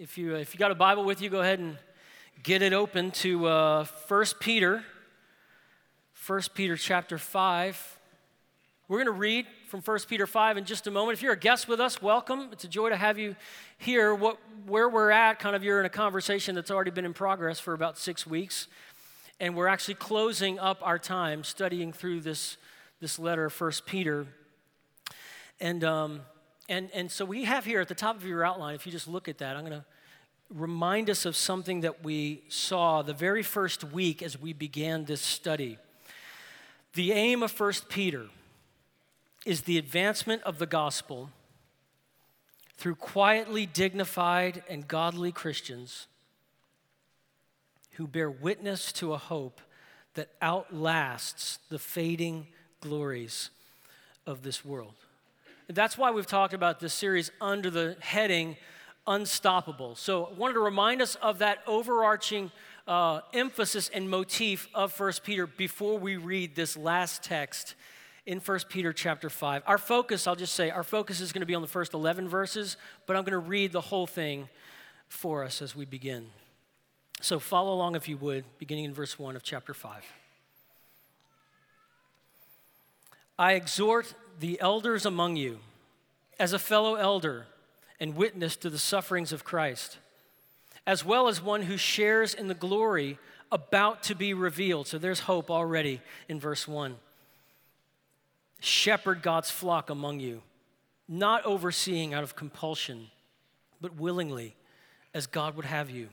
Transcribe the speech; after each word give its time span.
If 0.00 0.16
you, 0.16 0.36
if 0.36 0.54
you 0.54 0.60
got 0.60 0.70
a 0.70 0.76
Bible 0.76 1.02
with 1.02 1.20
you, 1.20 1.28
go 1.28 1.40
ahead 1.40 1.58
and 1.58 1.76
get 2.44 2.62
it 2.62 2.72
open 2.72 3.10
to 3.10 3.46
uh, 3.46 3.84
1 4.06 4.24
Peter, 4.38 4.84
1 6.24 6.40
Peter 6.54 6.76
chapter 6.76 7.18
5. 7.18 7.98
We're 8.86 8.98
going 8.98 9.06
to 9.06 9.10
read 9.10 9.46
from 9.66 9.80
1 9.80 9.98
Peter 10.08 10.24
5 10.24 10.56
in 10.58 10.64
just 10.64 10.86
a 10.86 10.92
moment. 10.92 11.18
If 11.18 11.22
you're 11.22 11.32
a 11.32 11.36
guest 11.36 11.66
with 11.66 11.80
us, 11.80 12.00
welcome. 12.00 12.50
It's 12.52 12.62
a 12.62 12.68
joy 12.68 12.90
to 12.90 12.96
have 12.96 13.18
you 13.18 13.34
here. 13.76 14.14
What, 14.14 14.38
where 14.68 14.88
we're 14.88 15.10
at, 15.10 15.40
kind 15.40 15.56
of, 15.56 15.64
you're 15.64 15.80
in 15.80 15.86
a 15.86 15.90
conversation 15.90 16.54
that's 16.54 16.70
already 16.70 16.92
been 16.92 17.04
in 17.04 17.12
progress 17.12 17.58
for 17.58 17.74
about 17.74 17.98
six 17.98 18.24
weeks. 18.24 18.68
And 19.40 19.56
we're 19.56 19.66
actually 19.66 19.94
closing 19.94 20.60
up 20.60 20.78
our 20.80 21.00
time 21.00 21.42
studying 21.42 21.92
through 21.92 22.20
this, 22.20 22.56
this 23.00 23.18
letter, 23.18 23.48
1 23.48 23.72
Peter. 23.84 24.28
And 25.58 25.82
um, 25.82 26.20
and, 26.68 26.90
and 26.92 27.10
so 27.10 27.24
we 27.24 27.44
have 27.44 27.64
here 27.64 27.80
at 27.80 27.88
the 27.88 27.94
top 27.94 28.16
of 28.16 28.24
your 28.24 28.44
outline, 28.44 28.74
if 28.74 28.84
you 28.84 28.92
just 28.92 29.08
look 29.08 29.28
at 29.28 29.38
that, 29.38 29.56
I'm 29.56 29.64
going 29.64 29.80
to 29.80 29.84
remind 30.50 31.10
us 31.10 31.24
of 31.24 31.36
something 31.36 31.80
that 31.80 32.04
we 32.04 32.42
saw 32.48 33.02
the 33.02 33.14
very 33.14 33.42
first 33.42 33.84
week 33.84 34.22
as 34.22 34.40
we 34.40 34.52
began 34.52 35.04
this 35.04 35.20
study. 35.20 35.78
The 36.94 37.12
aim 37.12 37.42
of 37.42 37.58
1 37.58 37.72
Peter 37.88 38.26
is 39.46 39.62
the 39.62 39.78
advancement 39.78 40.42
of 40.42 40.58
the 40.58 40.66
gospel 40.66 41.30
through 42.76 42.94
quietly 42.94 43.66
dignified 43.66 44.62
and 44.68 44.86
godly 44.86 45.32
Christians 45.32 46.06
who 47.92 48.06
bear 48.06 48.30
witness 48.30 48.92
to 48.92 49.12
a 49.12 49.18
hope 49.18 49.60
that 50.14 50.28
outlasts 50.40 51.58
the 51.68 51.78
fading 51.78 52.46
glories 52.80 53.50
of 54.26 54.42
this 54.42 54.64
world. 54.64 54.94
That's 55.70 55.98
why 55.98 56.10
we've 56.12 56.26
talked 56.26 56.54
about 56.54 56.80
this 56.80 56.94
series 56.94 57.30
under 57.40 57.70
the 57.70 57.96
heading 58.00 58.56
Unstoppable. 59.06 59.94
So 59.94 60.26
I 60.26 60.32
wanted 60.32 60.54
to 60.54 60.60
remind 60.60 61.00
us 61.00 61.14
of 61.16 61.38
that 61.38 61.60
overarching 61.66 62.50
uh, 62.86 63.20
emphasis 63.32 63.90
and 63.92 64.10
motif 64.10 64.68
of 64.74 64.98
1 64.98 65.12
Peter 65.24 65.46
before 65.46 65.98
we 65.98 66.16
read 66.16 66.54
this 66.54 66.76
last 66.76 67.22
text 67.22 67.74
in 68.26 68.38
1 68.38 68.60
Peter 68.68 68.92
chapter 68.92 69.30
5. 69.30 69.62
Our 69.66 69.78
focus, 69.78 70.26
I'll 70.26 70.36
just 70.36 70.54
say, 70.54 70.70
our 70.70 70.82
focus 70.82 71.20
is 71.22 71.32
going 71.32 71.40
to 71.40 71.46
be 71.46 71.54
on 71.54 71.62
the 71.62 71.68
first 71.68 71.94
11 71.94 72.28
verses, 72.28 72.76
but 73.06 73.16
I'm 73.16 73.22
going 73.22 73.32
to 73.32 73.38
read 73.38 73.72
the 73.72 73.80
whole 73.80 74.06
thing 74.06 74.48
for 75.08 75.42
us 75.42 75.62
as 75.62 75.74
we 75.74 75.86
begin. 75.86 76.26
So 77.22 77.38
follow 77.38 77.72
along 77.72 77.94
if 77.94 78.08
you 78.08 78.18
would, 78.18 78.44
beginning 78.58 78.84
in 78.84 78.92
verse 78.94 79.18
1 79.18 79.36
of 79.36 79.42
chapter 79.42 79.72
5. 79.72 80.04
I 83.38 83.52
exhort 83.52 84.14
the 84.38 84.60
elders 84.60 85.04
among 85.04 85.36
you 85.36 85.58
as 86.38 86.52
a 86.52 86.58
fellow 86.58 86.94
elder 86.94 87.46
and 88.00 88.14
witness 88.14 88.56
to 88.56 88.70
the 88.70 88.78
sufferings 88.78 89.32
of 89.32 89.44
Christ, 89.44 89.98
as 90.86 91.04
well 91.04 91.28
as 91.28 91.42
one 91.42 91.62
who 91.62 91.76
shares 91.76 92.34
in 92.34 92.48
the 92.48 92.54
glory 92.54 93.18
about 93.50 94.02
to 94.04 94.14
be 94.14 94.34
revealed. 94.34 94.86
So 94.86 94.98
there's 94.98 95.20
hope 95.20 95.50
already 95.50 96.00
in 96.28 96.38
verse 96.38 96.68
1. 96.68 96.96
Shepherd 98.60 99.22
God's 99.22 99.50
flock 99.50 99.90
among 99.90 100.20
you, 100.20 100.42
not 101.08 101.44
overseeing 101.44 102.14
out 102.14 102.22
of 102.22 102.36
compulsion, 102.36 103.08
but 103.80 103.96
willingly, 103.96 104.54
as 105.14 105.26
God 105.26 105.56
would 105.56 105.64
have 105.64 105.90
you, 105.90 106.08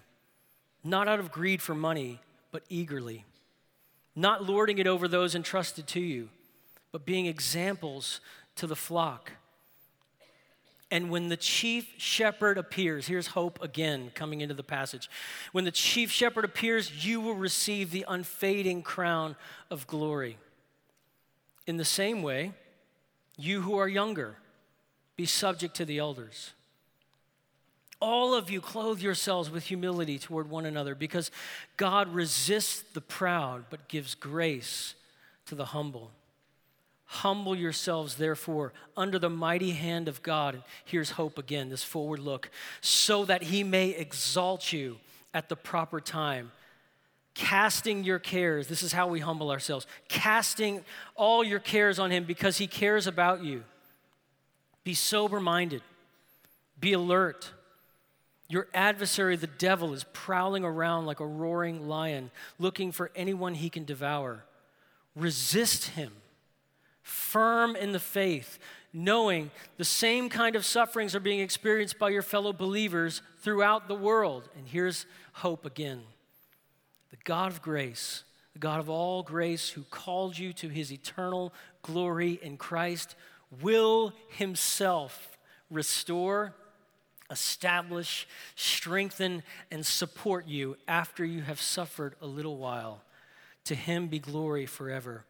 not 0.83 1.07
out 1.07 1.19
of 1.19 1.31
greed 1.31 1.61
for 1.61 1.75
money, 1.75 2.19
but 2.51 2.63
eagerly, 2.69 3.25
not 4.15 4.43
lording 4.43 4.77
it 4.77 4.87
over 4.87 5.07
those 5.07 5.35
entrusted 5.35 5.87
to 5.87 5.99
you, 5.99 6.29
but 6.95 7.03
being 7.03 7.25
examples 7.25 8.21
to 8.55 8.65
the 8.65 8.75
flock. 8.75 9.33
And 10.89 11.09
when 11.09 11.27
the 11.27 11.35
chief 11.35 11.93
shepherd 11.97 12.57
appears, 12.57 13.05
here's 13.05 13.27
hope 13.27 13.61
again 13.61 14.13
coming 14.15 14.39
into 14.39 14.53
the 14.53 14.63
passage. 14.63 15.09
When 15.51 15.65
the 15.65 15.71
chief 15.71 16.09
shepherd 16.09 16.45
appears, 16.45 17.05
you 17.05 17.19
will 17.19 17.35
receive 17.35 17.91
the 17.91 18.05
unfading 18.07 18.81
crown 18.83 19.35
of 19.69 19.85
glory. 19.87 20.37
In 21.67 21.75
the 21.75 21.83
same 21.83 22.23
way, 22.23 22.53
you 23.35 23.63
who 23.63 23.77
are 23.77 23.89
younger, 23.89 24.37
be 25.17 25.25
subject 25.25 25.75
to 25.75 25.83
the 25.83 25.97
elders. 25.97 26.53
All 27.99 28.33
of 28.33 28.49
you 28.49 28.61
clothe 28.61 29.01
yourselves 29.01 29.49
with 29.49 29.65
humility 29.65 30.17
toward 30.17 30.49
one 30.49 30.65
another 30.65 30.95
because 30.95 31.29
God 31.75 32.13
resists 32.13 32.85
the 32.93 33.01
proud 33.01 33.65
but 33.69 33.89
gives 33.89 34.15
grace 34.15 34.95
to 35.47 35.55
the 35.55 35.65
humble. 35.65 36.11
Humble 37.07 37.55
yourselves, 37.55 38.15
therefore, 38.15 38.73
under 38.97 39.19
the 39.19 39.29
mighty 39.29 39.71
hand 39.71 40.07
of 40.07 40.23
God. 40.23 40.63
Here's 40.85 41.11
hope 41.11 41.37
again, 41.37 41.69
this 41.69 41.83
forward 41.83 42.19
look, 42.19 42.49
so 42.81 43.25
that 43.25 43.43
he 43.43 43.63
may 43.63 43.89
exalt 43.89 44.73
you 44.73 44.97
at 45.33 45.47
the 45.47 45.55
proper 45.55 45.99
time. 46.01 46.51
Casting 47.35 48.03
your 48.03 48.17
cares, 48.17 48.67
this 48.67 48.81
is 48.81 48.91
how 48.91 49.07
we 49.07 49.19
humble 49.19 49.51
ourselves. 49.51 49.85
Casting 50.07 50.83
all 51.15 51.43
your 51.43 51.59
cares 51.59 51.99
on 51.99 52.09
him 52.09 52.23
because 52.23 52.57
he 52.57 52.65
cares 52.65 53.07
about 53.07 53.43
you. 53.43 53.63
Be 54.83 54.93
sober 54.93 55.39
minded, 55.39 55.81
be 56.79 56.93
alert. 56.93 57.51
Your 58.47 58.67
adversary, 58.75 59.37
the 59.37 59.47
devil, 59.47 59.93
is 59.93 60.03
prowling 60.13 60.63
around 60.63 61.07
like 61.07 61.19
a 61.19 61.25
roaring 61.25 61.87
lion, 61.87 62.29
looking 62.59 62.91
for 62.91 63.09
anyone 63.15 63.55
he 63.55 63.71
can 63.71 63.85
devour. 63.85 64.43
Resist 65.15 65.87
him 65.87 66.11
firm 67.05 67.75
in 67.75 67.91
the 67.91 67.99
faith, 67.99 68.57
knowing 68.91 69.51
the 69.77 69.85
same 69.85 70.27
kind 70.27 70.55
of 70.55 70.65
sufferings 70.65 71.13
are 71.15 71.19
being 71.19 71.39
experienced 71.39 71.99
by 71.99 72.09
your 72.09 72.23
fellow 72.23 72.51
believers 72.51 73.21
throughout 73.39 73.87
the 73.87 73.95
world. 73.95 74.49
And 74.57 74.67
here's 74.67 75.05
hope 75.33 75.65
again 75.65 76.01
the 77.11 77.17
God 77.23 77.51
of 77.51 77.61
grace, 77.61 78.23
the 78.53 78.59
God 78.59 78.79
of 78.79 78.89
all 78.89 79.21
grace, 79.21 79.69
who 79.69 79.83
called 79.83 80.37
you 80.37 80.51
to 80.53 80.67
his 80.67 80.91
eternal 80.91 81.53
glory 81.83 82.39
in 82.41 82.57
Christ, 82.57 83.15
will 83.61 84.11
himself 84.29 85.37
restore, 85.69 86.55
establish, 87.29 88.27
strengthen, 88.55 89.43
and 89.69 89.85
support 89.85 90.47
you 90.47 90.75
after 90.87 91.23
you 91.23 91.43
have 91.43 91.61
suffered 91.61 92.15
a 92.19 92.25
little 92.25 92.57
while. 92.57 93.03
To 93.65 93.75
him 93.75 94.07
be 94.07 94.19
glory 94.19 94.65
forever. 94.65 95.23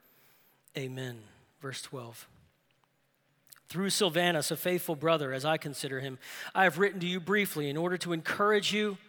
Amen. 0.77 1.17
Verse 1.65 1.81
12. 1.81 2.29
Through 3.69 3.89
Silvanus, 3.89 4.51
a 4.51 4.55
faithful 4.55 4.95
brother, 4.95 5.33
as 5.33 5.45
I 5.45 5.57
consider 5.57 5.99
him, 5.99 6.19
I 6.53 6.63
have 6.65 6.77
written 6.77 6.99
to 6.99 7.07
you 7.07 7.19
briefly 7.19 7.71
in 7.71 7.75
order 7.75 7.97
to 7.97 8.13
encourage 8.13 8.71
you 8.71 8.99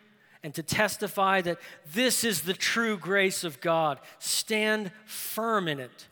and 0.42 0.54
to 0.54 0.62
testify 0.62 1.42
that 1.42 1.58
this 1.92 2.24
is 2.24 2.40
the 2.40 2.54
true 2.54 2.96
grace 2.96 3.44
of 3.44 3.60
God. 3.60 3.98
Stand 4.20 4.90
firm 5.04 5.68
in 5.68 5.80
it. 5.80 6.06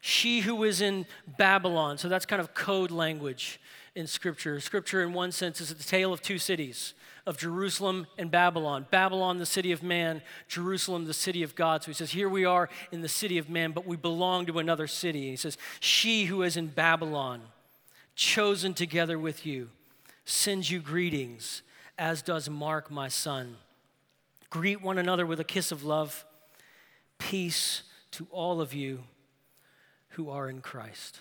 She 0.00 0.42
who 0.42 0.62
is 0.62 0.80
in 0.80 1.06
Babylon, 1.38 1.98
so 1.98 2.08
that's 2.08 2.24
kind 2.24 2.38
of 2.38 2.54
code 2.54 2.92
language 2.92 3.60
in 3.96 4.06
Scripture. 4.06 4.60
Scripture, 4.60 5.02
in 5.02 5.12
one 5.12 5.32
sense, 5.32 5.60
is 5.60 5.74
the 5.74 5.82
tale 5.82 6.12
of 6.12 6.22
two 6.22 6.38
cities 6.38 6.94
of 7.26 7.38
Jerusalem 7.38 8.06
and 8.18 8.30
Babylon. 8.30 8.86
Babylon, 8.90 9.38
the 9.38 9.46
city 9.46 9.72
of 9.72 9.82
man, 9.82 10.22
Jerusalem, 10.46 11.06
the 11.06 11.14
city 11.14 11.42
of 11.42 11.54
God. 11.54 11.82
So 11.82 11.86
he 11.86 11.94
says, 11.94 12.10
Here 12.10 12.28
we 12.28 12.44
are 12.44 12.68
in 12.92 13.00
the 13.00 13.08
city 13.08 13.38
of 13.38 13.48
man, 13.48 13.72
but 13.72 13.86
we 13.86 13.96
belong 13.96 14.46
to 14.46 14.58
another 14.58 14.86
city. 14.86 15.20
And 15.20 15.30
he 15.30 15.36
says, 15.36 15.56
She 15.80 16.26
who 16.26 16.42
is 16.42 16.56
in 16.56 16.68
Babylon, 16.68 17.42
chosen 18.14 18.74
together 18.74 19.18
with 19.18 19.46
you, 19.46 19.70
sends 20.24 20.70
you 20.70 20.80
greetings, 20.80 21.62
as 21.98 22.22
does 22.22 22.50
Mark, 22.50 22.90
my 22.90 23.08
son. 23.08 23.56
Greet 24.50 24.82
one 24.82 24.98
another 24.98 25.26
with 25.26 25.40
a 25.40 25.44
kiss 25.44 25.72
of 25.72 25.82
love. 25.82 26.24
Peace 27.18 27.82
to 28.12 28.26
all 28.30 28.60
of 28.60 28.74
you 28.74 29.00
who 30.10 30.30
are 30.30 30.48
in 30.48 30.60
Christ. 30.60 31.20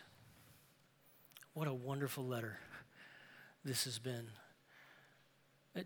What 1.53 1.67
a 1.67 1.73
wonderful 1.73 2.25
letter 2.25 2.57
this 3.63 3.85
has 3.85 3.99
been. 3.99 4.27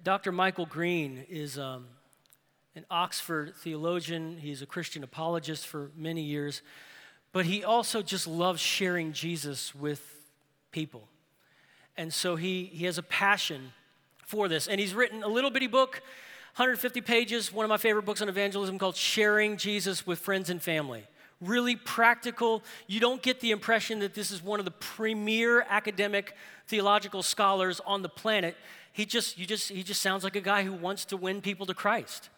Dr. 0.03 0.33
Michael 0.33 0.65
Green 0.65 1.25
is 1.29 1.57
um, 1.57 1.85
an 2.75 2.85
Oxford 2.91 3.55
theologian. 3.55 4.37
He's 4.37 4.61
a 4.61 4.65
Christian 4.65 5.01
apologist 5.01 5.65
for 5.65 5.91
many 5.95 6.23
years, 6.23 6.61
but 7.31 7.45
he 7.45 7.63
also 7.63 8.01
just 8.01 8.27
loves 8.27 8.59
sharing 8.59 9.13
Jesus 9.13 9.73
with 9.73 10.01
people. 10.71 11.07
And 11.95 12.13
so 12.13 12.35
he, 12.35 12.65
he 12.65 12.83
has 12.83 12.97
a 12.97 13.03
passion 13.03 13.71
for 14.25 14.49
this. 14.49 14.67
And 14.67 14.77
he's 14.77 14.93
written 14.93 15.23
a 15.23 15.27
little 15.29 15.49
bitty 15.49 15.67
book, 15.67 16.01
150 16.57 16.99
pages, 16.99 17.53
one 17.53 17.63
of 17.63 17.69
my 17.69 17.77
favorite 17.77 18.03
books 18.03 18.21
on 18.21 18.27
evangelism 18.27 18.77
called 18.77 18.97
Sharing 18.97 19.55
Jesus 19.55 20.05
with 20.05 20.19
Friends 20.19 20.49
and 20.49 20.61
Family. 20.61 21.05
Really 21.39 21.77
practical. 21.77 22.61
You 22.87 22.99
don't 22.99 23.21
get 23.21 23.39
the 23.39 23.51
impression 23.51 23.99
that 23.99 24.13
this 24.13 24.31
is 24.31 24.43
one 24.43 24.59
of 24.59 24.65
the 24.65 24.71
premier 24.71 25.65
academic 25.69 26.35
theological 26.67 27.23
scholars 27.23 27.79
on 27.85 28.01
the 28.01 28.09
planet 28.09 28.57
he 28.97 29.05
just, 29.05 29.37
you 29.37 29.45
just, 29.45 29.69
he 29.69 29.83
just 29.83 30.01
sounds 30.01 30.23
like 30.23 30.35
a 30.35 30.41
guy 30.41 30.63
who 30.63 30.73
wants 30.73 31.05
to 31.05 31.17
win 31.17 31.39
people 31.39 31.67
to 31.67 31.75
Christ. 31.75 32.29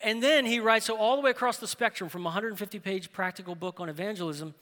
And 0.00 0.20
then 0.20 0.44
he 0.44 0.58
writes, 0.58 0.86
so 0.86 0.96
all 0.96 1.14
the 1.14 1.22
way 1.22 1.30
across 1.30 1.58
the 1.58 1.68
spectrum 1.68 2.10
from 2.10 2.22
a 2.22 2.24
150 2.24 2.80
page 2.80 3.12
practical 3.12 3.54
book 3.54 3.78
on 3.78 3.88
evangelism 3.88 4.52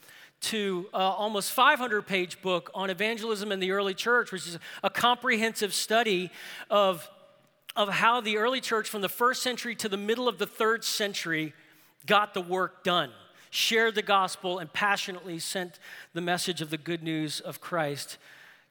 to 0.43 0.87
uh, 0.93 0.99
almost 0.99 1.53
500 1.53 2.03
page 2.07 2.43
book 2.43 2.71
on 2.75 2.91
evangelism 2.91 3.51
in 3.53 3.59
the 3.59 3.71
early 3.71 3.95
church, 3.95 4.33
which 4.33 4.47
is 4.47 4.59
a 4.83 4.91
comprehensive 4.91 5.73
study 5.73 6.31
of 6.69 7.09
of 7.75 7.89
how 7.89 8.21
the 8.21 8.37
early 8.37 8.61
church 8.61 8.89
from 8.89 9.01
the 9.01 9.09
first 9.09 9.43
century 9.43 9.75
to 9.77 9.89
the 9.89 9.97
middle 9.97 10.29
of 10.29 10.37
the 10.37 10.47
third 10.47 10.85
century 10.85 11.55
got 12.07 12.35
the 12.35 12.41
work 12.41 12.83
done, 12.83 13.13
shared 13.51 13.95
the 13.95 14.03
gospel, 14.03 14.59
and 14.59 14.71
passionately 14.73 15.39
sent 15.39 15.79
the 16.13 16.21
message 16.21 16.61
of 16.61 16.71
the 16.71 16.77
good 16.77 17.03
news 17.03 17.41
of 17.41 17.61
Christ 17.61 18.19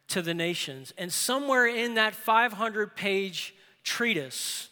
to 0.09 0.21
the 0.21 0.33
nations. 0.33 0.93
And 0.97 1.11
somewhere 1.11 1.67
in 1.67 1.95
that 1.95 2.15
500 2.15 2.95
page 2.95 3.53
treatise 3.83 4.69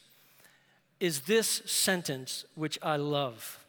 is 1.00 1.22
this 1.22 1.62
sentence, 1.66 2.46
which 2.56 2.80
I 2.82 2.96
love. 2.96 3.60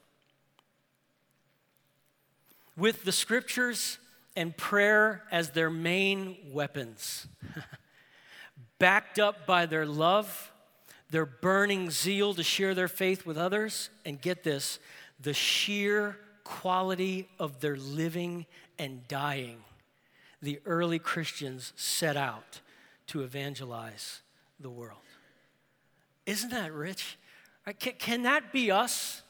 With 2.76 3.04
the 3.04 3.12
scriptures 3.12 3.98
and 4.36 4.56
prayer 4.56 5.22
as 5.32 5.50
their 5.50 5.70
main 5.70 6.36
weapons, 6.52 7.26
backed 8.78 9.18
up 9.18 9.46
by 9.46 9.66
their 9.66 9.86
love, 9.86 10.52
their 11.10 11.26
burning 11.26 11.90
zeal 11.90 12.34
to 12.34 12.42
share 12.42 12.74
their 12.74 12.88
faith 12.88 13.24
with 13.24 13.38
others, 13.38 13.90
and 14.04 14.20
get 14.20 14.44
this, 14.44 14.78
the 15.20 15.32
sheer 15.32 16.18
quality 16.44 17.28
of 17.38 17.60
their 17.60 17.76
living 17.76 18.46
and 18.78 19.08
dying 19.08 19.56
the 20.42 20.60
early 20.66 20.98
Christians 20.98 21.72
set 21.76 22.16
out 22.16 22.60
to 23.08 23.22
evangelize 23.22 24.22
the 24.60 24.70
world. 24.70 25.00
Isn't 26.26 26.50
that 26.50 26.72
rich? 26.72 27.18
Uh, 27.66 27.72
can, 27.78 27.94
can 27.98 28.22
that 28.22 28.52
be 28.52 28.70
us? 28.70 29.22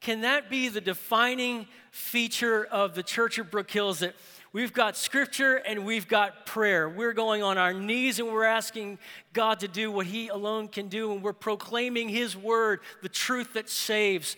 Can 0.00 0.20
that 0.20 0.48
be 0.48 0.68
the 0.68 0.80
defining 0.80 1.66
feature 1.90 2.64
of 2.64 2.94
the 2.94 3.02
Church 3.02 3.38
of 3.38 3.50
Brook 3.50 3.70
Hills 3.70 3.98
that 3.98 4.14
we've 4.52 4.72
got 4.72 4.96
scripture 4.96 5.56
and 5.56 5.84
we've 5.84 6.06
got 6.06 6.46
prayer? 6.46 6.88
We're 6.88 7.12
going 7.12 7.42
on 7.42 7.58
our 7.58 7.74
knees 7.74 8.20
and 8.20 8.28
we're 8.28 8.44
asking 8.44 8.98
God 9.32 9.60
to 9.60 9.68
do 9.68 9.90
what 9.90 10.06
He 10.06 10.28
alone 10.28 10.68
can 10.68 10.88
do, 10.88 11.12
and 11.12 11.22
we're 11.22 11.32
proclaiming 11.32 12.08
His 12.08 12.36
word, 12.36 12.80
the 13.02 13.08
truth 13.08 13.54
that 13.54 13.68
saves, 13.68 14.36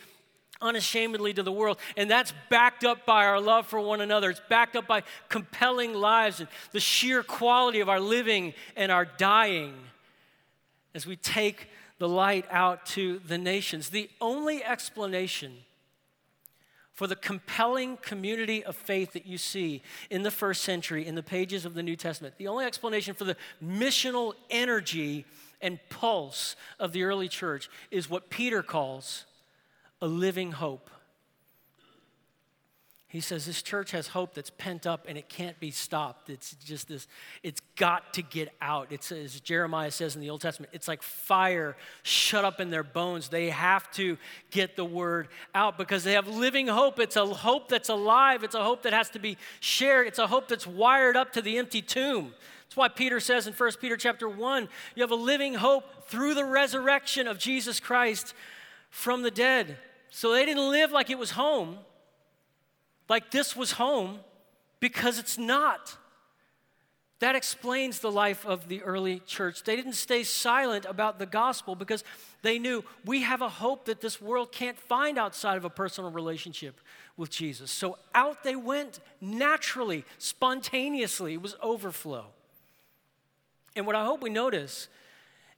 unashamedly 0.62 1.32
to 1.34 1.42
the 1.42 1.52
world. 1.52 1.78
And 1.96 2.10
that's 2.10 2.32
backed 2.48 2.84
up 2.84 3.06
by 3.06 3.26
our 3.26 3.40
love 3.40 3.66
for 3.66 3.80
one 3.80 4.00
another. 4.00 4.30
It's 4.30 4.40
backed 4.48 4.76
up 4.76 4.86
by 4.86 5.02
compelling 5.28 5.94
lives 5.94 6.40
and 6.40 6.48
the 6.72 6.80
sheer 6.80 7.22
quality 7.22 7.80
of 7.80 7.88
our 7.88 8.00
living 8.00 8.54
and 8.76 8.90
our 8.92 9.04
dying 9.04 9.74
as 10.94 11.06
we 11.06 11.16
take 11.16 11.68
the 11.98 12.08
light 12.08 12.46
out 12.50 12.86
to 12.86 13.20
the 13.26 13.38
nations. 13.38 13.90
The 13.90 14.10
only 14.20 14.64
explanation 14.64 15.52
for 16.92 17.06
the 17.06 17.16
compelling 17.16 17.96
community 17.98 18.62
of 18.62 18.76
faith 18.76 19.14
that 19.14 19.24
you 19.24 19.38
see 19.38 19.82
in 20.10 20.22
the 20.22 20.30
first 20.30 20.62
century 20.62 21.06
in 21.06 21.14
the 21.14 21.22
pages 21.22 21.64
of 21.64 21.74
the 21.74 21.82
New 21.82 21.96
Testament, 21.96 22.34
the 22.36 22.48
only 22.48 22.66
explanation 22.66 23.14
for 23.14 23.24
the 23.24 23.36
missional 23.64 24.34
energy 24.50 25.24
and 25.62 25.78
pulse 25.88 26.56
of 26.78 26.92
the 26.92 27.02
early 27.04 27.28
church 27.28 27.70
is 27.90 28.10
what 28.10 28.28
Peter 28.28 28.62
calls 28.62 29.24
a 30.00 30.06
living 30.06 30.52
hope. 30.52 30.90
He 33.10 33.20
says 33.20 33.44
this 33.44 33.60
church 33.60 33.90
has 33.90 34.06
hope 34.06 34.34
that's 34.34 34.50
pent 34.50 34.86
up 34.86 35.06
and 35.08 35.18
it 35.18 35.28
can't 35.28 35.58
be 35.58 35.72
stopped. 35.72 36.30
It's 36.30 36.54
just 36.64 36.86
this, 36.86 37.08
it's 37.42 37.60
got 37.74 38.14
to 38.14 38.22
get 38.22 38.54
out. 38.62 38.92
It's 38.92 39.10
as 39.10 39.40
Jeremiah 39.40 39.90
says 39.90 40.14
in 40.14 40.20
the 40.20 40.30
Old 40.30 40.42
Testament, 40.42 40.70
it's 40.72 40.86
like 40.86 41.02
fire 41.02 41.76
shut 42.04 42.44
up 42.44 42.60
in 42.60 42.70
their 42.70 42.84
bones. 42.84 43.28
They 43.28 43.50
have 43.50 43.90
to 43.94 44.16
get 44.52 44.76
the 44.76 44.84
word 44.84 45.26
out 45.56 45.76
because 45.76 46.04
they 46.04 46.12
have 46.12 46.28
living 46.28 46.68
hope. 46.68 47.00
It's 47.00 47.16
a 47.16 47.26
hope 47.26 47.68
that's 47.68 47.88
alive, 47.88 48.44
it's 48.44 48.54
a 48.54 48.62
hope 48.62 48.82
that 48.82 48.92
has 48.92 49.10
to 49.10 49.18
be 49.18 49.36
shared, 49.58 50.06
it's 50.06 50.20
a 50.20 50.28
hope 50.28 50.46
that's 50.46 50.66
wired 50.66 51.16
up 51.16 51.32
to 51.32 51.42
the 51.42 51.58
empty 51.58 51.82
tomb. 51.82 52.32
That's 52.62 52.76
why 52.76 52.86
Peter 52.86 53.18
says 53.18 53.48
in 53.48 53.54
1 53.54 53.72
Peter 53.80 53.96
chapter 53.96 54.28
1, 54.28 54.68
you 54.94 55.02
have 55.02 55.10
a 55.10 55.16
living 55.16 55.54
hope 55.54 56.04
through 56.06 56.34
the 56.34 56.44
resurrection 56.44 57.26
of 57.26 57.40
Jesus 57.40 57.80
Christ 57.80 58.34
from 58.88 59.22
the 59.22 59.32
dead. 59.32 59.78
So 60.10 60.32
they 60.32 60.44
didn't 60.44 60.70
live 60.70 60.92
like 60.92 61.08
it 61.08 61.18
was 61.18 61.32
home, 61.32 61.78
like 63.08 63.30
this 63.30 63.56
was 63.56 63.72
home, 63.72 64.18
because 64.80 65.18
it's 65.18 65.38
not. 65.38 65.96
That 67.20 67.36
explains 67.36 68.00
the 68.00 68.10
life 68.10 68.46
of 68.46 68.68
the 68.68 68.82
early 68.82 69.20
church. 69.20 69.62
They 69.62 69.76
didn't 69.76 69.92
stay 69.92 70.22
silent 70.22 70.86
about 70.86 71.18
the 71.18 71.26
gospel 71.26 71.74
because 71.74 72.02
they 72.40 72.58
knew 72.58 72.82
we 73.04 73.22
have 73.22 73.42
a 73.42 73.48
hope 73.48 73.84
that 73.84 74.00
this 74.00 74.22
world 74.22 74.52
can't 74.52 74.78
find 74.78 75.18
outside 75.18 75.58
of 75.58 75.66
a 75.66 75.70
personal 75.70 76.10
relationship 76.10 76.80
with 77.18 77.28
Jesus. 77.28 77.70
So 77.70 77.98
out 78.14 78.42
they 78.42 78.56
went 78.56 79.00
naturally, 79.20 80.06
spontaneously. 80.16 81.34
It 81.34 81.42
was 81.42 81.56
overflow. 81.62 82.24
And 83.76 83.86
what 83.86 83.94
I 83.94 84.04
hope 84.04 84.22
we 84.22 84.30
notice 84.30 84.88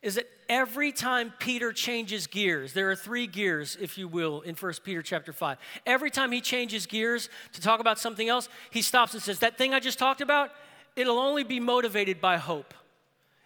is 0.03 0.17
that 0.17 0.29
every 0.53 0.93
time 0.93 1.33
Peter 1.39 1.73
changes 1.73 2.27
gears, 2.27 2.75
there 2.75 2.91
are 2.91 2.95
three 2.95 3.27
gears, 3.27 3.79
if 3.81 3.97
you 3.97 4.07
will, 4.07 4.43
in 4.43 4.55
1 4.55 4.73
Peter 4.85 5.01
chapter 5.01 5.33
5. 5.33 5.57
Every 5.87 6.11
time 6.11 6.31
he 6.31 6.43
changes 6.43 6.85
gears 6.85 7.31
to 7.55 7.61
talk 7.63 7.81
about 7.81 7.99
something 7.99 8.29
else, 8.29 8.51
he 8.71 8.83
stops 8.83 9.15
and 9.15 9.23
says, 9.23 9.39
That 9.39 9.57
thing 9.57 9.73
I 9.73 9.81
just 9.81 9.99
talked 9.99 10.21
about, 10.21 10.51
it'll 10.95 11.19
only 11.19 11.43
be 11.43 11.59
motivated 11.59 12.21
by 12.21 12.37
hope. 12.37 12.75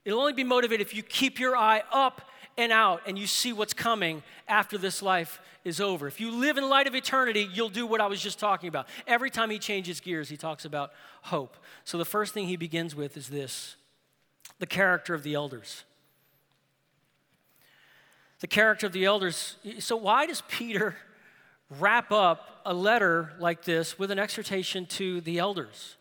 It'll 0.04 0.18
only 0.18 0.32
be 0.32 0.42
motivated 0.42 0.84
if 0.84 0.94
you 0.96 1.04
keep 1.04 1.38
your 1.38 1.56
eye 1.56 1.84
up 1.92 2.22
and 2.58 2.72
out 2.72 3.02
and 3.06 3.16
you 3.16 3.28
see 3.28 3.52
what's 3.52 3.74
coming 3.74 4.24
after 4.48 4.76
this 4.76 5.00
life 5.00 5.40
is 5.64 5.80
over. 5.80 6.08
If 6.08 6.18
you 6.20 6.32
live 6.32 6.58
in 6.58 6.68
light 6.68 6.88
of 6.88 6.96
eternity, 6.96 7.48
you'll 7.52 7.68
do 7.68 7.86
what 7.86 8.00
I 8.00 8.06
was 8.06 8.20
just 8.20 8.40
talking 8.40 8.68
about. 8.68 8.88
Every 9.06 9.30
time 9.30 9.50
he 9.50 9.60
changes 9.60 10.00
gears, 10.00 10.28
he 10.28 10.36
talks 10.36 10.64
about 10.64 10.90
hope. 11.22 11.56
So 11.84 11.98
the 11.98 12.04
first 12.04 12.34
thing 12.34 12.48
he 12.48 12.56
begins 12.56 12.96
with 12.96 13.16
is 13.16 13.28
this 13.28 13.76
the 14.58 14.66
character 14.66 15.14
of 15.14 15.22
the 15.22 15.34
elders 15.34 15.84
the 18.40 18.46
character 18.46 18.86
of 18.86 18.92
the 18.92 19.04
elders. 19.04 19.56
So, 19.78 19.96
why 19.96 20.26
does 20.26 20.42
Peter 20.48 20.96
wrap 21.78 22.12
up 22.12 22.60
a 22.64 22.74
letter 22.74 23.32
like 23.38 23.64
this 23.64 23.98
with 23.98 24.10
an 24.10 24.18
exhortation 24.18 24.86
to 24.86 25.20
the 25.22 25.38
elders? 25.38 25.96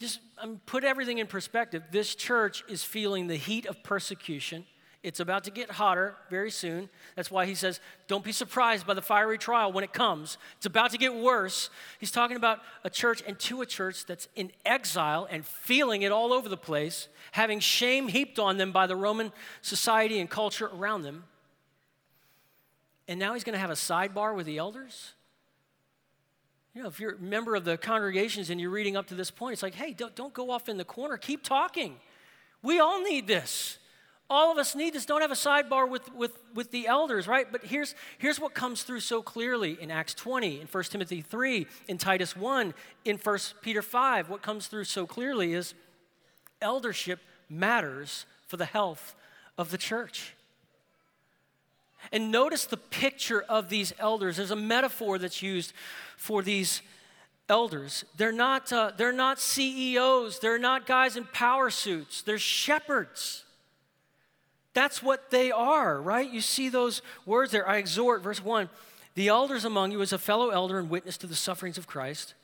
Just 0.00 0.20
um, 0.38 0.60
put 0.66 0.84
everything 0.84 1.18
in 1.18 1.26
perspective. 1.26 1.82
This 1.90 2.14
church 2.14 2.64
is 2.68 2.82
feeling 2.82 3.26
the 3.26 3.36
heat 3.36 3.66
of 3.66 3.82
persecution. 3.82 4.66
It's 5.04 5.20
about 5.20 5.44
to 5.44 5.50
get 5.50 5.70
hotter 5.70 6.16
very 6.30 6.50
soon. 6.50 6.88
That's 7.14 7.30
why 7.30 7.44
he 7.44 7.54
says, 7.54 7.78
Don't 8.08 8.24
be 8.24 8.32
surprised 8.32 8.86
by 8.86 8.94
the 8.94 9.02
fiery 9.02 9.36
trial 9.36 9.70
when 9.70 9.84
it 9.84 9.92
comes. 9.92 10.38
It's 10.56 10.64
about 10.64 10.92
to 10.92 10.98
get 10.98 11.14
worse. 11.14 11.68
He's 12.00 12.10
talking 12.10 12.38
about 12.38 12.60
a 12.84 12.90
church 12.90 13.22
and 13.26 13.38
to 13.40 13.60
a 13.60 13.66
church 13.66 14.06
that's 14.06 14.28
in 14.34 14.50
exile 14.64 15.28
and 15.30 15.44
feeling 15.44 16.02
it 16.02 16.10
all 16.10 16.32
over 16.32 16.48
the 16.48 16.56
place, 16.56 17.08
having 17.32 17.60
shame 17.60 18.08
heaped 18.08 18.38
on 18.38 18.56
them 18.56 18.72
by 18.72 18.86
the 18.86 18.96
Roman 18.96 19.30
society 19.60 20.20
and 20.20 20.30
culture 20.30 20.70
around 20.74 21.02
them. 21.02 21.24
And 23.06 23.20
now 23.20 23.34
he's 23.34 23.44
going 23.44 23.52
to 23.52 23.60
have 23.60 23.70
a 23.70 23.74
sidebar 23.74 24.34
with 24.34 24.46
the 24.46 24.56
elders? 24.56 25.12
You 26.74 26.82
know, 26.82 26.88
if 26.88 26.98
you're 26.98 27.16
a 27.16 27.18
member 27.18 27.54
of 27.54 27.66
the 27.66 27.76
congregations 27.76 28.48
and 28.48 28.58
you're 28.58 28.70
reading 28.70 28.96
up 28.96 29.08
to 29.08 29.14
this 29.14 29.30
point, 29.30 29.52
it's 29.52 29.62
like, 29.62 29.74
hey, 29.74 29.92
don't, 29.92 30.16
don't 30.16 30.32
go 30.32 30.50
off 30.50 30.70
in 30.70 30.78
the 30.78 30.84
corner. 30.84 31.18
Keep 31.18 31.42
talking. 31.42 31.96
We 32.62 32.78
all 32.78 33.02
need 33.02 33.26
this. 33.26 33.78
All 34.30 34.50
of 34.50 34.58
us 34.58 34.74
need 34.74 34.94
this. 34.94 35.04
Don't 35.04 35.20
have 35.20 35.30
a 35.30 35.34
sidebar 35.34 35.88
with, 35.88 36.12
with, 36.14 36.38
with 36.54 36.70
the 36.70 36.86
elders, 36.86 37.28
right? 37.28 37.46
But 37.50 37.64
here's, 37.64 37.94
here's 38.18 38.40
what 38.40 38.54
comes 38.54 38.82
through 38.82 39.00
so 39.00 39.22
clearly 39.22 39.76
in 39.80 39.90
Acts 39.90 40.14
20, 40.14 40.62
in 40.62 40.66
1 40.66 40.84
Timothy 40.84 41.20
3, 41.20 41.66
in 41.88 41.98
Titus 41.98 42.34
1, 42.34 42.72
in 43.04 43.18
1 43.18 43.38
Peter 43.60 43.82
5. 43.82 44.30
What 44.30 44.40
comes 44.40 44.66
through 44.66 44.84
so 44.84 45.06
clearly 45.06 45.52
is 45.52 45.74
eldership 46.62 47.20
matters 47.50 48.24
for 48.46 48.56
the 48.56 48.64
health 48.64 49.14
of 49.58 49.70
the 49.70 49.78
church. 49.78 50.34
And 52.12 52.30
notice 52.30 52.64
the 52.64 52.76
picture 52.76 53.42
of 53.42 53.68
these 53.68 53.92
elders. 53.98 54.36
There's 54.36 54.50
a 54.50 54.56
metaphor 54.56 55.18
that's 55.18 55.42
used 55.42 55.72
for 56.16 56.42
these 56.42 56.82
elders. 57.48 58.04
They're 58.16 58.32
not, 58.32 58.72
uh, 58.72 58.92
they're 58.96 59.12
not 59.12 59.38
CEOs, 59.38 60.38
they're 60.38 60.58
not 60.58 60.86
guys 60.86 61.16
in 61.16 61.24
power 61.24 61.70
suits, 61.70 62.22
they're 62.22 62.38
shepherds. 62.38 63.44
That's 64.74 65.02
what 65.02 65.30
they 65.30 65.50
are, 65.50 66.00
right? 66.00 66.28
You 66.28 66.40
see 66.40 66.68
those 66.68 67.00
words 67.24 67.52
there. 67.52 67.68
I 67.68 67.78
exhort, 67.78 68.22
verse 68.22 68.42
1 68.42 68.68
the 69.14 69.28
elders 69.28 69.64
among 69.64 69.92
you 69.92 70.02
as 70.02 70.12
a 70.12 70.18
fellow 70.18 70.50
elder 70.50 70.78
and 70.78 70.90
witness 70.90 71.16
to 71.18 71.26
the 71.26 71.36
sufferings 71.36 71.78
of 71.78 71.86
Christ. 71.86 72.34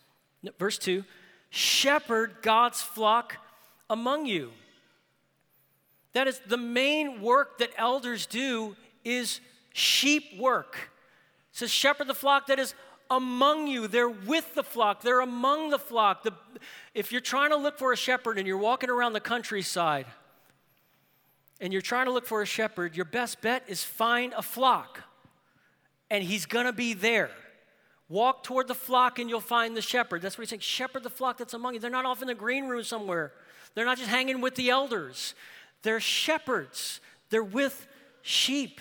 Verse 0.58 0.78
2 0.78 1.04
shepherd 1.50 2.36
God's 2.42 2.80
flock 2.80 3.36
among 3.88 4.26
you. 4.26 4.52
That 6.12 6.28
is 6.28 6.40
the 6.46 6.56
main 6.56 7.20
work 7.20 7.58
that 7.58 7.70
elders 7.76 8.26
do 8.26 8.76
is 9.04 9.40
sheep 9.72 10.38
work. 10.38 10.76
It 11.52 11.58
says 11.58 11.70
shepherd 11.70 12.06
the 12.06 12.14
flock 12.14 12.46
that 12.46 12.58
is 12.58 12.74
among 13.10 13.66
you. 13.66 13.88
They're 13.88 14.08
with 14.08 14.54
the 14.54 14.62
flock. 14.62 15.02
They're 15.02 15.20
among 15.20 15.70
the 15.70 15.78
flock. 15.78 16.22
The, 16.22 16.32
if 16.94 17.10
you're 17.10 17.20
trying 17.20 17.50
to 17.50 17.56
look 17.56 17.78
for 17.78 17.92
a 17.92 17.96
shepherd 17.96 18.38
and 18.38 18.46
you're 18.46 18.56
walking 18.56 18.90
around 18.90 19.12
the 19.12 19.20
countryside, 19.20 20.06
and 21.60 21.72
you're 21.72 21.82
trying 21.82 22.06
to 22.06 22.12
look 22.12 22.26
for 22.26 22.42
a 22.42 22.46
shepherd, 22.46 22.96
your 22.96 23.04
best 23.04 23.40
bet 23.40 23.64
is 23.66 23.84
find 23.84 24.32
a 24.34 24.42
flock, 24.42 25.00
and 26.10 26.24
he's 26.24 26.46
gonna 26.46 26.72
be 26.72 26.94
there. 26.94 27.30
Walk 28.08 28.42
toward 28.42 28.66
the 28.66 28.74
flock, 28.74 29.18
and 29.18 29.30
you'll 29.30 29.40
find 29.40 29.76
the 29.76 29.82
shepherd. 29.82 30.22
That's 30.22 30.36
what 30.36 30.42
he's 30.42 30.50
saying. 30.50 30.60
Shepherd 30.60 31.04
the 31.04 31.10
flock 31.10 31.38
that's 31.38 31.54
among 31.54 31.74
you. 31.74 31.80
They're 31.80 31.90
not 31.90 32.06
off 32.06 32.22
in 32.22 32.28
the 32.28 32.34
green 32.34 32.66
room 32.66 32.82
somewhere, 32.82 33.32
they're 33.74 33.84
not 33.84 33.98
just 33.98 34.10
hanging 34.10 34.40
with 34.40 34.56
the 34.56 34.70
elders. 34.70 35.34
They're 35.82 36.00
shepherds. 36.00 37.00
They're 37.30 37.42
with 37.42 37.86
sheep. 38.22 38.80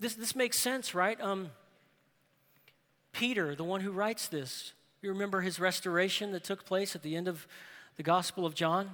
This, 0.00 0.14
this 0.14 0.34
makes 0.34 0.58
sense, 0.58 0.94
right? 0.94 1.18
Um, 1.20 1.50
Peter, 3.12 3.54
the 3.54 3.64
one 3.64 3.80
who 3.80 3.92
writes 3.92 4.28
this, 4.28 4.72
you 5.00 5.10
remember 5.10 5.40
his 5.40 5.60
restoration 5.60 6.32
that 6.32 6.44
took 6.44 6.64
place 6.64 6.94
at 6.94 7.02
the 7.02 7.16
end 7.16 7.28
of 7.28 7.46
the 7.96 8.02
Gospel 8.02 8.44
of 8.44 8.54
John? 8.54 8.90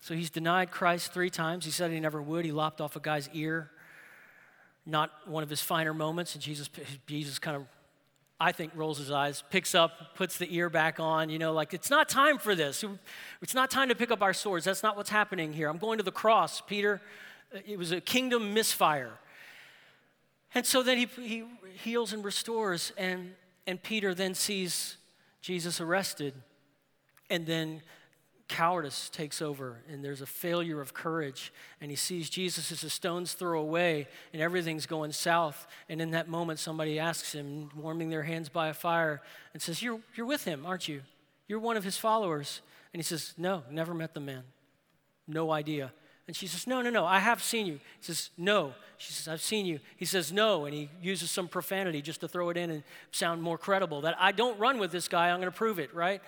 So 0.00 0.14
he's 0.14 0.30
denied 0.30 0.70
Christ 0.70 1.12
three 1.12 1.30
times. 1.30 1.64
He 1.64 1.70
said 1.70 1.90
he 1.90 2.00
never 2.00 2.22
would. 2.22 2.44
He 2.44 2.52
lopped 2.52 2.80
off 2.80 2.96
a 2.96 3.00
guy's 3.00 3.28
ear, 3.34 3.70
not 4.86 5.10
one 5.26 5.42
of 5.42 5.50
his 5.50 5.60
finer 5.60 5.92
moments. 5.92 6.34
And 6.34 6.42
Jesus, 6.42 6.70
Jesus 7.06 7.38
kind 7.38 7.56
of, 7.56 7.66
I 8.40 8.52
think, 8.52 8.72
rolls 8.74 8.96
his 8.96 9.10
eyes, 9.10 9.44
picks 9.50 9.74
up, 9.74 10.14
puts 10.14 10.38
the 10.38 10.54
ear 10.54 10.70
back 10.70 10.98
on. 10.98 11.28
You 11.28 11.38
know, 11.38 11.52
like, 11.52 11.74
it's 11.74 11.90
not 11.90 12.08
time 12.08 12.38
for 12.38 12.54
this. 12.54 12.82
It's 13.42 13.54
not 13.54 13.70
time 13.70 13.90
to 13.90 13.94
pick 13.94 14.10
up 14.10 14.22
our 14.22 14.32
swords. 14.32 14.64
That's 14.64 14.82
not 14.82 14.96
what's 14.96 15.10
happening 15.10 15.52
here. 15.52 15.68
I'm 15.68 15.76
going 15.78 15.98
to 15.98 16.04
the 16.04 16.10
cross, 16.10 16.62
Peter. 16.62 17.02
It 17.66 17.78
was 17.78 17.92
a 17.92 18.00
kingdom 18.00 18.54
misfire. 18.54 19.12
And 20.54 20.64
so 20.64 20.82
then 20.82 20.96
he, 20.96 21.04
he 21.20 21.44
heals 21.74 22.12
and 22.12 22.24
restores, 22.24 22.92
and, 22.96 23.34
and 23.66 23.80
Peter 23.82 24.14
then 24.14 24.34
sees 24.34 24.96
Jesus 25.42 25.80
arrested, 25.80 26.34
and 27.28 27.46
then 27.46 27.82
cowardice 28.50 29.08
takes 29.08 29.40
over, 29.40 29.78
and 29.88 30.04
there's 30.04 30.20
a 30.20 30.26
failure 30.26 30.80
of 30.80 30.92
courage, 30.92 31.52
and 31.80 31.88
he 31.88 31.96
sees 31.96 32.28
Jesus 32.28 32.72
as 32.72 32.82
a 32.82 32.90
stone's 32.90 33.32
throw 33.32 33.60
away, 33.60 34.08
and 34.32 34.42
everything's 34.42 34.86
going 34.86 35.12
south. 35.12 35.68
And 35.88 36.02
in 36.02 36.10
that 36.10 36.28
moment, 36.28 36.58
somebody 36.58 36.98
asks 36.98 37.32
him, 37.32 37.70
warming 37.76 38.10
their 38.10 38.24
hands 38.24 38.48
by 38.48 38.66
a 38.66 38.74
fire, 38.74 39.22
and 39.52 39.62
says, 39.62 39.82
You're, 39.82 40.00
you're 40.16 40.26
with 40.26 40.44
him, 40.44 40.66
aren't 40.66 40.88
you? 40.88 41.02
You're 41.46 41.60
one 41.60 41.76
of 41.76 41.84
his 41.84 41.96
followers. 41.96 42.60
And 42.92 42.98
he 42.98 43.04
says, 43.04 43.34
No, 43.38 43.62
never 43.70 43.94
met 43.94 44.14
the 44.14 44.20
man. 44.20 44.42
No 45.28 45.52
idea. 45.52 45.92
And 46.26 46.34
she 46.34 46.48
says, 46.48 46.66
No, 46.66 46.82
no, 46.82 46.90
no, 46.90 47.06
I 47.06 47.20
have 47.20 47.42
seen 47.42 47.66
you. 47.66 47.74
He 47.74 48.02
says, 48.02 48.30
No. 48.36 48.74
She 48.98 49.12
says, 49.12 49.28
I've 49.28 49.40
seen 49.40 49.64
you. 49.64 49.78
He 49.96 50.04
says, 50.04 50.32
No. 50.32 50.64
And 50.64 50.74
he 50.74 50.90
uses 51.00 51.30
some 51.30 51.46
profanity 51.46 52.02
just 52.02 52.20
to 52.20 52.28
throw 52.28 52.50
it 52.50 52.56
in 52.56 52.70
and 52.70 52.82
sound 53.12 53.42
more 53.42 53.56
credible 53.56 54.00
that 54.00 54.16
I 54.18 54.32
don't 54.32 54.58
run 54.58 54.78
with 54.78 54.90
this 54.90 55.06
guy, 55.06 55.30
I'm 55.30 55.40
going 55.40 55.52
to 55.52 55.56
prove 55.56 55.78
it, 55.78 55.94
right? 55.94 56.20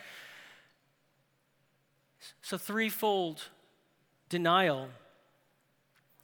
So, 2.40 2.58
threefold 2.58 3.42
denial. 4.28 4.88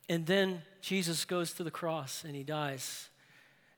And 0.08 0.24
then 0.26 0.62
Jesus 0.80 1.24
goes 1.24 1.52
to 1.54 1.64
the 1.64 1.70
cross 1.70 2.24
and 2.24 2.34
he 2.34 2.42
dies. 2.42 3.08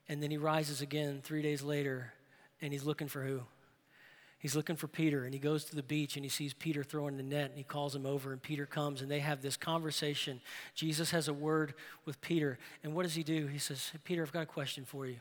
And 0.09 0.23
then 0.23 0.31
he 0.31 0.37
rises 0.37 0.81
again 0.81 1.21
three 1.23 1.43
days 1.43 1.63
later 1.63 2.13
and 2.63 2.73
he's 2.73 2.85
looking 2.85 3.09
for 3.09 3.23
who? 3.23 3.43
He's 4.39 4.57
looking 4.57 4.77
for 4.77 4.89
Peter 4.89 5.25
and 5.25 5.35
he 5.35 5.41
goes 5.41 5.65
to 5.67 5.77
the 5.77 5.83
beach 5.83 6.17
and 6.17 6.25
he 6.25 6.31
sees 6.31 6.55
Peter 6.55 6.83
throwing 6.83 7.17
the 7.17 7.23
net 7.23 7.51
and 7.51 7.59
he 7.59 7.65
calls 7.65 7.95
him 7.95 8.07
over 8.07 8.33
and 8.33 8.43
Peter 8.43 8.65
comes 8.65 9.03
and 9.03 9.11
they 9.11 9.21
have 9.21 9.43
this 9.43 9.57
conversation. 9.57 10.41
Jesus 10.75 11.11
has 11.11 11.29
a 11.29 11.33
word 11.33 11.75
with 12.07 12.21
Peter. 12.21 12.59
And 12.83 12.95
what 12.95 13.03
does 13.03 13.15
he 13.15 13.23
do? 13.23 13.49
He 13.49 13.59
says, 13.59 13.91
hey, 13.93 13.99
Peter, 14.03 14.23
I've 14.23 14.33
got 14.33 14.45
a 14.45 14.47
question 14.47 14.85
for 14.85 15.07
you. 15.07 15.17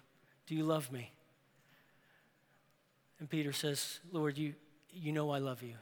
Do 0.48 0.56
you 0.56 0.64
love 0.64 0.92
me? 0.92 1.12
And 3.20 3.30
Peter 3.30 3.52
says, 3.52 4.00
Lord, 4.12 4.38
you, 4.38 4.54
you 4.94 5.12
know 5.12 5.32
I 5.32 5.40
love 5.40 5.64
you. 5.64 5.74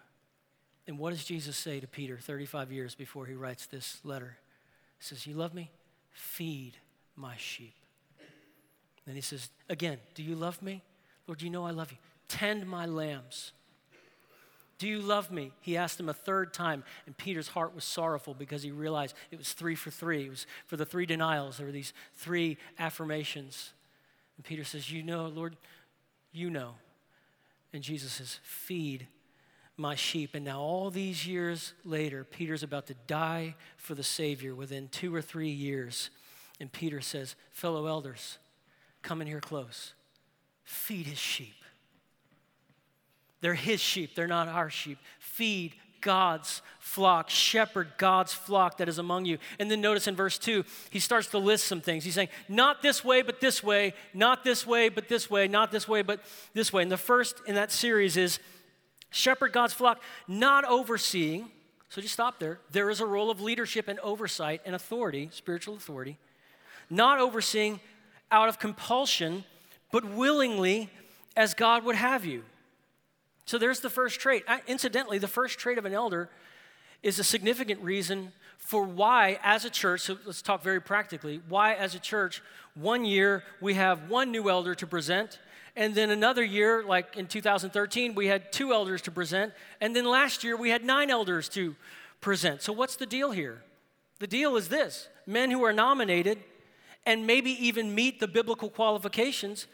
And 0.87 0.97
what 0.97 1.11
does 1.11 1.25
Jesus 1.25 1.57
say 1.57 1.79
to 1.79 1.87
Peter 1.87 2.17
35 2.17 2.71
years 2.71 2.95
before 2.95 3.25
he 3.25 3.33
writes 3.33 3.65
this 3.65 3.99
letter? 4.03 4.37
He 4.97 5.03
says, 5.03 5.27
You 5.27 5.35
love 5.35 5.53
me? 5.53 5.69
Feed 6.11 6.77
my 7.15 7.35
sheep. 7.37 7.73
Then 9.05 9.15
he 9.15 9.21
says, 9.21 9.49
Again, 9.69 9.99
do 10.15 10.23
you 10.23 10.35
love 10.35 10.61
me? 10.61 10.81
Lord, 11.27 11.41
you 11.41 11.49
know 11.49 11.65
I 11.65 11.71
love 11.71 11.91
you. 11.91 11.97
Tend 12.29 12.67
my 12.67 12.85
lambs. 12.85 13.51
Do 14.79 14.87
you 14.87 14.99
love 14.99 15.31
me? 15.31 15.51
He 15.61 15.75
asked 15.75 15.99
him 15.99 16.07
a 16.07 16.13
third 16.13 16.53
time, 16.53 16.83
and 17.07 17.17
Peter's 17.17 17.47
heart 17.47 17.73
was 17.73 17.83
sorrowful 17.83 18.35
because 18.35 18.61
he 18.61 18.71
realized 18.71 19.15
it 19.31 19.37
was 19.37 19.53
three 19.53 19.73
for 19.73 19.89
three. 19.89 20.25
It 20.25 20.29
was 20.29 20.45
for 20.67 20.77
the 20.77 20.85
three 20.85 21.07
denials. 21.07 21.57
There 21.57 21.65
were 21.65 21.71
these 21.71 21.93
three 22.15 22.57
affirmations. 22.77 23.73
And 24.37 24.45
Peter 24.45 24.63
says, 24.63 24.91
You 24.91 25.03
know, 25.03 25.27
Lord, 25.27 25.57
you 26.31 26.49
know. 26.49 26.75
And 27.73 27.83
Jesus 27.83 28.13
says, 28.13 28.39
Feed 28.43 29.07
my 29.77 29.95
sheep. 29.95 30.33
And 30.33 30.43
now, 30.43 30.59
all 30.59 30.89
these 30.89 31.27
years 31.27 31.73
later, 31.85 32.23
Peter's 32.23 32.63
about 32.63 32.87
to 32.87 32.95
die 33.05 33.55
for 33.77 33.93
the 33.95 34.03
Savior 34.03 34.55
within 34.55 34.89
two 34.89 35.13
or 35.13 35.21
three 35.21 35.49
years. 35.49 36.09
And 36.59 36.71
Peter 36.71 36.99
says, 36.99 37.35
Fellow 37.51 37.85
elders, 37.85 38.39
come 39.03 39.21
in 39.21 39.27
here 39.27 39.39
close. 39.39 39.93
Feed 40.63 41.05
his 41.05 41.19
sheep. 41.19 41.53
They're 43.39 43.53
his 43.53 43.79
sheep, 43.79 44.15
they're 44.15 44.27
not 44.27 44.47
our 44.47 44.69
sheep. 44.69 44.97
Feed 45.19 45.75
God's 46.01 46.61
flock, 46.79 47.29
shepherd 47.29 47.89
God's 47.97 48.33
flock 48.33 48.77
that 48.77 48.89
is 48.89 48.97
among 48.97 49.25
you. 49.25 49.37
And 49.59 49.69
then 49.69 49.81
notice 49.81 50.07
in 50.07 50.15
verse 50.15 50.37
2, 50.37 50.63
he 50.89 50.99
starts 50.99 51.27
to 51.29 51.37
list 51.37 51.65
some 51.65 51.81
things. 51.81 52.03
He's 52.03 52.15
saying, 52.15 52.29
not 52.47 52.81
this 52.81 53.03
way, 53.03 53.21
but 53.21 53.41
this 53.41 53.63
way, 53.63 53.93
not 54.13 54.43
this 54.43 54.65
way, 54.65 54.89
but 54.89 55.07
this 55.07 55.29
way, 55.29 55.47
not 55.47 55.71
this 55.71 55.87
way, 55.87 56.01
but 56.01 56.21
this 56.53 56.71
way. 56.71 56.81
And 56.83 56.91
the 56.91 56.97
first 56.97 57.41
in 57.45 57.55
that 57.55 57.71
series 57.71 58.17
is 58.17 58.39
shepherd 59.09 59.53
God's 59.53 59.73
flock, 59.73 60.01
not 60.27 60.65
overseeing. 60.65 61.49
So 61.89 62.01
just 62.01 62.13
stop 62.13 62.39
there. 62.39 62.59
There 62.71 62.89
is 62.89 62.99
a 62.99 63.05
role 63.05 63.31
of 63.31 63.39
leadership 63.39 63.87
and 63.87 63.99
oversight 63.99 64.61
and 64.65 64.75
authority, 64.75 65.29
spiritual 65.31 65.75
authority. 65.75 66.17
Not 66.89 67.19
overseeing 67.19 67.79
out 68.31 68.49
of 68.49 68.59
compulsion, 68.59 69.45
but 69.91 70.03
willingly 70.03 70.89
as 71.35 71.53
God 71.53 71.85
would 71.85 71.95
have 71.95 72.25
you. 72.25 72.43
So 73.45 73.57
there's 73.57 73.79
the 73.79 73.89
first 73.89 74.19
trait. 74.19 74.43
Incidentally, 74.67 75.17
the 75.17 75.27
first 75.27 75.57
trait 75.57 75.77
of 75.77 75.85
an 75.85 75.93
elder 75.93 76.29
is 77.01 77.19
a 77.19 77.23
significant 77.23 77.81
reason 77.81 78.33
for 78.57 78.83
why, 78.83 79.39
as 79.43 79.63
a 79.63 79.69
church, 79.69 80.01
so 80.01 80.17
let's 80.25 80.41
talk 80.41 80.61
very 80.61 80.81
practically, 80.81 81.39
why, 81.47 81.73
as 81.73 81.95
a 81.95 81.99
church, 81.99 82.41
one 82.73 83.05
year 83.05 83.43
we 83.61 83.75
have 83.75 84.09
one 84.09 84.31
new 84.31 84.49
elder 84.49 84.75
to 84.75 84.85
present, 84.85 85.39
and 85.77 85.93
then 85.93 86.09
another 86.09 86.43
year, 86.43 86.83
like 86.83 87.15
in 87.15 87.27
2013, 87.27 88.15
we 88.15 88.25
had 88.25 88.51
two 88.51 88.73
elders 88.73 89.01
to 89.03 89.11
present, 89.11 89.53
and 89.79 89.95
then 89.95 90.05
last 90.05 90.43
year 90.43 90.57
we 90.57 90.71
had 90.71 90.83
nine 90.83 91.11
elders 91.11 91.47
to 91.49 91.75
present. 92.19 92.63
So, 92.63 92.73
what's 92.73 92.95
the 92.95 93.05
deal 93.05 93.31
here? 93.31 93.61
The 94.19 94.27
deal 94.27 94.57
is 94.57 94.69
this 94.69 95.07
men 95.27 95.51
who 95.51 95.63
are 95.63 95.73
nominated 95.73 96.39
and 97.05 97.27
maybe 97.27 97.51
even 97.65 97.93
meet 97.93 98.19
the 98.19 98.27
biblical 98.27 98.69
qualifications 98.69 99.67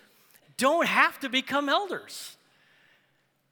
don't 0.57 0.87
have 0.87 1.19
to 1.21 1.29
become 1.29 1.69
elders. 1.69 2.35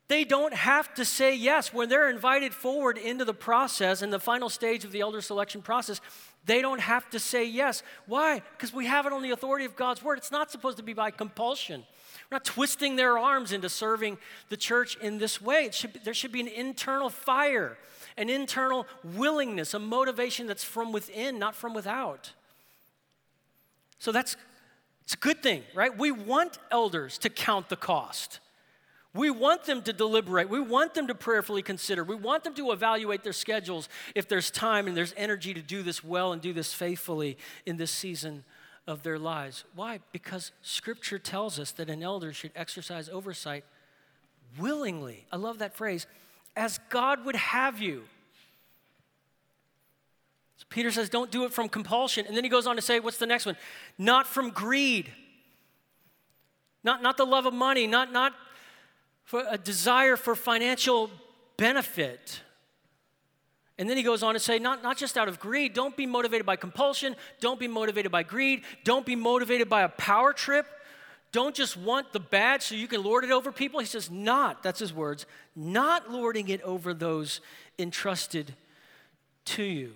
They 0.10 0.26
don't 0.26 0.54
have 0.54 0.94
to 0.96 1.06
say 1.06 1.34
yes. 1.34 1.74
When 1.74 1.88
they're 1.88 2.10
invited 2.10 2.54
forward 2.54 2.98
into 2.98 3.24
the 3.24 3.34
process, 3.34 4.02
and 4.02 4.12
the 4.12 4.20
final 4.20 4.50
stage 4.50 4.84
of 4.84 4.92
the 4.92 5.00
elder 5.00 5.22
selection 5.22 5.62
process, 5.62 6.02
they 6.46 6.62
don't 6.62 6.82
have 6.82 7.10
to 7.12 7.20
say 7.20 7.46
yes. 7.46 7.82
Why? 8.08 8.42
Because 8.52 8.74
we 8.74 8.88
have 8.88 9.06
it 9.06 9.14
on 9.14 9.24
the 9.24 9.32
authority 9.32 9.64
of 9.64 9.78
God's 9.78 10.04
word. 10.04 10.18
It's 10.18 10.32
not 10.32 10.52
supposed 10.52 10.78
to 10.78 10.84
be 10.84 10.94
by 10.94 11.12
compulsion. 11.12 11.86
We're 12.32 12.36
not 12.36 12.46
twisting 12.46 12.96
their 12.96 13.18
arms 13.18 13.52
into 13.52 13.68
serving 13.68 14.18
the 14.48 14.56
church 14.56 14.96
in 15.02 15.18
this 15.18 15.42
way. 15.42 15.70
Should 15.72 15.94
be, 15.94 16.00
there 16.00 16.14
should 16.14 16.32
be 16.32 16.40
an 16.40 16.48
internal 16.48 17.10
fire, 17.10 17.78
an 18.16 18.30
internal 18.30 18.88
willingness, 19.04 19.74
a 19.74 19.80
motivation 19.80 20.48
that's 20.48 20.64
from 20.64 20.94
within, 20.94 21.40
not 21.40 21.56
from 21.56 21.74
without. 21.74 22.32
So 24.00 24.14
that's 24.14 24.38
it's 25.04 25.14
a 25.14 25.18
good 25.18 25.44
thing, 25.44 25.64
right? 25.76 25.96
We 25.96 26.12
want 26.12 26.58
elders 26.72 27.18
to 27.18 27.30
count 27.30 27.68
the 27.68 27.76
cost. 27.76 28.40
We 29.14 29.30
want 29.30 29.66
them 29.66 29.82
to 29.82 29.92
deliberate. 29.92 30.48
We 30.48 30.62
want 30.62 30.94
them 30.94 31.08
to 31.08 31.16
prayerfully 31.16 31.64
consider. 31.64 32.06
We 32.06 32.16
want 32.16 32.46
them 32.46 32.54
to 32.54 32.72
evaluate 32.72 33.24
their 33.24 33.34
schedules 33.34 33.90
if 34.16 34.30
there's 34.30 34.50
time 34.50 34.88
and 34.88 34.96
there's 34.96 35.14
energy 35.18 35.54
to 35.54 35.62
do 35.62 35.84
this 35.84 36.02
well 36.02 36.32
and 36.32 36.42
do 36.42 36.54
this 36.54 36.74
faithfully 36.74 37.38
in 37.66 37.76
this 37.76 37.92
season 37.92 38.46
of 38.88 39.04
their 39.04 39.20
lives. 39.20 39.64
Why? 39.76 40.00
Because 40.12 40.52
Scripture 40.62 41.20
tells 41.20 41.60
us 41.60 41.72
that 41.74 41.90
an 41.90 42.02
elder 42.04 42.34
should 42.34 42.52
exercise 42.56 43.10
oversight 43.10 43.64
willingly. 44.58 45.26
I 45.32 45.38
love 45.38 45.60
that 45.60 45.76
phrase, 45.76 46.08
as 46.56 46.80
God 46.90 47.26
would 47.26 47.36
have 47.36 47.80
you. 47.80 48.04
So 50.58 50.66
Peter 50.70 50.92
says, 50.92 51.10
don't 51.10 51.32
do 51.32 51.46
it 51.46 51.54
from 51.54 51.70
compulsion. 51.70 52.26
And 52.26 52.36
then 52.36 52.44
he 52.44 52.50
goes 52.50 52.68
on 52.68 52.76
to 52.76 52.82
say, 52.82 53.00
what's 53.00 53.18
the 53.18 53.26
next 53.26 53.46
one? 53.46 53.56
Not 53.98 54.28
from 54.28 54.50
greed. 54.50 55.12
Not, 56.84 57.02
not 57.02 57.18
the 57.18 57.26
love 57.26 57.46
of 57.46 57.54
money, 57.54 57.88
not, 57.88 58.12
not 58.12 58.34
for 59.24 59.44
a 59.50 59.58
desire 59.58 60.16
for 60.18 60.36
financial 60.36 61.10
benefit. 61.58 62.42
And 63.82 63.90
then 63.90 63.98
he 63.98 64.04
goes 64.04 64.22
on 64.22 64.36
to 64.36 64.40
say, 64.40 64.60
not, 64.60 64.84
not 64.84 64.96
just 64.96 65.18
out 65.18 65.28
of 65.28 65.40
greed, 65.40 65.74
don't 65.74 65.98
be 65.98 66.06
motivated 66.06 66.46
by 66.46 66.56
compulsion, 66.56 67.16
don't 67.40 67.60
be 67.60 67.68
motivated 67.68 68.12
by 68.12 68.22
greed, 68.22 68.62
don't 68.84 69.08
be 69.08 69.16
motivated 69.16 69.70
by 69.70 69.82
a 69.82 69.90
power 69.90 70.34
trip. 70.34 70.68
Don't 71.32 71.56
just 71.56 71.76
want 71.76 72.14
the 72.14 72.20
bad 72.20 72.62
so 72.62 72.76
you 72.76 72.88
can 72.88 73.02
lord 73.02 73.24
it 73.24 73.32
over 73.32 73.52
people. 73.52 73.80
He 73.80 73.88
says, 73.88 74.12
not, 74.12 74.62
that's 74.62 74.80
his 74.80 74.94
words, 74.94 75.26
not 75.56 76.12
lording 76.12 76.50
it 76.50 76.62
over 76.62 76.94
those 76.94 77.42
entrusted 77.80 78.54
to 79.46 79.64
you. 79.64 79.96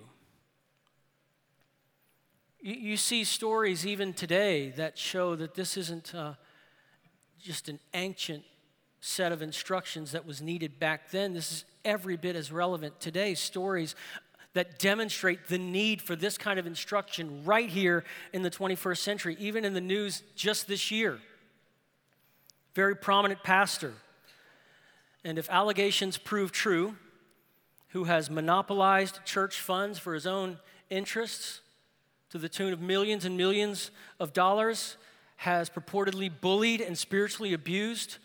You, 2.60 2.74
you 2.74 2.98
see 2.98 3.24
stories 3.24 3.86
even 3.86 4.14
today 4.14 4.70
that 4.78 4.98
show 4.98 5.36
that 5.36 5.54
this 5.54 5.78
isn't 5.78 6.16
uh, 6.16 6.34
just 7.40 7.70
an 7.70 7.78
ancient 7.94 8.46
set 9.06 9.32
of 9.32 9.44
instructions 9.44 10.14
that 10.14 10.26
was 10.26 10.42
needed 10.42 10.80
back 10.80 11.12
then. 11.12 11.34
This 11.34 11.52
is 11.52 11.66
every 11.86 12.18
bit 12.18 12.36
as 12.36 12.52
relevant 12.52 13.00
today. 13.00 13.36
Stories 13.36 13.96
that 14.54 14.80
demonstrate 14.80 15.48
the 15.48 15.60
need 15.60 16.02
for 16.02 16.16
this 16.16 16.40
kind 16.40 16.58
of 16.58 16.66
instruction 16.66 17.44
right 17.46 17.70
here 17.70 18.04
in 18.34 18.42
the 18.42 18.50
21st 18.50 18.98
century, 18.98 19.38
even 19.40 19.64
in 19.64 19.76
the 19.76 19.82
news 19.82 20.24
just 20.36 20.68
this 20.68 20.90
year. 20.90 21.20
Very 22.74 22.96
prominent 22.96 23.44
pastor. 23.44 23.94
And 25.24 25.38
if 25.38 25.50
allegations 25.52 26.18
prove 26.18 26.52
true, 26.52 26.96
who 27.90 28.06
has 28.06 28.30
monopolized 28.32 29.20
church 29.24 29.60
funds 29.60 30.00
for 30.00 30.16
his 30.16 30.26
own 30.26 30.58
interests 30.90 31.62
to 32.32 32.40
the 32.40 32.50
tune 32.50 32.74
of 32.74 32.82
millions 32.82 33.24
and 33.24 33.38
millions 33.38 33.92
of 34.20 34.34
dollars, 34.34 34.98
has 35.38 35.70
purportedly 35.70 36.32
bullied 36.42 36.82
and 36.82 36.98
spiritually 36.98 37.54
abused 37.54 38.18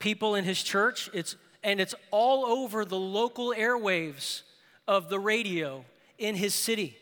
people 0.00 0.34
in 0.34 0.44
his 0.44 0.60
church. 0.60 1.08
It's, 1.14 1.36
and 1.62 1.80
it's 1.80 1.94
all 2.10 2.44
over 2.44 2.84
the 2.84 2.98
local 2.98 3.54
airwaves 3.56 4.42
of 4.88 5.08
the 5.08 5.20
radio 5.20 5.84
in 6.18 6.34
his 6.34 6.52
city 6.52 6.96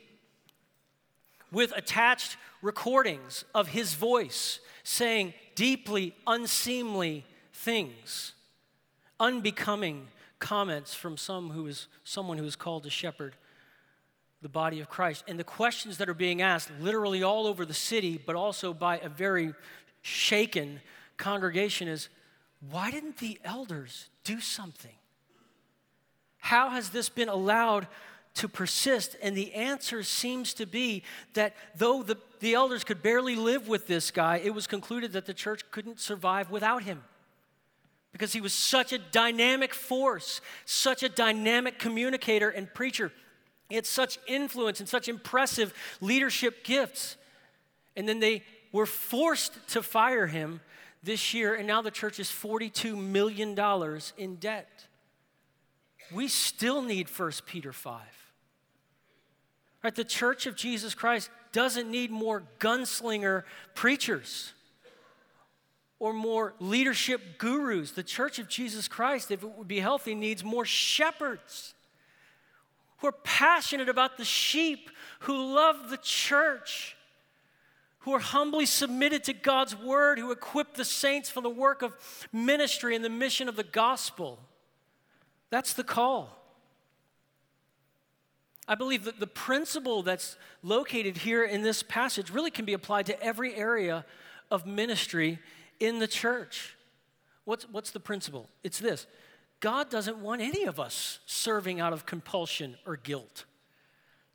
with 1.51 1.73
attached 1.75 2.37
recordings 2.61 3.45
of 3.55 3.69
his 3.69 3.95
voice 3.95 4.61
saying 4.83 5.33
deeply 5.55 6.15
unseemly 6.27 7.25
things, 7.53 8.35
unbecoming 9.19 10.09
comments 10.39 10.95
from 10.95 11.17
some 11.17 11.51
who 11.51 11.67
is 11.67 11.89
someone 12.05 12.39
who 12.39 12.45
is 12.45 12.57
called 12.57 12.85
to 12.85 12.91
shepherd 12.91 13.35
the 14.41 14.49
body 14.49 14.81
of 14.81 14.89
Christ. 14.89 15.25
And 15.27 15.39
the 15.39 15.45
questions 15.45 15.99
that 15.99 16.09
are 16.09 16.15
being 16.15 16.43
asked 16.43 16.71
literally 16.81 17.23
all 17.23 17.47
over 17.47 17.65
the 17.65 17.75
city, 17.75 18.23
but 18.25 18.37
also 18.37 18.73
by 18.73 18.99
a 18.99 19.09
very 19.09 19.53
shaken 20.03 20.81
congregation 21.17 21.89
is 21.89 22.09
why 22.61 22.91
didn't 22.91 23.19
the 23.19 23.39
elders 23.45 24.09
do 24.25 24.41
something? 24.41 24.95
How 26.39 26.71
has 26.71 26.91
this 26.91 27.09
been 27.09 27.29
allowed 27.29 27.87
to 28.35 28.49
persist? 28.49 29.17
And 29.23 29.37
the 29.37 29.55
answer 29.55 30.03
seems 30.03 30.55
to 30.55 30.67
be 30.67 31.03
that 31.35 31.55
though 31.77 32.03
the, 32.03 32.17
the 32.41 32.55
elders 32.55 32.85
could 32.85 33.03
barely 33.03 33.37
live 33.37 33.69
with 33.69 33.87
this 33.87 34.11
guy, 34.11 34.39
it 34.39 34.55
was 34.55 34.67
concluded 34.67 35.13
that 35.13 35.27
the 35.27 35.35
church 35.35 35.63
couldn't 35.71 36.01
survive 36.01 36.51
without 36.51 36.83
him. 36.83 37.05
Because 38.13 38.33
he 38.33 38.41
was 38.41 38.53
such 38.53 38.93
a 38.93 38.99
dynamic 38.99 39.75
force, 39.75 40.41
such 40.65 41.03
a 41.03 41.09
dynamic 41.09 41.79
communicator 41.79 42.49
and 42.49 42.73
preacher. 42.73 43.13
He 43.69 43.75
had 43.75 43.87
such 43.87 44.19
influence 44.27 44.81
and 44.81 44.89
such 44.89 45.09
impressive 45.09 45.75
leadership 46.01 46.65
gifts. 46.65 47.17
And 47.95 48.09
then 48.09 48.19
they 48.19 48.43
were 48.73 48.87
forced 48.87 49.53
to 49.69 49.83
fire 49.83 50.27
him 50.27 50.61
this 51.03 51.33
year, 51.33 51.55
and 51.55 51.67
now 51.67 51.83
the 51.83 51.91
church 51.91 52.19
is 52.19 52.29
$42 52.29 52.97
million 52.97 53.57
in 54.17 54.37
debt 54.37 54.89
we 56.11 56.29
still 56.29 56.83
need 56.83 57.09
1 57.09 57.33
Peter 57.47 57.73
5. 57.73 58.01
Right? 59.83 59.95
The 59.95 60.05
church 60.05 60.47
of 60.47 60.57
Jesus 60.57 60.95
Christ 60.95 61.31
doesn't 61.53 61.91
need 61.91 62.11
more 62.11 62.43
gunslinger 62.59 63.45
preachers 63.75 64.53
or 65.99 66.13
more 66.13 66.55
leadership 66.61 67.39
gurus. 67.39 67.93
The 67.93 68.03
church 68.03 68.39
of 68.39 68.49
Jesus 68.49 68.89
Christ, 68.89 69.31
if 69.31 69.43
it 69.43 69.51
would 69.57 69.69
be 69.69 69.81
healthy, 69.81 70.15
needs 70.15 70.43
more 70.43 70.65
shepherds 70.65 71.75
who 72.99 73.09
are 73.09 73.13
passionate 73.13 73.89
about 73.89 74.17
the 74.17 74.25
sheep, 74.25 74.91
who 75.21 75.55
love 75.55 75.91
the 75.91 75.99
church, 75.99 76.97
who 78.09 78.15
are 78.15 78.21
humbly 78.21 78.65
submitted 78.65 79.23
to 79.23 79.35
God's 79.35 79.77
word, 79.77 80.19
who 80.19 80.31
equip 80.31 80.73
the 80.73 80.85
saints 80.85 81.29
for 81.29 81.43
the 81.43 81.51
work 81.51 81.83
of 81.83 81.95
ministry 82.33 82.97
and 82.97 83.05
the 83.05 83.11
mission 83.11 83.51
of 83.51 83.57
the 83.57 83.63
gospel. 83.63 84.39
That's 85.51 85.75
the 85.75 85.85
call. 85.85 86.35
I 88.67 88.77
believe 88.77 89.05
that 89.05 89.21
the 89.21 89.27
principle 89.27 90.03
that's 90.03 90.39
located 90.63 91.19
here 91.19 91.45
in 91.45 91.61
this 91.61 91.83
passage 91.83 92.31
really 92.31 92.51
can 92.51 92.65
be 92.65 92.73
applied 92.73 93.05
to 93.07 93.23
every 93.23 93.55
area 93.55 94.07
of 94.51 94.65
ministry 94.65 95.39
in 95.79 95.99
the 95.99 96.09
church. 96.09 96.79
What's, 97.45 97.69
what's 97.69 97.91
the 97.91 98.01
principle? 98.01 98.49
It's 98.65 98.79
this 98.79 99.07
God 99.61 99.91
doesn't 99.91 100.17
want 100.17 100.41
any 100.41 100.65
of 100.65 100.81
us 100.81 101.19
serving 101.27 101.79
out 101.79 101.93
of 101.93 102.07
compulsion 102.07 102.79
or 102.87 102.97
guilt. 102.97 103.45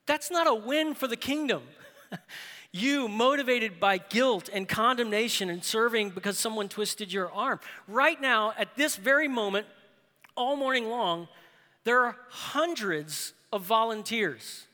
That's 0.05 0.29
not 0.29 0.45
a 0.45 0.53
win 0.53 0.93
for 0.93 1.07
the 1.07 1.17
kingdom. 1.17 1.63
you, 2.73 3.07
motivated 3.07 3.79
by 3.79 3.99
guilt 3.99 4.49
and 4.51 4.67
condemnation 4.67 5.49
and 5.49 5.63
serving 5.63 6.09
because 6.09 6.38
someone 6.39 6.67
twisted 6.67 7.13
your 7.13 7.31
arm. 7.31 7.59
Right 7.88 8.19
now, 8.19 8.53
at 8.57 8.75
this 8.75 8.95
very 8.95 9.27
moment, 9.27 9.67
all 10.36 10.55
morning 10.55 10.89
long, 10.89 11.27
there 11.83 12.01
are 12.01 12.17
hundreds 12.29 13.33
of 13.53 13.62
volunteers 13.62 14.65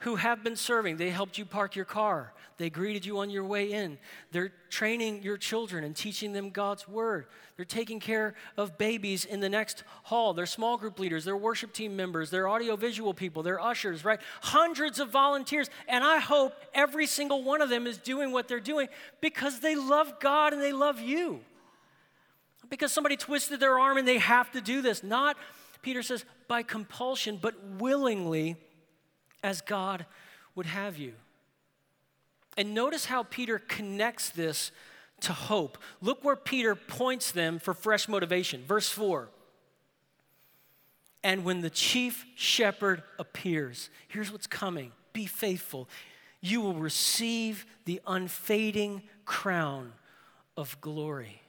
who 0.00 0.16
have 0.16 0.42
been 0.42 0.56
serving. 0.56 0.96
They 0.96 1.10
helped 1.10 1.38
you 1.38 1.44
park 1.44 1.76
your 1.76 1.84
car. 1.84 2.32
They 2.58 2.68
greeted 2.68 3.06
you 3.06 3.18
on 3.20 3.30
your 3.30 3.44
way 3.44 3.72
in. 3.72 3.96
They're 4.32 4.52
training 4.68 5.22
your 5.22 5.38
children 5.38 5.82
and 5.82 5.96
teaching 5.96 6.32
them 6.32 6.50
God's 6.50 6.86
word. 6.86 7.26
They're 7.56 7.64
taking 7.64 8.00
care 8.00 8.34
of 8.56 8.76
babies 8.76 9.24
in 9.24 9.40
the 9.40 9.48
next 9.48 9.84
hall. 10.02 10.34
They're 10.34 10.44
small 10.44 10.76
group 10.76 10.98
leaders, 10.98 11.24
they're 11.24 11.36
worship 11.36 11.72
team 11.72 11.96
members, 11.96 12.30
they're 12.30 12.48
audiovisual 12.48 13.14
people, 13.14 13.42
they're 13.42 13.60
ushers, 13.60 14.04
right? 14.04 14.20
Hundreds 14.42 15.00
of 15.00 15.10
volunteers. 15.10 15.70
And 15.88 16.04
I 16.04 16.18
hope 16.18 16.54
every 16.74 17.06
single 17.06 17.42
one 17.42 17.62
of 17.62 17.70
them 17.70 17.86
is 17.86 17.96
doing 17.96 18.32
what 18.32 18.48
they're 18.48 18.60
doing 18.60 18.88
because 19.20 19.60
they 19.60 19.74
love 19.74 20.20
God 20.20 20.52
and 20.52 20.60
they 20.60 20.72
love 20.72 21.00
you 21.00 21.40
because 22.70 22.92
somebody 22.92 23.16
twisted 23.16 23.60
their 23.60 23.78
arm 23.78 23.98
and 23.98 24.08
they 24.08 24.18
have 24.18 24.50
to 24.52 24.60
do 24.60 24.80
this. 24.80 25.02
Not, 25.02 25.36
Peter 25.82 26.02
says, 26.02 26.24
by 26.48 26.62
compulsion, 26.62 27.38
but 27.40 27.54
willingly 27.78 28.56
as 29.42 29.60
God 29.60 30.06
would 30.54 30.66
have 30.66 30.98
you. 30.98 31.12
And 32.56 32.74
notice 32.74 33.06
how 33.06 33.22
Peter 33.22 33.58
connects 33.58 34.30
this 34.30 34.70
to 35.20 35.32
hope. 35.32 35.78
Look 36.00 36.24
where 36.24 36.36
Peter 36.36 36.74
points 36.74 37.32
them 37.32 37.58
for 37.58 37.74
fresh 37.74 38.08
motivation. 38.08 38.62
Verse 38.66 38.88
4. 38.88 39.28
And 41.22 41.44
when 41.44 41.60
the 41.60 41.70
chief 41.70 42.24
shepherd 42.34 43.02
appears, 43.18 43.90
here's 44.08 44.32
what's 44.32 44.46
coming 44.46 44.92
be 45.12 45.26
faithful. 45.26 45.88
You 46.40 46.60
will 46.60 46.74
receive 46.74 47.66
the 47.84 48.00
unfading 48.06 49.02
crown 49.24 49.92
of 50.56 50.80
glory. 50.80 51.42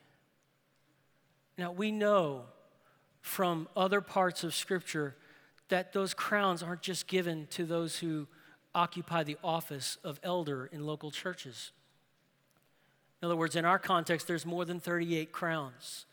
Now, 1.57 1.71
we 1.71 1.91
know 1.91 2.43
from 3.21 3.67
other 3.75 4.01
parts 4.01 4.43
of 4.43 4.53
Scripture 4.53 5.15
that 5.71 5.93
those 5.93 6.13
crowns 6.13 6.61
aren't 6.61 6.81
just 6.81 7.07
given 7.07 7.47
to 7.47 7.65
those 7.65 7.97
who 7.97 8.27
occupy 8.75 9.23
the 9.23 9.37
office 9.43 9.97
of 10.03 10.19
elder 10.21 10.69
in 10.71 10.85
local 10.85 11.11
churches. 11.11 11.71
In 13.21 13.25
other 13.25 13.37
words, 13.37 13.55
in 13.55 13.65
our 13.65 13.79
context, 13.79 14.27
there's 14.27 14.45
more 14.45 14.65
than 14.65 14.79
38 14.79 15.31
crowns 15.31 16.05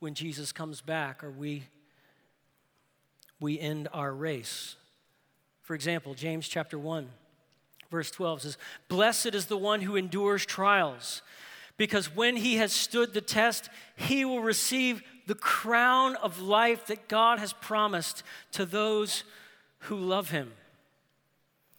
when 0.00 0.14
Jesus 0.14 0.52
comes 0.52 0.82
back 0.82 1.24
or 1.24 1.30
we, 1.30 1.64
we 3.40 3.58
end 3.58 3.88
our 3.92 4.12
race. 4.12 4.76
For 5.62 5.74
example, 5.74 6.12
James 6.12 6.46
chapter 6.46 6.78
1, 6.78 7.08
verse 7.90 8.10
12 8.10 8.42
says, 8.42 8.58
Blessed 8.88 9.34
is 9.34 9.46
the 9.46 9.56
one 9.56 9.80
who 9.80 9.96
endures 9.96 10.44
trials 10.44 11.22
because 11.78 12.14
when 12.14 12.36
he 12.36 12.56
has 12.56 12.72
stood 12.72 13.14
the 13.14 13.22
test, 13.22 13.70
he 13.96 14.26
will 14.26 14.42
receive 14.42 15.02
the 15.26 15.34
crown 15.34 16.16
of 16.16 16.40
life 16.40 16.86
that 16.86 17.08
God 17.08 17.38
has 17.38 17.52
promised 17.52 18.22
to 18.52 18.66
those 18.66 19.24
who 19.80 19.96
love 19.96 20.30
him. 20.30 20.52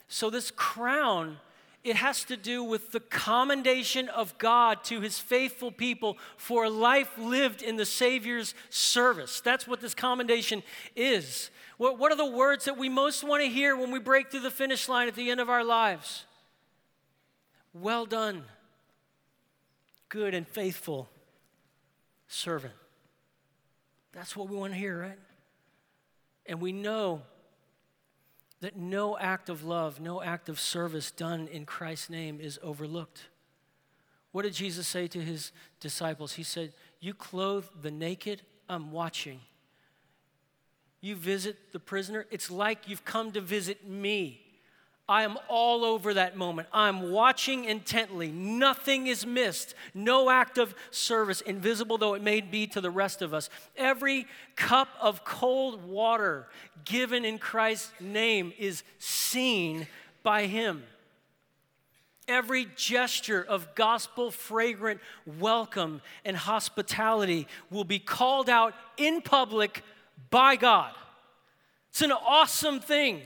So, 0.08 0.30
this 0.30 0.52
crown, 0.52 1.38
it 1.84 1.96
has 1.96 2.24
to 2.26 2.38
do 2.38 2.64
with 2.64 2.92
the 2.92 3.00
commendation 3.00 4.08
of 4.10 4.38
God 4.38 4.84
to 4.86 5.02
his 5.02 5.20
faithful 5.20 5.72
people 5.72 6.18
for 6.38 6.66
a 6.66 6.70
life 6.70 7.18
lived 7.18 7.62
in 7.62 7.76
the 7.76 7.86
Savior's 7.86 8.54
service. 8.70 9.42
That's 9.42 9.68
what 9.68 9.82
this 9.82 9.94
commendation 9.94 10.64
is. 10.96 11.50
What, 11.78 12.00
what 12.00 12.12
are 12.12 12.18
the 12.18 12.26
words 12.26 12.66
that 12.66 12.78
we 12.78 12.90
most 12.90 13.24
want 13.24 13.44
to 13.44 13.50
hear 13.50 13.76
when 13.76 13.92
we 13.92 14.00
break 14.00 14.32
through 14.32 14.42
the 14.42 14.52
finish 14.52 14.88
line 14.88 15.08
at 15.08 15.16
the 15.16 15.30
end 15.30 15.40
of 15.40 15.50
our 15.50 15.64
lives? 15.64 16.26
Well 17.74 18.06
done 18.06 18.46
good 20.16 20.34
and 20.34 20.48
faithful 20.48 21.10
servant. 22.28 22.74
That's 24.16 24.36
what 24.36 24.50
we 24.50 24.56
want 24.56 24.74
to 24.74 24.80
hear, 24.80 25.00
right? 25.00 25.20
And 26.46 26.62
we 26.62 26.72
know 26.72 27.22
that 28.62 28.78
no 28.78 29.18
act 29.18 29.50
of 29.50 29.64
love, 29.64 30.00
no 30.00 30.22
act 30.22 30.48
of 30.48 30.60
service 30.60 31.12
done 31.12 31.48
in 31.50 31.66
Christ's 31.66 32.10
name 32.10 32.40
is 32.40 32.58
overlooked. 32.64 33.24
What 34.32 34.44
did 34.44 34.54
Jesus 34.54 34.88
say 34.88 35.08
to 35.08 35.20
his 35.20 35.52
disciples? 35.80 36.34
He 36.34 36.44
said, 36.44 36.74
You 37.00 37.14
clothe 37.14 37.66
the 37.82 37.92
naked, 37.92 38.42
I'm 38.70 38.92
watching. 38.92 39.42
You 41.02 41.16
visit 41.16 41.74
the 41.74 41.80
prisoner, 41.80 42.26
it's 42.32 42.50
like 42.50 42.88
you've 42.88 43.06
come 43.06 43.32
to 43.34 43.42
visit 43.42 43.88
me. 43.88 44.45
I 45.08 45.24
am 45.24 45.38
all 45.48 45.86
over 45.86 46.16
that 46.16 46.36
moment. 46.36 46.68
I'm 46.74 47.12
watching 47.12 47.66
intently. 47.66 48.32
Nothing 48.32 49.06
is 49.06 49.24
missed. 49.26 49.76
No 49.94 50.32
act 50.32 50.58
of 50.58 50.74
service, 50.90 51.42
invisible 51.42 52.00
though 52.00 52.16
it 52.16 52.24
may 52.24 52.42
be 52.42 52.66
to 52.68 52.82
the 52.82 52.90
rest 52.90 53.22
of 53.22 53.32
us. 53.32 53.50
Every 53.78 54.26
cup 54.56 54.88
of 55.00 55.24
cold 55.24 55.86
water 55.86 56.48
given 56.86 57.24
in 57.24 57.38
Christ's 57.38 57.92
name 58.00 58.52
is 58.58 58.84
seen 58.98 59.86
by 60.24 60.48
Him. 60.48 60.84
Every 62.28 62.66
gesture 62.76 63.46
of 63.48 63.76
gospel 63.76 64.32
fragrant 64.32 65.00
welcome 65.40 66.02
and 66.24 66.36
hospitality 66.36 67.48
will 67.70 67.84
be 67.84 68.00
called 68.00 68.50
out 68.50 68.74
in 68.98 69.22
public 69.22 69.84
by 70.32 70.56
God. 70.56 70.92
It's 71.92 72.02
an 72.02 72.12
awesome 72.12 72.80
thing. 72.80 73.22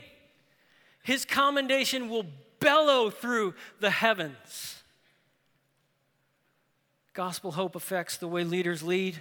His 1.10 1.24
commendation 1.24 2.08
will 2.08 2.24
bellow 2.60 3.10
through 3.10 3.54
the 3.80 3.90
heavens. 3.90 4.84
Gospel 7.14 7.50
hope 7.50 7.74
affects 7.74 8.16
the 8.16 8.28
way 8.28 8.44
leaders 8.44 8.84
lead. 8.84 9.18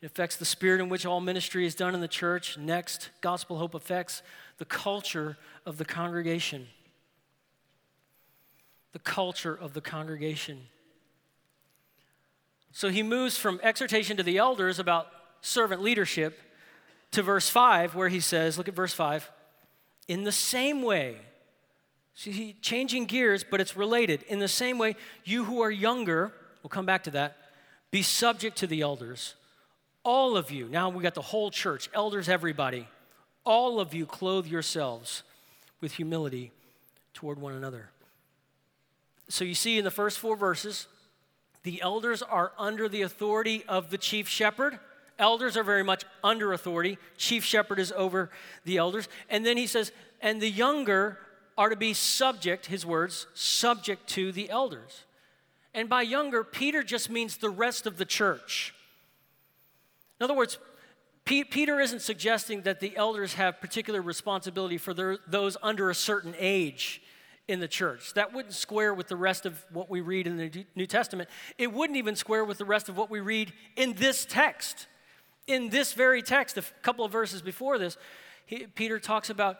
It 0.00 0.06
affects 0.06 0.36
the 0.36 0.46
spirit 0.46 0.80
in 0.80 0.88
which 0.88 1.04
all 1.04 1.20
ministry 1.20 1.66
is 1.66 1.74
done 1.74 1.94
in 1.94 2.00
the 2.00 2.08
church. 2.08 2.56
Next, 2.56 3.10
gospel 3.20 3.58
hope 3.58 3.74
affects 3.74 4.22
the 4.56 4.64
culture 4.64 5.36
of 5.66 5.76
the 5.76 5.84
congregation. 5.84 6.66
The 8.92 9.00
culture 9.00 9.54
of 9.54 9.74
the 9.74 9.82
congregation. 9.82 10.60
So 12.72 12.88
he 12.88 13.02
moves 13.02 13.36
from 13.36 13.60
exhortation 13.62 14.16
to 14.16 14.22
the 14.22 14.38
elders 14.38 14.78
about 14.78 15.08
servant 15.42 15.82
leadership 15.82 16.40
to 17.10 17.22
verse 17.22 17.50
5, 17.50 17.94
where 17.94 18.08
he 18.08 18.20
says, 18.20 18.56
Look 18.56 18.66
at 18.66 18.74
verse 18.74 18.94
5. 18.94 19.30
In 20.10 20.24
the 20.24 20.32
same 20.32 20.82
way, 20.82 21.18
see, 22.14 22.56
changing 22.60 23.04
gears, 23.04 23.44
but 23.48 23.60
it's 23.60 23.76
related. 23.76 24.24
In 24.24 24.40
the 24.40 24.48
same 24.48 24.76
way, 24.76 24.96
you 25.24 25.44
who 25.44 25.60
are 25.62 25.70
younger, 25.70 26.32
we'll 26.64 26.68
come 26.68 26.84
back 26.84 27.04
to 27.04 27.12
that, 27.12 27.36
be 27.92 28.02
subject 28.02 28.58
to 28.58 28.66
the 28.66 28.80
elders. 28.80 29.36
All 30.02 30.36
of 30.36 30.50
you, 30.50 30.68
now 30.68 30.88
we 30.88 31.00
got 31.04 31.14
the 31.14 31.22
whole 31.22 31.52
church, 31.52 31.88
elders, 31.94 32.28
everybody, 32.28 32.88
all 33.44 33.78
of 33.78 33.94
you 33.94 34.04
clothe 34.04 34.48
yourselves 34.48 35.22
with 35.80 35.92
humility 35.92 36.50
toward 37.14 37.40
one 37.40 37.54
another. 37.54 37.90
So 39.28 39.44
you 39.44 39.54
see 39.54 39.78
in 39.78 39.84
the 39.84 39.92
first 39.92 40.18
four 40.18 40.34
verses, 40.34 40.88
the 41.62 41.80
elders 41.80 42.20
are 42.20 42.50
under 42.58 42.88
the 42.88 43.02
authority 43.02 43.62
of 43.68 43.90
the 43.90 43.98
chief 43.98 44.26
shepherd. 44.26 44.80
Elders 45.20 45.56
are 45.58 45.62
very 45.62 45.84
much 45.84 46.04
under 46.24 46.52
authority. 46.54 46.98
Chief 47.18 47.44
shepherd 47.44 47.78
is 47.78 47.92
over 47.94 48.30
the 48.64 48.78
elders. 48.78 49.06
And 49.28 49.44
then 49.44 49.58
he 49.58 49.66
says, 49.66 49.92
and 50.22 50.40
the 50.40 50.50
younger 50.50 51.18
are 51.58 51.68
to 51.68 51.76
be 51.76 51.92
subject, 51.92 52.66
his 52.66 52.86
words, 52.86 53.26
subject 53.34 54.08
to 54.08 54.32
the 54.32 54.48
elders. 54.48 55.04
And 55.74 55.90
by 55.90 56.02
younger, 56.02 56.42
Peter 56.42 56.82
just 56.82 57.10
means 57.10 57.36
the 57.36 57.50
rest 57.50 57.86
of 57.86 57.98
the 57.98 58.06
church. 58.06 58.74
In 60.18 60.24
other 60.24 60.34
words, 60.34 60.58
Peter 61.26 61.78
isn't 61.78 62.00
suggesting 62.00 62.62
that 62.62 62.80
the 62.80 62.96
elders 62.96 63.34
have 63.34 63.60
particular 63.60 64.00
responsibility 64.00 64.78
for 64.78 64.94
their, 64.94 65.18
those 65.28 65.56
under 65.62 65.90
a 65.90 65.94
certain 65.94 66.34
age 66.38 67.02
in 67.46 67.60
the 67.60 67.68
church. 67.68 68.14
That 68.14 68.32
wouldn't 68.32 68.54
square 68.54 68.94
with 68.94 69.08
the 69.08 69.16
rest 69.16 69.44
of 69.44 69.64
what 69.70 69.90
we 69.90 70.00
read 70.00 70.26
in 70.26 70.38
the 70.38 70.64
New 70.74 70.86
Testament. 70.86 71.28
It 71.58 71.72
wouldn't 71.72 71.98
even 71.98 72.16
square 72.16 72.44
with 72.44 72.56
the 72.58 72.64
rest 72.64 72.88
of 72.88 72.96
what 72.96 73.10
we 73.10 73.20
read 73.20 73.52
in 73.76 73.92
this 73.94 74.24
text 74.24 74.86
in 75.50 75.68
this 75.68 75.92
very 75.92 76.22
text, 76.22 76.56
a 76.56 76.62
couple 76.82 77.04
of 77.04 77.12
verses 77.12 77.42
before 77.42 77.78
this, 77.78 77.96
he, 78.46 78.66
Peter 78.66 78.98
talks 78.98 79.30
about 79.30 79.58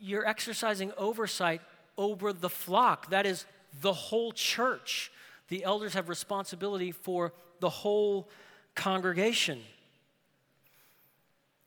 you're 0.00 0.26
exercising 0.26 0.92
oversight 0.96 1.60
over 1.96 2.32
the 2.32 2.50
flock. 2.50 3.10
That 3.10 3.26
is 3.26 3.46
the 3.80 3.92
whole 3.92 4.32
church. 4.32 5.10
The 5.48 5.64
elders 5.64 5.94
have 5.94 6.08
responsibility 6.08 6.92
for 6.92 7.32
the 7.60 7.70
whole 7.70 8.28
congregation. 8.74 9.60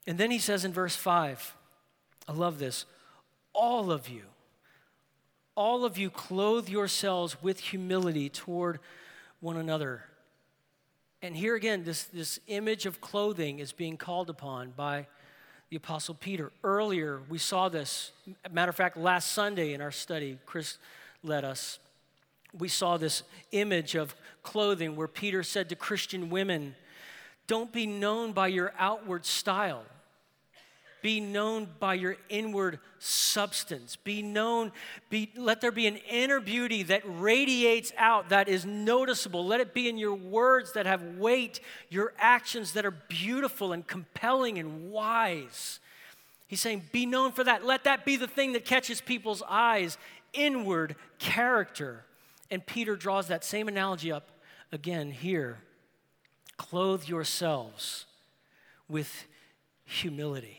And 0.06 0.18
then 0.18 0.32
he 0.32 0.40
says 0.40 0.66
in 0.66 0.74
verse 0.74 0.96
5, 0.96 1.56
I 2.28 2.32
love 2.32 2.60
this, 2.60 2.86
all 3.54 3.92
of 3.92 4.08
you, 4.08 4.24
all 5.56 5.86
of 5.86 5.98
you 5.98 6.10
clothe 6.10 6.70
yourselves 6.70 7.42
with 7.42 7.60
humility 7.60 8.30
toward 8.30 8.80
one 9.40 9.58
another. 9.58 10.04
And 11.22 11.36
here 11.36 11.56
again, 11.56 11.84
this, 11.84 12.06
this 12.06 12.40
image 12.48 12.86
of 12.86 13.02
clothing 13.02 13.60
is 13.60 13.74
being 13.74 13.98
called 13.98 14.30
upon 14.30 14.72
by 14.72 15.06
the 15.70 15.76
Apostle 15.76 16.16
Peter. 16.16 16.52
Earlier, 16.64 17.22
we 17.28 17.38
saw 17.38 17.68
this. 17.68 18.12
Matter 18.50 18.70
of 18.70 18.76
fact, 18.76 18.96
last 18.96 19.34
Sunday 19.34 19.74
in 19.74 19.82
our 19.82 19.92
study, 19.92 20.38
Chris 20.46 20.78
led 21.22 21.44
us. 21.44 21.80
We 22.58 22.70
saw 22.70 22.96
this 22.96 23.24
image 23.52 23.96
of 23.96 24.16
clothing 24.44 24.96
where 24.96 25.10
Peter 25.10 25.44
said 25.44 25.68
to 25.70 25.76
Christian 25.76 26.30
women, 26.30 26.76
Don't 27.48 27.74
be 27.74 27.86
known 27.86 28.32
by 28.32 28.48
your 28.48 28.74
outward 28.80 29.26
style 29.26 29.84
be 31.02 31.20
known 31.20 31.68
by 31.80 31.94
your 31.94 32.18
inward 32.28 32.80
substance. 33.00 33.96
Be 33.96 34.22
known, 34.22 34.72
be, 35.10 35.32
let 35.36 35.62
there 35.62 35.72
be 35.72 35.88
an 35.88 35.98
inner 36.10 36.40
beauty 36.40 36.84
that 36.84 37.02
radiates 37.06 37.92
out, 37.98 38.30
that 38.30 38.48
is 38.50 38.66
noticeable. 38.66 39.46
Let 39.46 39.62
it 39.62 39.74
be 39.74 39.88
in 39.88 39.98
your 39.98 40.16
words 40.16 40.74
that 40.74 40.86
have 40.86 41.02
weight, 41.18 41.60
your 41.90 42.14
actions 42.18 42.74
that 42.74 42.86
are 42.86 42.92
beautiful 42.92 43.72
and 43.72 43.86
compelling 43.86 44.58
and 44.58 44.92
wise. 44.92 45.80
He's 46.48 46.62
saying, 46.62 46.84
be 46.92 47.06
known 47.06 47.32
for 47.32 47.44
that. 47.44 47.66
Let 47.66 47.84
that 47.84 48.06
be 48.06 48.16
the 48.16 48.28
thing 48.28 48.54
that 48.54 48.66
catches 48.66 49.02
people's 49.02 49.44
eyes 49.48 49.98
inward 50.34 50.96
character. 51.20 52.04
And 52.52 52.66
Peter 52.66 52.96
draws 52.96 53.28
that 53.28 53.44
same 53.44 53.68
analogy 53.68 54.12
up 54.12 54.30
again 54.72 55.12
here. 55.12 55.60
Clothe 56.58 57.08
yourselves 57.08 58.06
with 58.88 59.26
humility 59.86 60.59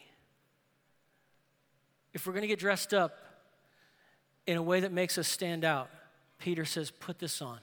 if 2.15 2.27
we're 2.27 2.33
going 2.33 2.43
to 2.43 2.49
get 2.49 2.59
dressed 2.59 2.93
up 2.93 3.19
in 4.47 4.57
a 4.57 4.63
way 4.63 4.81
that 4.81 4.93
makes 4.93 5.19
us 5.19 5.29
stand 5.29 5.65
out, 5.65 5.89
Peter 6.39 6.65
says, 6.65 6.91
put 6.91 7.19
this 7.19 7.41
on. 7.41 7.59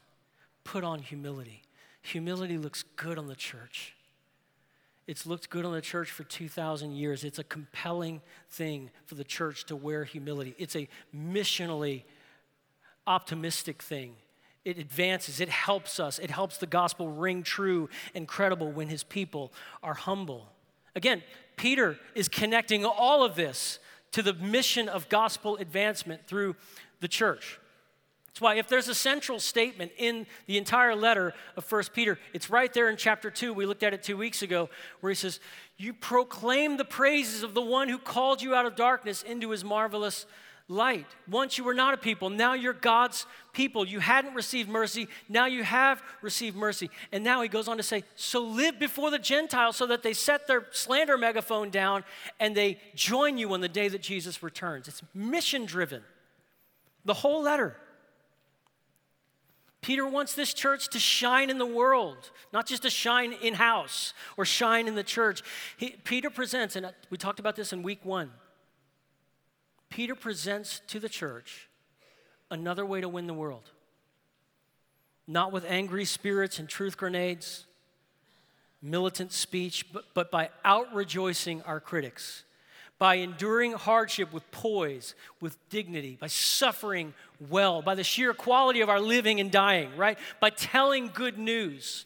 Put 0.63 0.83
on 0.83 0.99
humility. 0.99 1.63
Humility 2.01 2.57
looks 2.57 2.83
good 2.95 3.17
on 3.17 3.27
the 3.27 3.36
church. 3.36 3.95
It's 5.07 5.25
looked 5.25 5.49
good 5.49 5.65
on 5.65 5.71
the 5.71 5.81
church 5.81 6.12
for 6.12 6.23
2,000 6.23 6.91
years. 6.91 7.23
It's 7.23 7.39
a 7.39 7.43
compelling 7.43 8.21
thing 8.49 8.89
for 9.05 9.15
the 9.15 9.23
church 9.23 9.65
to 9.65 9.75
wear 9.75 10.03
humility. 10.03 10.53
It's 10.57 10.75
a 10.75 10.89
missionally 11.15 12.03
optimistic 13.05 13.81
thing. 13.81 14.15
It 14.65 14.77
advances, 14.77 15.39
it 15.39 15.47
helps 15.47 15.97
us, 15.97 16.19
it 16.19 16.29
helps 16.29 16.57
the 16.57 16.65
gospel 16.65 17.07
ring 17.07 17.41
true 17.41 17.88
and 18.13 18.27
credible 18.27 18.69
when 18.69 18.89
his 18.89 19.01
people 19.01 19.53
are 19.81 19.93
humble. 19.93 20.49
Again, 20.93 21.23
Peter 21.55 21.97
is 22.15 22.27
connecting 22.27 22.83
all 22.83 23.23
of 23.23 23.36
this 23.36 23.79
to 24.12 24.22
the 24.22 24.34
mission 24.34 24.89
of 24.89 25.10
gospel 25.10 25.58
advancement 25.58 26.26
through 26.28 26.56
the 27.00 27.08
church. 27.08 27.60
That's 28.28 28.41
why 28.43 28.56
if 28.56 28.67
there's 28.67 28.88
a 28.88 28.93
central 28.93 29.39
statement 29.39 29.91
in 29.98 30.28
the 30.46 30.60
entire 30.60 30.96
letter 30.96 31.34
of 31.56 31.65
First 31.65 31.91
Peter, 31.91 32.20
it's 32.34 32.52
right 32.52 32.72
there 32.72 32.88
in 32.88 32.96
chapter 32.96 33.32
2. 33.32 33.52
We 33.52 33.65
looked 33.65 33.82
at 33.82 33.96
it 33.96 34.04
two 34.04 34.15
weeks 34.15 34.43
ago, 34.43 34.70
where 35.00 35.10
he 35.10 35.15
says, 35.15 35.39
You 35.78 35.91
proclaim 35.91 36.78
the 36.78 36.86
praises 36.86 37.41
of 37.41 37.56
the 37.56 37.63
one 37.63 37.89
who 37.89 37.98
called 37.98 38.43
you 38.43 38.54
out 38.54 38.67
of 38.67 38.76
darkness 38.76 39.24
into 39.24 39.50
his 39.50 39.63
marvelous 39.63 40.28
light. 40.69 41.08
Once 41.30 41.58
you 41.58 41.63
were 41.63 41.73
not 41.73 41.93
a 41.93 41.97
people, 41.97 42.30
now 42.30 42.53
you're 42.53 42.73
God's 42.73 43.25
people. 43.53 43.88
You 43.88 43.99
hadn't 43.99 44.34
received 44.34 44.69
mercy, 44.69 45.08
now 45.30 45.45
you 45.45 45.63
have 45.63 46.01
received 46.21 46.56
mercy. 46.56 46.89
And 47.12 47.23
now 47.23 47.41
he 47.41 47.47
goes 47.47 47.67
on 47.67 47.77
to 47.77 47.84
say, 47.84 48.03
So 48.15 48.41
live 48.43 48.80
before 48.80 49.12
the 49.12 49.19
Gentiles 49.19 49.77
so 49.77 49.88
that 49.88 50.03
they 50.03 50.13
set 50.13 50.47
their 50.47 50.67
slander 50.71 51.17
megaphone 51.17 51.69
down 51.69 52.03
and 52.39 52.56
they 52.56 52.80
join 52.95 53.38
you 53.38 53.53
on 53.53 53.62
the 53.62 53.69
day 53.69 53.88
that 53.88 54.01
Jesus 54.01 54.43
returns. 54.43 54.88
It's 54.88 55.01
mission 55.13 55.65
driven. 55.65 56.03
The 57.06 57.13
whole 57.13 57.43
letter. 57.43 57.77
Peter 59.82 60.06
wants 60.06 60.34
this 60.34 60.53
church 60.53 60.89
to 60.89 60.99
shine 60.99 61.49
in 61.49 61.60
the 61.60 61.65
world, 61.65 62.32
not 62.51 62.65
just 62.65 62.82
to 62.82 62.89
shine 62.89 63.32
in 63.32 63.53
house 63.53 64.13
or 64.36 64.43
shine 64.43 64.88
in 64.88 64.95
the 64.95 65.03
church. 65.03 65.43
He, 65.77 65.91
Peter 66.03 66.30
presents, 66.30 66.75
and 66.75 66.91
we 67.10 67.17
talked 67.17 67.39
about 67.39 67.56
this 67.56 67.71
in 67.71 67.84
week 67.84 68.03
one. 68.03 68.32
Peter 69.89 70.15
presents 70.15 70.82
to 70.88 71.00
the 71.00 71.10
church 71.10 71.69
another 72.52 72.86
way 72.86 73.02
to 73.02 73.10
win 73.10 73.28
the 73.28 73.34
world. 73.34 73.71
Not 75.28 75.52
with 75.52 75.65
angry 75.65 76.06
spirits 76.06 76.60
and 76.60 76.69
truth 76.69 76.97
grenades, 76.97 77.65
militant 78.82 79.34
speech, 79.34 79.91
but, 79.91 80.06
but 80.13 80.32
by 80.32 80.50
out 80.63 80.93
rejoicing 80.93 81.62
our 81.63 81.80
critics, 81.80 82.43
by 82.97 83.15
enduring 83.15 83.73
hardship 83.73 84.32
with 84.32 84.50
poise, 84.52 85.15
with 85.41 85.58
dignity, 85.69 86.17
by 86.19 86.28
suffering 86.28 87.13
well, 87.50 87.82
by 87.82 87.95
the 87.95 88.04
sheer 88.04 88.34
quality 88.34 88.82
of 88.82 88.89
our 88.89 89.02
living 89.02 89.39
and 89.39 89.52
dying, 89.52 89.95
right? 89.97 90.17
By 90.39 90.50
telling 90.50 91.12
good 91.13 91.38
news, 91.38 92.06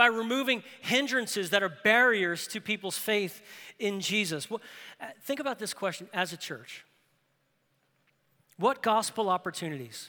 by 0.00 0.06
removing 0.06 0.62
hindrances 0.80 1.50
that 1.50 1.62
are 1.62 1.68
barriers 1.68 2.46
to 2.46 2.58
people's 2.58 2.96
faith 2.96 3.42
in 3.78 4.00
Jesus. 4.00 4.48
Well, 4.48 4.62
uh, 4.98 5.08
think 5.24 5.40
about 5.40 5.58
this 5.58 5.74
question 5.74 6.08
as 6.14 6.32
a 6.32 6.38
church. 6.38 6.86
What 8.56 8.80
gospel 8.80 9.28
opportunities 9.28 10.08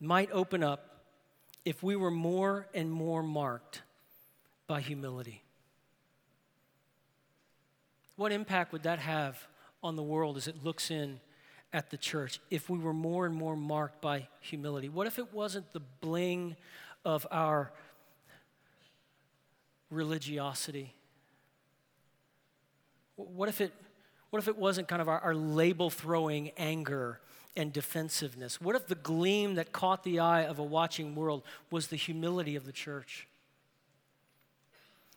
might 0.00 0.30
open 0.32 0.62
up 0.62 1.02
if 1.64 1.82
we 1.82 1.96
were 1.96 2.10
more 2.10 2.66
and 2.74 2.92
more 2.92 3.22
marked 3.22 3.80
by 4.66 4.82
humility? 4.82 5.42
What 8.16 8.32
impact 8.32 8.70
would 8.74 8.82
that 8.82 8.98
have 8.98 9.48
on 9.82 9.96
the 9.96 10.02
world 10.02 10.36
as 10.36 10.46
it 10.46 10.62
looks 10.62 10.90
in 10.90 11.20
at 11.72 11.88
the 11.88 11.96
church 11.96 12.38
if 12.50 12.68
we 12.68 12.78
were 12.78 12.92
more 12.92 13.24
and 13.24 13.34
more 13.34 13.56
marked 13.56 14.02
by 14.02 14.28
humility? 14.40 14.90
What 14.90 15.06
if 15.06 15.18
it 15.18 15.32
wasn't 15.32 15.72
the 15.72 15.80
bling 16.02 16.54
of 17.02 17.26
our 17.30 17.72
religiosity? 19.90 20.94
What 23.16 23.48
if 23.48 23.60
it, 23.60 23.72
what 24.30 24.40
if 24.40 24.48
it 24.48 24.56
wasn't 24.56 24.88
kind 24.88 25.02
of 25.02 25.08
our, 25.08 25.20
our 25.20 25.34
label 25.34 25.90
throwing 25.90 26.50
anger 26.56 27.20
and 27.56 27.72
defensiveness? 27.72 28.60
What 28.60 28.76
if 28.76 28.86
the 28.86 28.94
gleam 28.94 29.56
that 29.56 29.72
caught 29.72 30.04
the 30.04 30.20
eye 30.20 30.44
of 30.44 30.58
a 30.58 30.62
watching 30.62 31.14
world 31.14 31.42
was 31.70 31.88
the 31.88 31.96
humility 31.96 32.56
of 32.56 32.64
the 32.64 32.72
church? 32.72 33.26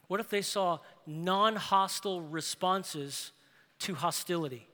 What 0.08 0.20
if 0.20 0.30
they 0.30 0.42
saw 0.42 0.80
non 1.08 1.56
hostile 1.56 2.22
responses 2.22 3.32
to 3.80 3.96
hostility? 3.96 4.68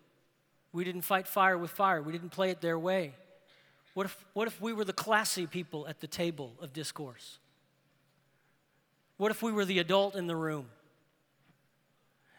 We 0.72 0.84
didn't 0.84 1.02
fight 1.02 1.28
fire 1.28 1.58
with 1.58 1.72
fire, 1.72 2.02
we 2.02 2.12
didn't 2.12 2.30
play 2.30 2.50
it 2.50 2.62
their 2.62 2.80
way. 2.80 3.14
What 3.94 4.06
if, 4.06 4.26
what 4.34 4.48
if 4.48 4.62
we 4.62 4.72
were 4.72 4.86
the 4.86 4.94
classy 4.94 5.48
people 5.48 5.88
at 5.88 6.00
the 6.00 6.08
table 6.08 6.54
of 6.62 6.74
discourse? 6.74 7.40
What 9.20 9.32
if 9.32 9.44
we 9.44 9.52
were 9.52 9.66
the 9.66 9.80
adult 9.80 10.16
in 10.16 10.28
the 10.28 10.36
room 10.36 10.68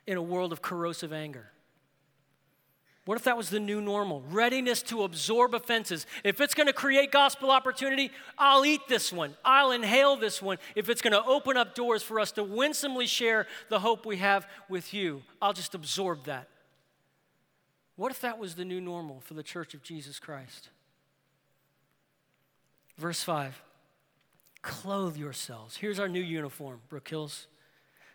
in 0.06 0.16
a 0.16 0.22
world 0.22 0.50
of 0.50 0.62
corrosive 0.62 1.12
anger? 1.12 1.50
What 3.04 3.18
if 3.18 3.24
that 3.24 3.36
was 3.36 3.50
the 3.50 3.60
new 3.60 3.82
normal? 3.82 4.22
Readiness 4.30 4.80
to 4.84 5.02
absorb 5.02 5.54
offenses. 5.54 6.06
If 6.24 6.40
it's 6.40 6.54
going 6.54 6.68
to 6.68 6.72
create 6.72 7.12
gospel 7.12 7.50
opportunity, 7.50 8.10
I'll 8.38 8.64
eat 8.64 8.80
this 8.88 9.12
one. 9.12 9.34
I'll 9.44 9.72
inhale 9.72 10.16
this 10.16 10.40
one. 10.40 10.56
If 10.74 10.88
it's 10.88 11.02
going 11.02 11.12
to 11.12 11.22
open 11.22 11.58
up 11.58 11.74
doors 11.74 12.02
for 12.02 12.18
us 12.18 12.32
to 12.32 12.42
winsomely 12.42 13.06
share 13.06 13.46
the 13.68 13.80
hope 13.80 14.06
we 14.06 14.16
have 14.16 14.48
with 14.70 14.94
you, 14.94 15.22
I'll 15.42 15.52
just 15.52 15.74
absorb 15.74 16.24
that. 16.24 16.48
What 17.96 18.10
if 18.10 18.22
that 18.22 18.38
was 18.38 18.54
the 18.54 18.64
new 18.64 18.80
normal 18.80 19.20
for 19.20 19.34
the 19.34 19.42
church 19.42 19.74
of 19.74 19.82
Jesus 19.82 20.18
Christ? 20.18 20.70
Verse 22.96 23.22
5 23.22 23.60
Clothe 24.62 25.16
yourselves. 25.16 25.76
Here's 25.76 25.98
our 25.98 26.08
new 26.08 26.20
uniform, 26.20 26.80
Brook 26.88 27.08
Hills. 27.08 27.46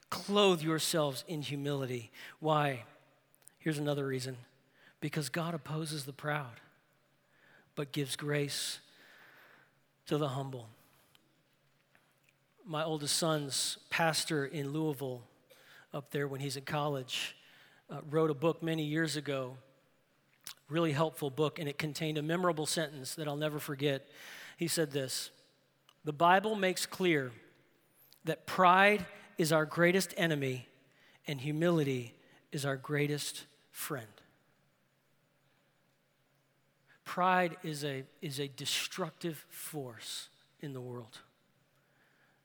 Clothe 0.10 0.62
yourselves 0.62 1.24
in 1.28 1.42
humility. 1.42 2.12
Why? 2.40 2.84
Here's 3.60 3.78
another 3.78 4.06
reason 4.06 4.38
because 5.00 5.30
God 5.30 5.54
opposes 5.54 6.06
the 6.06 6.14
proud, 6.14 6.60
but 7.76 7.92
gives 7.92 8.16
grace 8.16 8.80
to 10.08 10.18
the 10.18 10.30
humble. 10.30 10.70
My 12.66 12.84
oldest 12.84 13.18
son's 13.18 13.78
pastor 13.90 14.46
in 14.46 14.72
Louisville, 14.72 15.22
up 15.94 16.12
there 16.12 16.28
when 16.28 16.42
he's 16.42 16.58
in 16.58 16.64
college, 16.64 17.36
uh, 17.90 17.98
wrote 18.10 18.32
a 18.32 18.36
book 18.36 18.64
many 18.64 18.84
years 18.84 19.16
ago 19.16 19.58
really 20.70 20.92
helpful 20.92 21.30
book, 21.30 21.60
and 21.60 21.70
it 21.70 21.78
contained 21.78 22.18
a 22.18 22.22
memorable 22.22 22.66
sentence 22.66 23.16
that 23.16 23.28
I'll 23.28 23.36
never 23.36 23.60
forget. 23.60 24.08
He 24.58 24.68
said 24.68 24.92
this 24.92 25.32
The 26.06 26.14
Bible 26.14 26.56
makes 26.56 26.86
clear 26.86 27.32
that 28.26 28.46
pride 28.46 29.06
is 29.40 29.52
our 29.52 29.66
greatest 29.66 30.14
enemy 30.16 30.68
and 31.28 31.42
humility 31.42 32.14
is 32.52 32.64
our 32.64 32.78
greatest 32.78 33.46
friend. 33.72 34.08
Pride 37.04 37.58
is 37.64 37.84
a, 37.84 38.04
is 38.22 38.40
a 38.40 38.48
destructive 38.48 39.46
force 39.50 40.30
in 40.62 40.74
the 40.74 40.82
world 40.82 41.20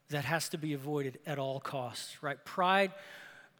that 0.09 0.25
has 0.25 0.49
to 0.49 0.59
be 0.59 0.73
avoided 0.73 1.19
at 1.27 1.39
all 1.39 1.61
costs, 1.61 2.23
right? 2.23 2.43
Pride, 2.45 2.93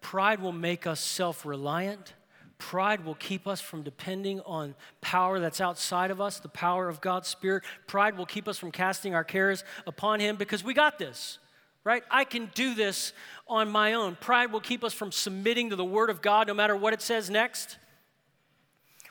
pride 0.01 0.41
will 0.41 0.53
make 0.53 0.87
us 0.87 1.01
self 1.01 1.45
reliant. 1.45 2.15
Pride 2.61 3.07
will 3.07 3.15
keep 3.15 3.49
us 3.49 3.61
from 3.61 3.83
depending 3.83 4.41
on 4.43 4.75
power 5.01 5.41
that's 5.41 5.63
outside 5.63 6.11
of 6.11 6.21
us, 6.21 6.39
the 6.39 6.49
power 6.49 6.89
of 6.89 7.01
God's 7.01 7.27
Spirit. 7.27 7.65
Pride 7.87 8.19
will 8.19 8.27
keep 8.27 8.47
us 8.47 8.59
from 8.59 8.71
casting 8.71 9.15
our 9.15 9.25
cares 9.25 9.65
upon 9.87 10.21
Him 10.21 10.37
because 10.37 10.63
we 10.63 10.75
got 10.75 10.99
this, 10.99 11.39
right? 11.85 12.05
I 12.11 12.25
can 12.25 12.51
do 12.55 12.75
this 12.75 13.15
on 13.49 13.71
my 13.71 13.95
own. 13.95 14.15
Pride 14.15 14.53
will 14.53 14.61
keep 14.61 14.85
us 14.85 14.93
from 14.93 15.11
submitting 15.11 15.71
to 15.71 15.77
the 15.77 15.85
Word 15.85 16.11
of 16.11 16.21
God 16.21 16.49
no 16.49 16.55
matter 16.55 16.77
what 16.77 16.93
it 16.93 17.01
says 17.01 17.31
next. 17.31 17.79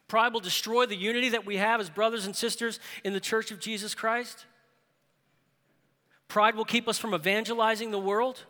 Pride 0.08 0.32
will 0.32 0.40
destroy 0.40 0.86
the 0.86 0.96
unity 0.96 1.30
that 1.30 1.46
we 1.46 1.58
have 1.58 1.82
as 1.82 1.90
brothers 1.90 2.28
and 2.28 2.36
sisters 2.36 2.80
in 3.04 3.14
the 3.14 3.20
church 3.20 3.50
of 3.50 3.60
Jesus 3.60 3.96
Christ. 3.96 4.46
Pride 6.28 6.54
will 6.54 6.66
keep 6.66 6.88
us 6.88 7.00
from 7.00 7.16
evangelizing 7.16 7.90
the 7.90 8.00
world. 8.00 8.44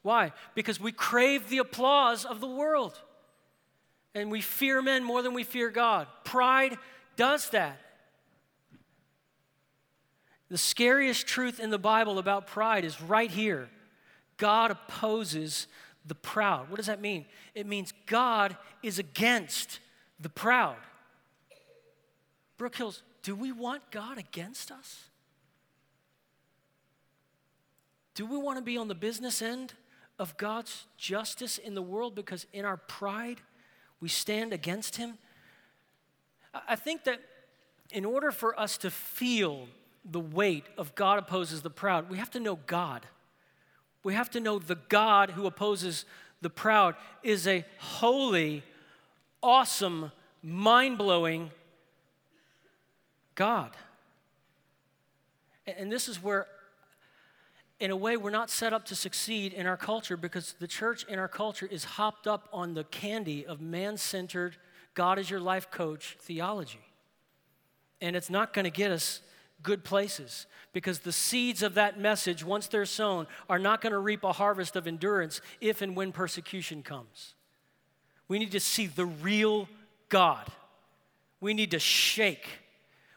Why? 0.00 0.32
Because 0.54 0.80
we 0.80 0.92
crave 0.92 1.50
the 1.50 1.58
applause 1.58 2.24
of 2.24 2.40
the 2.40 2.48
world 2.48 2.98
and 4.14 4.30
we 4.30 4.40
fear 4.40 4.82
men 4.82 5.04
more 5.04 5.22
than 5.22 5.34
we 5.34 5.44
fear 5.44 5.70
God. 5.70 6.06
Pride 6.24 6.76
does 7.16 7.50
that. 7.50 7.78
The 10.48 10.58
scariest 10.58 11.26
truth 11.26 11.60
in 11.60 11.70
the 11.70 11.78
Bible 11.78 12.18
about 12.18 12.46
pride 12.48 12.84
is 12.84 13.00
right 13.00 13.30
here 13.30 13.68
God 14.36 14.70
opposes 14.70 15.66
the 16.06 16.14
proud. 16.14 16.70
What 16.70 16.78
does 16.78 16.86
that 16.86 17.00
mean? 17.00 17.26
It 17.54 17.66
means 17.66 17.92
God 18.06 18.56
is 18.82 18.98
against 18.98 19.80
the 20.18 20.30
proud. 20.30 20.76
Brook 22.56 22.74
Hills, 22.76 23.02
do 23.22 23.34
we 23.34 23.52
want 23.52 23.82
God 23.90 24.16
against 24.16 24.70
us? 24.72 25.04
Do 28.14 28.24
we 28.24 28.38
want 28.38 28.58
to 28.58 28.62
be 28.62 28.78
on 28.78 28.88
the 28.88 28.94
business 28.94 29.42
end 29.42 29.74
of 30.18 30.36
God's 30.36 30.86
justice 30.96 31.58
in 31.58 31.74
the 31.74 31.82
world 31.82 32.14
because 32.14 32.46
in 32.52 32.64
our 32.64 32.76
pride 32.76 33.40
we 34.00 34.08
stand 34.08 34.52
against 34.52 34.96
him. 34.96 35.18
I 36.68 36.76
think 36.76 37.04
that 37.04 37.20
in 37.90 38.04
order 38.04 38.30
for 38.30 38.58
us 38.58 38.78
to 38.78 38.90
feel 38.90 39.68
the 40.04 40.20
weight 40.20 40.64
of 40.78 40.94
God 40.94 41.18
opposes 41.18 41.62
the 41.62 41.70
proud, 41.70 42.08
we 42.08 42.18
have 42.18 42.30
to 42.30 42.40
know 42.40 42.58
God. 42.66 43.06
We 44.02 44.14
have 44.14 44.30
to 44.30 44.40
know 44.40 44.58
the 44.58 44.78
God 44.88 45.30
who 45.30 45.46
opposes 45.46 46.04
the 46.40 46.50
proud 46.50 46.94
is 47.22 47.46
a 47.46 47.64
holy, 47.78 48.62
awesome, 49.42 50.10
mind 50.42 50.96
blowing 50.96 51.50
God. 53.34 53.76
And 55.66 55.92
this 55.92 56.08
is 56.08 56.22
where 56.22 56.46
in 57.80 57.90
a 57.90 57.96
way, 57.96 58.18
we're 58.18 58.30
not 58.30 58.50
set 58.50 58.74
up 58.74 58.84
to 58.86 58.94
succeed 58.94 59.54
in 59.54 59.66
our 59.66 59.76
culture 59.76 60.16
because 60.16 60.54
the 60.60 60.68
church 60.68 61.04
in 61.08 61.18
our 61.18 61.28
culture 61.28 61.66
is 61.66 61.84
hopped 61.84 62.26
up 62.26 62.48
on 62.52 62.74
the 62.74 62.84
candy 62.84 63.46
of 63.46 63.60
man 63.60 63.96
centered, 63.96 64.56
God 64.94 65.18
is 65.18 65.30
your 65.30 65.40
life 65.40 65.70
coach 65.70 66.16
theology. 66.20 66.84
And 68.02 68.14
it's 68.14 68.28
not 68.28 68.52
going 68.52 68.64
to 68.64 68.70
get 68.70 68.90
us 68.90 69.22
good 69.62 69.82
places 69.82 70.46
because 70.72 71.00
the 71.00 71.12
seeds 71.12 71.62
of 71.62 71.74
that 71.74 71.98
message, 71.98 72.44
once 72.44 72.66
they're 72.66 72.84
sown, 72.84 73.26
are 73.48 73.58
not 73.58 73.80
going 73.80 73.92
to 73.92 73.98
reap 73.98 74.24
a 74.24 74.32
harvest 74.32 74.76
of 74.76 74.86
endurance 74.86 75.40
if 75.60 75.80
and 75.80 75.96
when 75.96 76.12
persecution 76.12 76.82
comes. 76.82 77.34
We 78.28 78.38
need 78.38 78.52
to 78.52 78.60
see 78.60 78.86
the 78.86 79.06
real 79.06 79.68
God. 80.10 80.46
We 81.40 81.54
need 81.54 81.70
to 81.70 81.78
shake. 81.78 82.46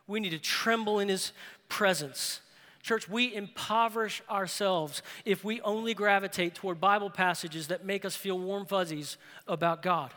We 0.07 0.21
need 0.21 0.31
to 0.31 0.39
tremble 0.39 0.99
in 0.99 1.09
his 1.09 1.33
presence. 1.67 2.39
Church, 2.83 3.07
we 3.07 3.33
impoverish 3.33 4.21
ourselves 4.29 5.01
if 5.23 5.43
we 5.43 5.61
only 5.61 5.93
gravitate 5.93 6.53
toward 6.53 6.81
Bible 6.81 7.09
passages 7.09 7.69
that 7.69 7.85
make 7.85 8.03
us 8.03 8.15
feel 8.15 8.37
warm 8.37 8.65
fuzzies 8.65 9.17
about 9.47 9.81
God. 9.81 10.11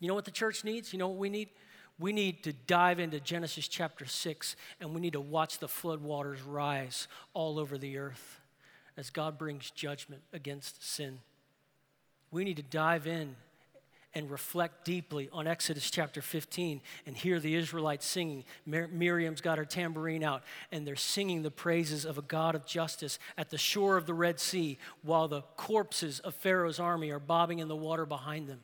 You 0.00 0.08
know 0.08 0.14
what 0.14 0.24
the 0.24 0.32
church 0.32 0.64
needs? 0.64 0.92
You 0.92 0.98
know 0.98 1.08
what 1.08 1.18
we 1.18 1.30
need? 1.30 1.48
We 1.96 2.12
need 2.12 2.42
to 2.42 2.52
dive 2.52 2.98
into 2.98 3.20
Genesis 3.20 3.68
chapter 3.68 4.04
6 4.04 4.56
and 4.80 4.92
we 4.92 5.00
need 5.00 5.12
to 5.12 5.20
watch 5.20 5.58
the 5.58 5.68
floodwaters 5.68 6.38
rise 6.44 7.06
all 7.34 7.58
over 7.58 7.78
the 7.78 7.98
earth 7.98 8.40
as 8.96 9.10
God 9.10 9.38
brings 9.38 9.70
judgment 9.70 10.22
against 10.32 10.84
sin. 10.84 11.20
We 12.32 12.44
need 12.44 12.56
to 12.56 12.62
dive 12.64 13.06
in 13.06 13.36
and 14.14 14.30
reflect 14.30 14.84
deeply 14.84 15.28
on 15.32 15.46
Exodus 15.46 15.90
chapter 15.90 16.22
15 16.22 16.80
and 17.06 17.16
hear 17.16 17.38
the 17.38 17.54
Israelites 17.54 18.06
singing. 18.06 18.44
Mir- 18.64 18.88
Miriam's 18.88 19.40
got 19.40 19.58
her 19.58 19.64
tambourine 19.64 20.24
out, 20.24 20.42
and 20.72 20.86
they're 20.86 20.96
singing 20.96 21.42
the 21.42 21.50
praises 21.50 22.04
of 22.04 22.18
a 22.18 22.22
God 22.22 22.54
of 22.54 22.64
justice 22.66 23.18
at 23.36 23.50
the 23.50 23.58
shore 23.58 23.96
of 23.96 24.06
the 24.06 24.14
Red 24.14 24.40
Sea 24.40 24.78
while 25.02 25.28
the 25.28 25.42
corpses 25.56 26.20
of 26.20 26.34
Pharaoh's 26.34 26.80
army 26.80 27.10
are 27.10 27.18
bobbing 27.18 27.58
in 27.58 27.68
the 27.68 27.76
water 27.76 28.06
behind 28.06 28.48
them. 28.48 28.60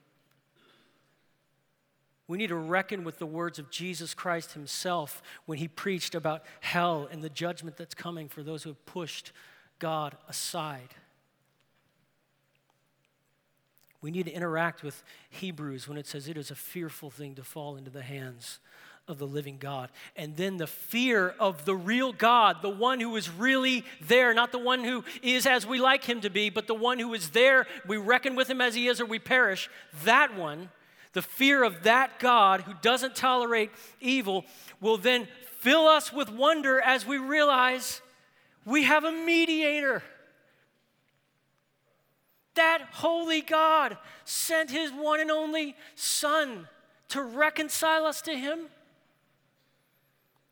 We 2.26 2.38
need 2.38 2.48
to 2.48 2.57
reckon 2.57 3.04
with 3.04 3.18
the 3.18 3.26
words 3.26 3.59
of 3.59 3.70
Jesus 3.70 4.14
Christ 4.14 4.52
himself 4.52 5.22
when 5.44 5.59
he 5.59 5.68
preached 5.68 6.14
about 6.14 6.44
hell 6.61 7.07
and 7.11 7.22
the 7.22 7.28
judgment 7.28 7.76
that's 7.76 7.94
coming 7.94 8.28
for 8.28 8.42
those 8.42 8.62
who 8.62 8.70
have 8.70 8.87
pushed 8.87 9.33
God 9.78 10.16
aside. 10.26 10.94
We 14.04 14.10
need 14.10 14.26
to 14.26 14.32
interact 14.32 14.82
with 14.82 15.02
Hebrews 15.30 15.88
when 15.88 15.96
it 15.96 16.06
says 16.06 16.28
it 16.28 16.36
is 16.36 16.50
a 16.50 16.54
fearful 16.54 17.10
thing 17.10 17.36
to 17.36 17.42
fall 17.42 17.76
into 17.76 17.90
the 17.90 18.02
hands 18.02 18.58
of 19.08 19.16
the 19.16 19.26
living 19.26 19.56
God. 19.56 19.88
And 20.14 20.36
then 20.36 20.58
the 20.58 20.66
fear 20.66 21.34
of 21.40 21.64
the 21.64 21.74
real 21.74 22.12
God, 22.12 22.58
the 22.60 22.68
one 22.68 23.00
who 23.00 23.16
is 23.16 23.30
really 23.30 23.82
there, 24.02 24.34
not 24.34 24.52
the 24.52 24.58
one 24.58 24.84
who 24.84 25.04
is 25.22 25.46
as 25.46 25.66
we 25.66 25.80
like 25.80 26.04
him 26.04 26.20
to 26.20 26.28
be, 26.28 26.50
but 26.50 26.66
the 26.66 26.74
one 26.74 26.98
who 26.98 27.14
is 27.14 27.30
there. 27.30 27.66
We 27.86 27.96
reckon 27.96 28.36
with 28.36 28.50
him 28.50 28.60
as 28.60 28.74
he 28.74 28.88
is 28.88 29.00
or 29.00 29.06
we 29.06 29.18
perish. 29.18 29.70
That 30.04 30.36
one, 30.36 30.68
the 31.14 31.22
fear 31.22 31.64
of 31.64 31.84
that 31.84 32.18
God 32.18 32.60
who 32.60 32.74
doesn't 32.82 33.16
tolerate 33.16 33.70
evil, 34.02 34.44
will 34.82 34.98
then 34.98 35.28
fill 35.60 35.88
us 35.88 36.12
with 36.12 36.28
wonder 36.28 36.78
as 36.78 37.06
we 37.06 37.16
realize 37.16 38.02
we 38.66 38.82
have 38.82 39.04
a 39.04 39.12
mediator. 39.12 40.02
That 42.54 42.82
holy 42.92 43.40
God 43.40 43.96
sent 44.24 44.70
his 44.70 44.92
one 44.92 45.20
and 45.20 45.30
only 45.30 45.76
Son 45.94 46.68
to 47.08 47.22
reconcile 47.22 48.06
us 48.06 48.22
to 48.22 48.34
him 48.34 48.68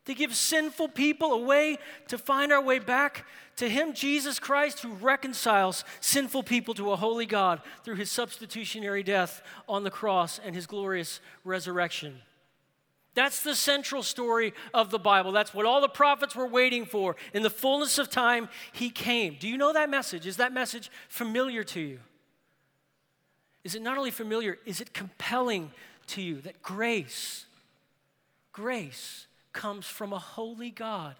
to 0.05 0.13
give 0.13 0.35
sinful 0.35 0.89
people 0.89 1.31
a 1.31 1.37
way 1.37 1.77
to 2.09 2.17
find 2.17 2.51
our 2.51 2.61
way 2.61 2.79
back 2.79 3.25
to 3.57 3.69
Him, 3.69 3.93
Jesus 3.93 4.39
Christ, 4.39 4.81
who 4.81 4.93
reconciles 4.93 5.85
sinful 6.01 6.43
people 6.43 6.73
to 6.73 6.91
a 6.91 6.95
holy 6.95 7.25
God 7.25 7.61
through 7.83 7.95
His 7.95 8.11
substitutionary 8.11 9.03
death 9.03 9.41
on 9.67 9.83
the 9.83 9.91
cross 9.91 10.39
and 10.43 10.55
His 10.55 10.67
glorious 10.67 11.21
resurrection. 11.45 12.19
That's 13.15 13.43
the 13.43 13.55
central 13.55 14.01
story 14.01 14.53
of 14.73 14.89
the 14.89 14.99
Bible. 14.99 15.31
That's 15.31 15.53
what 15.53 15.65
all 15.65 15.81
the 15.81 15.89
prophets 15.89 16.35
were 16.35 16.47
waiting 16.47 16.85
for. 16.85 17.15
In 17.33 17.43
the 17.43 17.49
fullness 17.49 17.97
of 17.97 18.09
time, 18.09 18.49
He 18.71 18.89
came. 18.89 19.37
Do 19.39 19.47
you 19.47 19.57
know 19.57 19.73
that 19.73 19.89
message? 19.89 20.25
Is 20.25 20.37
that 20.37 20.53
message 20.53 20.89
familiar 21.09 21.63
to 21.65 21.79
you? 21.79 21.99
Is 23.63 23.75
it 23.75 23.81
not 23.81 23.97
only 23.97 24.11
familiar, 24.11 24.57
is 24.65 24.81
it 24.81 24.93
compelling 24.93 25.71
to 26.07 26.21
you 26.21 26.41
that 26.41 26.61
grace, 26.61 27.45
grace, 28.51 29.27
comes 29.53 29.85
from 29.85 30.11
a 30.11 30.19
holy 30.19 30.69
God 30.69 31.15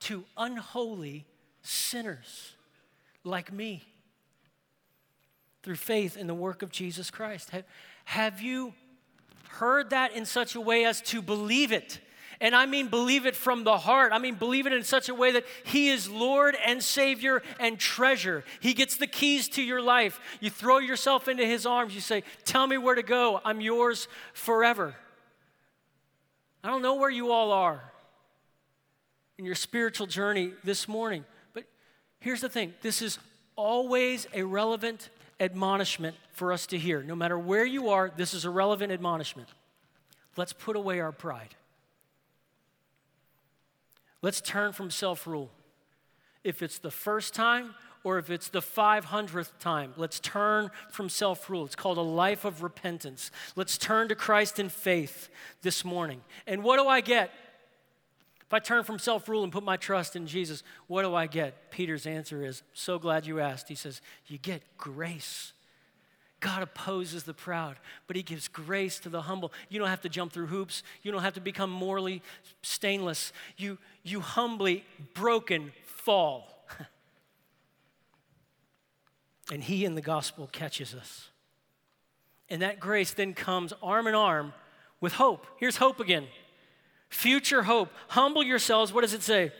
to 0.00 0.24
unholy 0.36 1.24
sinners 1.62 2.52
like 3.24 3.52
me 3.52 3.82
through 5.62 5.76
faith 5.76 6.16
in 6.16 6.26
the 6.26 6.34
work 6.34 6.62
of 6.62 6.70
Jesus 6.70 7.10
Christ. 7.10 7.50
Have, 7.50 7.64
have 8.04 8.40
you 8.40 8.74
heard 9.48 9.90
that 9.90 10.12
in 10.12 10.24
such 10.24 10.54
a 10.54 10.60
way 10.60 10.84
as 10.84 11.00
to 11.02 11.22
believe 11.22 11.72
it? 11.72 12.00
And 12.40 12.54
I 12.54 12.66
mean 12.66 12.88
believe 12.88 13.26
it 13.26 13.34
from 13.34 13.64
the 13.64 13.78
heart. 13.78 14.12
I 14.12 14.18
mean 14.18 14.36
believe 14.36 14.66
it 14.66 14.72
in 14.72 14.84
such 14.84 15.08
a 15.08 15.14
way 15.14 15.32
that 15.32 15.44
He 15.64 15.88
is 15.88 16.08
Lord 16.08 16.56
and 16.64 16.82
Savior 16.82 17.42
and 17.58 17.78
treasure. 17.78 18.44
He 18.60 18.74
gets 18.74 18.96
the 18.96 19.08
keys 19.08 19.48
to 19.50 19.62
your 19.62 19.82
life. 19.82 20.20
You 20.40 20.50
throw 20.50 20.78
yourself 20.78 21.26
into 21.26 21.44
His 21.44 21.66
arms. 21.66 21.94
You 21.94 22.00
say, 22.00 22.22
Tell 22.44 22.66
me 22.66 22.78
where 22.78 22.94
to 22.94 23.02
go. 23.02 23.40
I'm 23.44 23.60
yours 23.60 24.06
forever. 24.34 24.94
I 26.62 26.68
don't 26.68 26.82
know 26.82 26.94
where 26.94 27.10
you 27.10 27.32
all 27.32 27.52
are 27.52 27.82
in 29.38 29.44
your 29.44 29.54
spiritual 29.54 30.06
journey 30.06 30.52
this 30.64 30.88
morning, 30.88 31.24
but 31.54 31.64
here's 32.20 32.40
the 32.40 32.48
thing 32.48 32.74
this 32.82 33.02
is 33.02 33.18
always 33.56 34.26
a 34.32 34.42
relevant 34.44 35.10
admonishment 35.40 36.16
for 36.32 36.52
us 36.52 36.66
to 36.66 36.78
hear. 36.78 37.02
No 37.02 37.14
matter 37.14 37.38
where 37.38 37.64
you 37.64 37.90
are, 37.90 38.10
this 38.16 38.34
is 38.34 38.44
a 38.44 38.50
relevant 38.50 38.92
admonishment. 38.92 39.48
Let's 40.36 40.52
put 40.52 40.76
away 40.76 41.00
our 41.00 41.12
pride. 41.12 41.54
Let's 44.22 44.40
turn 44.40 44.72
from 44.72 44.90
self 44.90 45.26
rule. 45.26 45.50
If 46.44 46.62
it's 46.62 46.78
the 46.78 46.90
first 46.90 47.34
time 47.34 47.74
or 48.04 48.18
if 48.18 48.30
it's 48.30 48.48
the 48.48 48.60
500th 48.60 49.58
time. 49.58 49.92
Let's 49.96 50.20
turn 50.20 50.70
from 50.90 51.08
self 51.08 51.50
rule. 51.50 51.64
It's 51.64 51.76
called 51.76 51.98
a 51.98 52.02
life 52.02 52.44
of 52.44 52.62
repentance. 52.62 53.30
Let's 53.56 53.76
turn 53.76 54.08
to 54.08 54.14
Christ 54.14 54.58
in 54.58 54.68
faith 54.68 55.28
this 55.62 55.84
morning. 55.84 56.22
And 56.46 56.62
what 56.62 56.78
do 56.78 56.86
I 56.86 57.00
get? 57.00 57.30
If 58.48 58.54
I 58.54 58.60
turn 58.60 58.82
from 58.82 58.98
self 58.98 59.28
rule 59.28 59.44
and 59.44 59.52
put 59.52 59.62
my 59.62 59.76
trust 59.76 60.16
in 60.16 60.26
Jesus, 60.26 60.62
what 60.86 61.02
do 61.02 61.14
I 61.14 61.26
get? 61.26 61.70
Peter's 61.70 62.06
answer 62.06 62.42
is 62.42 62.62
so 62.72 62.98
glad 62.98 63.26
you 63.26 63.40
asked. 63.40 63.68
He 63.68 63.74
says, 63.74 64.00
You 64.26 64.38
get 64.38 64.62
grace. 64.78 65.52
God 66.40 66.62
opposes 66.62 67.24
the 67.24 67.34
proud, 67.34 67.76
but 68.06 68.16
He 68.16 68.22
gives 68.22 68.48
grace 68.48 69.00
to 69.00 69.10
the 69.10 69.20
humble. 69.20 69.52
You 69.68 69.78
don't 69.78 69.88
have 69.88 70.00
to 70.00 70.08
jump 70.08 70.32
through 70.32 70.46
hoops. 70.46 70.82
You 71.02 71.12
don't 71.12 71.20
have 71.20 71.34
to 71.34 71.42
become 71.42 71.68
morally 71.68 72.22
stainless. 72.62 73.34
You, 73.58 73.76
you 74.02 74.20
humbly, 74.20 74.86
broken, 75.12 75.72
fall. 75.84 76.66
And 79.50 79.62
he 79.62 79.86
in 79.86 79.94
the 79.94 80.02
gospel 80.02 80.46
catches 80.52 80.94
us. 80.94 81.30
And 82.50 82.60
that 82.60 82.78
grace 82.80 83.12
then 83.12 83.32
comes 83.32 83.72
arm 83.82 84.06
in 84.06 84.14
arm 84.14 84.52
with 85.00 85.14
hope. 85.14 85.46
Here's 85.56 85.76
hope 85.76 86.00
again 86.00 86.26
future 87.08 87.62
hope. 87.62 87.90
Humble 88.08 88.42
yourselves. 88.42 88.92
What 88.92 89.02
does 89.02 89.14
it 89.14 89.22
say? 89.22 89.52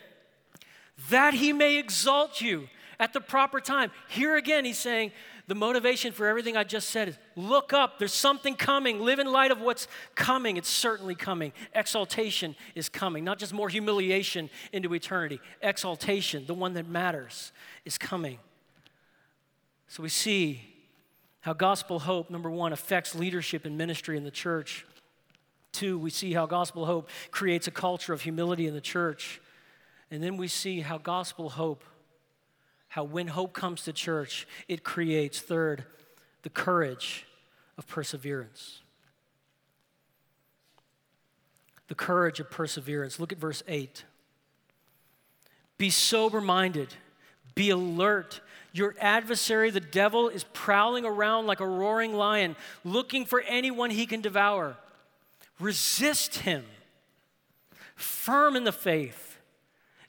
That 1.11 1.35
he 1.35 1.53
may 1.53 1.79
exalt 1.79 2.41
you 2.41 2.69
at 2.99 3.13
the 3.13 3.21
proper 3.21 3.61
time. 3.61 3.91
Here 4.09 4.37
again, 4.37 4.65
he's 4.65 4.79
saying 4.79 5.13
the 5.47 5.55
motivation 5.55 6.13
for 6.13 6.27
everything 6.27 6.57
I 6.57 6.65
just 6.65 6.91
said 6.91 7.09
is 7.09 7.19
look 7.35 7.73
up. 7.73 7.99
There's 7.99 8.13
something 8.13 8.55
coming. 8.55 9.01
Live 9.01 9.19
in 9.19 9.31
light 9.31 9.51
of 9.51 9.61
what's 9.61 9.89
coming. 10.15 10.57
It's 10.57 10.69
certainly 10.69 11.15
coming. 11.15 11.53
Exaltation 11.75 12.55
is 12.75 12.89
coming, 12.89 13.25
not 13.25 13.39
just 13.39 13.55
more 13.55 13.69
humiliation 13.69 14.51
into 14.73 14.93
eternity. 14.95 15.41
Exaltation, 15.63 16.45
the 16.47 16.55
one 16.55 16.75
that 16.75 16.87
matters, 16.87 17.53
is 17.85 17.97
coming. 17.97 18.39
So 19.87 20.03
we 20.03 20.11
see 20.11 20.61
how 21.41 21.55
gospel 21.55 22.01
hope, 22.01 22.29
number 22.29 22.51
one, 22.51 22.75
affects 22.75 23.15
leadership 23.15 23.65
and 23.65 23.79
ministry 23.79 24.19
in 24.19 24.25
the 24.25 24.31
church. 24.31 24.85
Two, 25.73 25.99
we 25.99 26.11
see 26.11 26.33
how 26.33 26.47
gospel 26.47 26.87
hope 26.87 27.09
creates 27.31 27.67
a 27.67 27.71
culture 27.71 28.13
of 28.13 28.23
humility 28.23 28.67
in 28.67 28.75
the 28.75 28.81
church. 28.81 29.41
And 30.11 30.23
then 30.23 30.37
we 30.37 30.49
see 30.49 30.81
how 30.81 30.99
gospel 30.99 31.51
hope, 31.51 31.85
how 32.89 33.05
when 33.05 33.29
hope 33.29 33.53
comes 33.53 33.85
to 33.85 33.93
church, 33.93 34.47
it 34.67 34.83
creates, 34.83 35.41
third, 35.41 35.85
the 36.43 36.51
courage 36.51 37.27
of 37.77 37.87
perseverance. 37.87 38.81
The 41.89 41.95
courage 41.95 42.41
of 42.41 42.51
perseverance. 42.51 43.21
Look 43.21 43.33
at 43.33 43.39
verse 43.39 43.63
8. 43.69 44.05
Be 45.77 45.91
sober 45.91 46.41
minded, 46.41 46.95
be 47.55 47.71
alert 47.71 48.41
your 48.73 48.95
adversary, 49.01 49.71
the 49.71 49.81
devil, 49.81 50.29
is 50.29 50.45
prowling 50.53 51.05
around 51.05 51.47
like 51.47 51.61
a 51.61 51.67
roaring 51.67 52.15
lion, 52.15 52.55
looking 52.85 53.25
for 53.25 53.41
anyone 53.41 53.91
he 53.91 54.07
can 54.07 54.21
devour. 54.21 54.77
Resist 55.61 56.37
him, 56.41 56.65
firm 57.95 58.55
in 58.57 58.65
the 58.65 58.73
faith, 58.73 59.39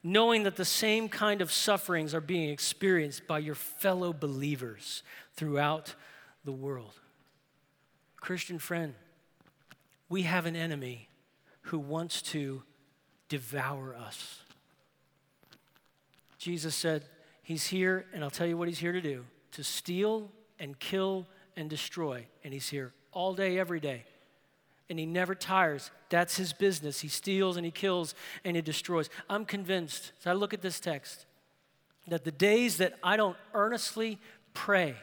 knowing 0.04 0.44
that 0.44 0.56
the 0.56 0.66
same 0.66 1.10
kind 1.10 1.42
of 1.42 1.52
sufferings 1.52 2.14
are 2.14 2.22
being 2.22 2.50
experienced 2.50 3.28
by 3.28 3.40
your 3.40 3.56
fellow 3.56 4.14
believers 4.14 5.04
throughout 5.36 5.96
the 6.46 6.52
world. 6.52 6.94
Christian 8.18 8.60
friend, 8.60 8.94
we 10.08 10.24
have 10.24 10.46
an 10.46 10.56
enemy 10.56 11.10
who 11.64 11.80
wants 11.80 12.22
to 12.22 12.64
devour 13.28 13.96
us. 13.96 14.40
Jesus 16.38 16.76
said, 16.76 17.06
He's 17.44 17.66
here, 17.66 18.06
and 18.14 18.24
I'll 18.24 18.30
tell 18.30 18.46
you 18.46 18.58
what 18.58 18.68
he's 18.68 18.78
here 18.78 18.92
to 18.92 19.02
do 19.02 19.26
to 19.54 19.64
steal 19.64 20.30
and 20.60 20.78
kill 20.78 21.26
and 21.56 21.68
destroy. 21.68 22.28
And 22.44 22.54
he's 22.54 22.70
here 22.70 22.94
all 23.12 23.34
day, 23.34 23.58
every 23.58 23.80
day. 23.80 24.04
And 24.90 24.98
he 24.98 25.06
never 25.06 25.36
tires. 25.36 25.92
That's 26.10 26.38
his 26.38 26.52
business. 26.52 27.00
He 27.02 27.08
steals 27.08 27.58
and 27.58 27.66
he 27.66 27.72
kills 27.72 28.16
and 28.44 28.56
he 28.56 28.62
destroys. 28.62 29.10
I'm 29.30 29.46
convinced, 29.46 30.12
as 30.20 30.28
I 30.28 30.34
look 30.34 30.54
at 30.54 30.62
this 30.62 30.80
text, 30.80 31.26
that 32.08 32.24
the 32.24 32.32
days 32.32 32.78
that 32.78 32.94
I 33.04 33.16
don't 33.16 33.38
earnestly 33.54 34.18
pray 34.54 34.96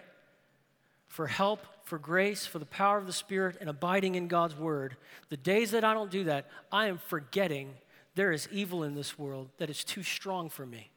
for 1.07 1.29
help, 1.29 1.61
for 1.85 1.99
grace, 1.99 2.47
for 2.47 2.59
the 2.59 2.67
power 2.67 2.99
of 2.99 3.07
the 3.07 3.13
Spirit, 3.13 3.57
and 3.61 3.71
abiding 3.71 4.17
in 4.17 4.27
God's 4.27 4.57
word, 4.57 4.97
the 5.29 5.37
days 5.37 5.71
that 5.71 5.85
I 5.85 5.95
don't 5.95 6.11
do 6.11 6.25
that, 6.25 6.47
I 6.73 6.89
am 6.89 6.99
forgetting 6.99 7.75
there 8.17 8.33
is 8.33 8.49
evil 8.51 8.83
in 8.83 8.95
this 8.95 9.19
world 9.19 9.49
that 9.59 9.71
is 9.71 9.85
too 9.85 10.03
strong 10.03 10.49
for 10.49 10.67
me. 10.67 10.91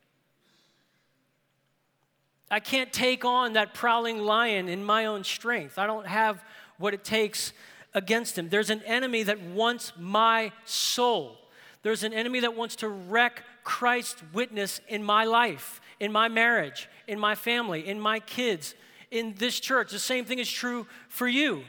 I 2.49 2.59
can't 2.59 2.91
take 2.91 3.23
on 3.23 3.53
that 3.53 3.73
prowling 3.75 4.17
lion 4.17 4.67
in 4.67 4.83
my 4.83 5.05
own 5.05 5.23
strength. 5.23 5.77
I 5.77 5.85
don't 5.85 6.07
have 6.07 6.43
what 6.79 6.93
it 6.93 7.03
takes 7.03 7.53
against 7.93 8.37
him. 8.37 8.49
There's 8.49 8.69
an 8.69 8.81
enemy 8.83 9.23
that 9.23 9.41
wants 9.41 9.93
my 9.97 10.51
soul. 10.65 11.37
There's 11.81 12.03
an 12.03 12.13
enemy 12.13 12.41
that 12.41 12.55
wants 12.55 12.77
to 12.77 12.89
wreck 12.89 13.43
Christ's 13.63 14.21
witness 14.33 14.81
in 14.87 15.03
my 15.03 15.23
life, 15.25 15.81
in 15.99 16.11
my 16.11 16.27
marriage, 16.27 16.89
in 17.07 17.19
my 17.19 17.35
family, 17.35 17.87
in 17.87 17.99
my 17.99 18.19
kids, 18.19 18.75
in 19.11 19.33
this 19.37 19.59
church. 19.59 19.91
The 19.91 19.99
same 19.99 20.25
thing 20.25 20.39
is 20.39 20.49
true 20.49 20.87
for 21.07 21.27
you. 21.27 21.63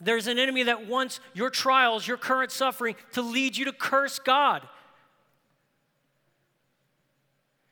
There's 0.00 0.26
an 0.26 0.38
enemy 0.38 0.64
that 0.64 0.86
wants 0.86 1.20
your 1.32 1.50
trials, 1.50 2.06
your 2.06 2.16
current 2.16 2.50
suffering, 2.50 2.96
to 3.12 3.22
lead 3.22 3.56
you 3.56 3.66
to 3.66 3.72
curse 3.72 4.18
God. 4.18 4.62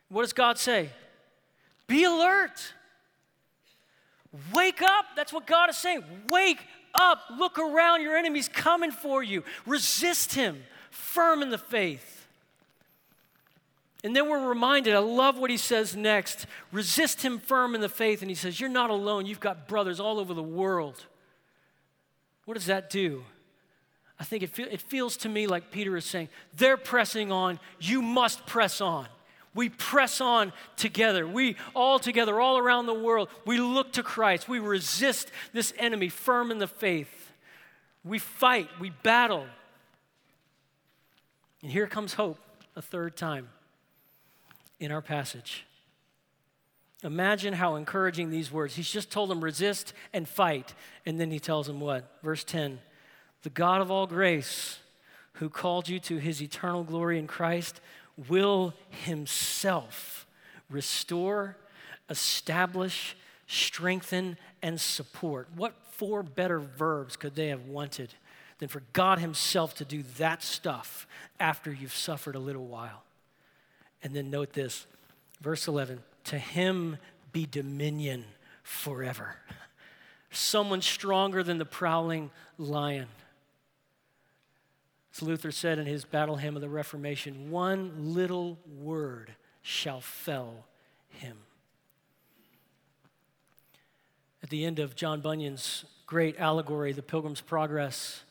What 0.09 0.21
does 0.21 0.33
God 0.33 0.57
say? 0.57 0.89
Be 1.87 2.03
alert. 2.03 2.73
Wake 4.53 4.81
up. 4.81 5.05
That's 5.15 5.33
what 5.33 5.45
God 5.45 5.69
is 5.69 5.77
saying. 5.77 6.03
Wake 6.29 6.59
up, 6.93 7.19
look 7.37 7.59
around. 7.59 8.01
Your 8.01 8.15
enemy's 8.15 8.47
coming 8.47 8.91
for 8.91 9.23
you. 9.23 9.43
Resist 9.65 10.33
him, 10.33 10.63
firm 10.89 11.41
in 11.41 11.49
the 11.49 11.57
faith. 11.57 12.27
And 14.03 14.13
then 14.13 14.27
we're 14.27 14.49
reminded, 14.49 14.93
I 14.95 14.99
love 14.99 15.37
what 15.37 15.49
he 15.49 15.57
says 15.57 15.95
next 15.95 16.45
resist 16.71 17.21
him 17.21 17.39
firm 17.39 17.73
in 17.73 17.81
the 17.81 17.89
faith. 17.89 18.21
And 18.21 18.29
he 18.29 18.35
says, 18.35 18.59
You're 18.59 18.69
not 18.69 18.89
alone. 18.89 19.25
You've 19.25 19.39
got 19.39 19.67
brothers 19.67 19.99
all 19.99 20.19
over 20.19 20.33
the 20.33 20.43
world. 20.43 21.05
What 22.45 22.55
does 22.55 22.65
that 22.65 22.89
do? 22.89 23.23
I 24.19 24.25
think 24.25 24.43
it, 24.43 24.49
feel, 24.49 24.67
it 24.69 24.81
feels 24.81 25.17
to 25.17 25.29
me 25.29 25.47
like 25.47 25.71
Peter 25.71 25.95
is 25.95 26.05
saying, 26.05 26.27
They're 26.55 26.77
pressing 26.77 27.31
on. 27.31 27.59
You 27.79 28.01
must 28.01 28.45
press 28.45 28.81
on. 28.81 29.07
We 29.55 29.69
press 29.69 30.19
on 30.19 30.51
together. 30.77 31.27
We 31.27 31.57
all 31.75 31.99
together, 31.99 32.39
all 32.39 32.57
around 32.57 32.87
the 32.87 32.93
world, 32.93 33.29
we 33.45 33.59
look 33.59 33.93
to 33.93 34.03
Christ. 34.03 34.49
We 34.49 34.59
resist 34.59 35.31
this 35.51 35.73
enemy 35.77 36.09
firm 36.09 36.51
in 36.51 36.57
the 36.57 36.67
faith. 36.67 37.31
We 38.03 38.19
fight, 38.19 38.69
we 38.79 38.89
battle. 38.89 39.45
And 41.61 41.71
here 41.71 41.87
comes 41.87 42.13
hope 42.13 42.39
a 42.75 42.81
third 42.81 43.15
time 43.15 43.49
in 44.79 44.91
our 44.91 45.01
passage. 45.01 45.65
Imagine 47.03 47.53
how 47.53 47.75
encouraging 47.75 48.29
these 48.29 48.51
words. 48.51 48.75
He's 48.75 48.89
just 48.89 49.11
told 49.11 49.29
them 49.29 49.43
resist 49.43 49.93
and 50.13 50.27
fight. 50.27 50.73
And 51.05 51.19
then 51.19 51.31
he 51.31 51.39
tells 51.39 51.67
them 51.67 51.79
what? 51.79 52.09
Verse 52.23 52.43
10 52.43 52.79
The 53.43 53.49
God 53.49 53.81
of 53.81 53.91
all 53.91 54.07
grace, 54.07 54.79
who 55.33 55.49
called 55.49 55.89
you 55.89 55.99
to 55.99 56.17
his 56.17 56.41
eternal 56.41 56.83
glory 56.83 57.19
in 57.19 57.27
Christ, 57.27 57.81
will 58.29 58.73
himself 59.05 60.25
restore, 60.69 61.57
establish, 62.09 63.15
strengthen, 63.47 64.37
and 64.61 64.79
support. 64.79 65.47
What 65.55 65.73
four 65.91 66.23
better 66.23 66.59
verbs 66.59 67.15
could 67.15 67.35
they 67.35 67.47
have 67.49 67.65
wanted 67.65 68.13
than 68.59 68.69
for 68.69 68.83
God 68.93 69.19
himself 69.19 69.75
to 69.75 69.85
do 69.85 70.03
that 70.17 70.43
stuff 70.43 71.07
after 71.39 71.71
you've 71.71 71.95
suffered 71.95 72.35
a 72.35 72.39
little 72.39 72.65
while? 72.65 73.03
And 74.01 74.13
then 74.13 74.29
note 74.29 74.53
this, 74.53 74.85
verse 75.41 75.67
11 75.67 76.01
to 76.25 76.37
him 76.37 76.97
be 77.31 77.45
dominion 77.45 78.25
forever. 78.63 79.35
Someone 80.31 80.81
stronger 80.81 81.43
than 81.43 81.57
the 81.57 81.65
prowling 81.65 82.31
lion. 82.57 83.07
As 85.13 85.21
Luther 85.21 85.51
said 85.51 85.77
in 85.77 85.85
his 85.85 86.05
battle 86.05 86.37
hymn 86.37 86.55
of 86.55 86.61
the 86.61 86.69
Reformation, 86.69 87.51
one 87.51 88.13
little 88.13 88.57
word 88.79 89.35
shall 89.61 90.01
fell 90.01 90.65
him. 91.09 91.37
At 94.41 94.49
the 94.49 94.65
end 94.65 94.79
of 94.79 94.95
John 94.95 95.21
Bunyan's 95.21 95.85
great 96.07 96.37
allegory, 96.39 96.91
The 96.91 97.03
Pilgrim's 97.03 97.41
Progress, 97.41 98.23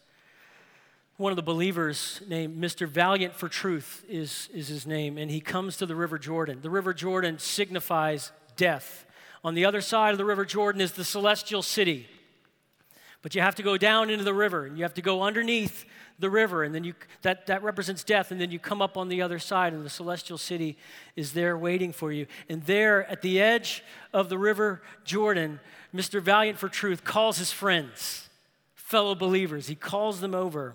one 1.16 1.30
of 1.30 1.36
the 1.36 1.42
believers 1.42 2.20
named 2.26 2.60
Mr. 2.60 2.88
Valiant 2.88 3.34
for 3.34 3.48
Truth 3.48 4.04
is, 4.08 4.48
is 4.52 4.66
his 4.66 4.86
name, 4.86 5.18
and 5.18 5.30
he 5.30 5.40
comes 5.40 5.76
to 5.76 5.86
the 5.86 5.94
River 5.94 6.18
Jordan. 6.18 6.60
The 6.62 6.70
River 6.70 6.92
Jordan 6.92 7.38
signifies 7.38 8.32
death. 8.56 9.06
On 9.44 9.54
the 9.54 9.64
other 9.64 9.80
side 9.80 10.10
of 10.12 10.18
the 10.18 10.24
River 10.24 10.44
Jordan 10.44 10.80
is 10.80 10.92
the 10.92 11.04
celestial 11.04 11.62
city. 11.62 12.08
But 13.22 13.36
you 13.36 13.40
have 13.40 13.54
to 13.54 13.62
go 13.62 13.76
down 13.78 14.10
into 14.10 14.24
the 14.24 14.34
river, 14.34 14.66
and 14.66 14.76
you 14.76 14.82
have 14.82 14.94
to 14.94 15.02
go 15.02 15.22
underneath 15.22 15.84
the 16.22 16.30
river, 16.30 16.62
and 16.62 16.74
then 16.74 16.84
you, 16.84 16.94
that, 17.20 17.46
that 17.48 17.62
represents 17.62 18.02
death, 18.02 18.30
and 18.30 18.40
then 18.40 18.50
you 18.50 18.58
come 18.58 18.80
up 18.80 18.96
on 18.96 19.08
the 19.08 19.20
other 19.20 19.38
side, 19.38 19.74
and 19.74 19.84
the 19.84 19.90
celestial 19.90 20.38
city 20.38 20.78
is 21.16 21.34
there 21.34 21.58
waiting 21.58 21.92
for 21.92 22.10
you. 22.10 22.26
And 22.48 22.62
there 22.62 23.06
at 23.10 23.20
the 23.20 23.42
edge 23.42 23.84
of 24.14 24.30
the 24.30 24.38
river 24.38 24.80
Jordan, 25.04 25.60
Mr. 25.94 26.22
Valiant 26.22 26.58
for 26.58 26.70
Truth 26.70 27.04
calls 27.04 27.36
his 27.36 27.52
friends, 27.52 28.30
fellow 28.74 29.14
believers. 29.14 29.66
He 29.66 29.74
calls 29.74 30.20
them 30.20 30.34
over. 30.34 30.74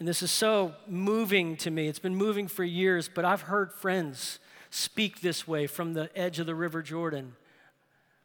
And 0.00 0.08
this 0.08 0.22
is 0.22 0.30
so 0.30 0.74
moving 0.88 1.56
to 1.58 1.70
me. 1.70 1.86
It's 1.86 1.98
been 1.98 2.16
moving 2.16 2.48
for 2.48 2.64
years, 2.64 3.08
but 3.14 3.24
I've 3.24 3.42
heard 3.42 3.72
friends 3.72 4.38
speak 4.70 5.20
this 5.20 5.46
way 5.46 5.66
from 5.66 5.92
the 5.92 6.10
edge 6.18 6.38
of 6.38 6.46
the 6.46 6.54
River 6.54 6.82
Jordan. 6.82 7.36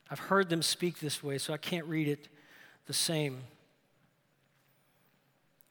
I've 0.09 0.19
heard 0.19 0.49
them 0.49 0.61
speak 0.61 0.99
this 0.99 1.21
way, 1.21 1.37
so 1.37 1.53
I 1.53 1.57
can't 1.57 1.85
read 1.85 2.07
it 2.07 2.29
the 2.85 2.93
same. 2.93 3.41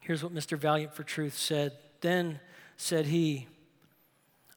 Here's 0.04 0.22
what 0.22 0.34
Mr. 0.34 0.58
Valiant 0.58 0.92
for 0.92 1.02
Truth 1.02 1.38
said. 1.38 1.72
Then 2.02 2.38
said 2.76 3.06
he, 3.06 3.46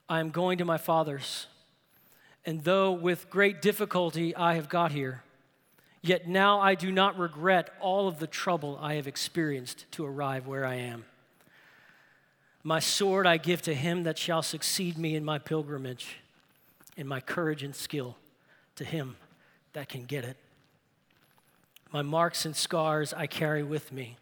I 0.09 0.19
am 0.19 0.29
going 0.29 0.57
to 0.57 0.65
my 0.65 0.77
father's, 0.77 1.47
and 2.45 2.65
though 2.65 2.91
with 2.91 3.29
great 3.29 3.61
difficulty 3.61 4.35
I 4.35 4.55
have 4.55 4.67
got 4.67 4.91
here, 4.91 5.23
yet 6.01 6.27
now 6.27 6.59
I 6.59 6.75
do 6.75 6.91
not 6.91 7.17
regret 7.17 7.69
all 7.79 8.09
of 8.09 8.19
the 8.19 8.27
trouble 8.27 8.77
I 8.81 8.95
have 8.95 9.07
experienced 9.07 9.85
to 9.91 10.05
arrive 10.05 10.47
where 10.47 10.65
I 10.65 10.75
am. 10.75 11.05
My 12.61 12.79
sword 12.79 13.25
I 13.25 13.37
give 13.37 13.61
to 13.63 13.73
him 13.73 14.03
that 14.03 14.17
shall 14.17 14.41
succeed 14.41 14.97
me 14.97 15.15
in 15.15 15.23
my 15.23 15.39
pilgrimage, 15.39 16.17
and 16.97 17.07
my 17.07 17.21
courage 17.21 17.63
and 17.63 17.73
skill 17.73 18.17
to 18.75 18.83
him 18.83 19.15
that 19.71 19.87
can 19.87 20.03
get 20.03 20.25
it. 20.25 20.35
My 21.93 22.01
marks 22.01 22.45
and 22.45 22.53
scars 22.53 23.13
I 23.13 23.27
carry 23.27 23.63
with 23.63 23.93
me 23.93 24.17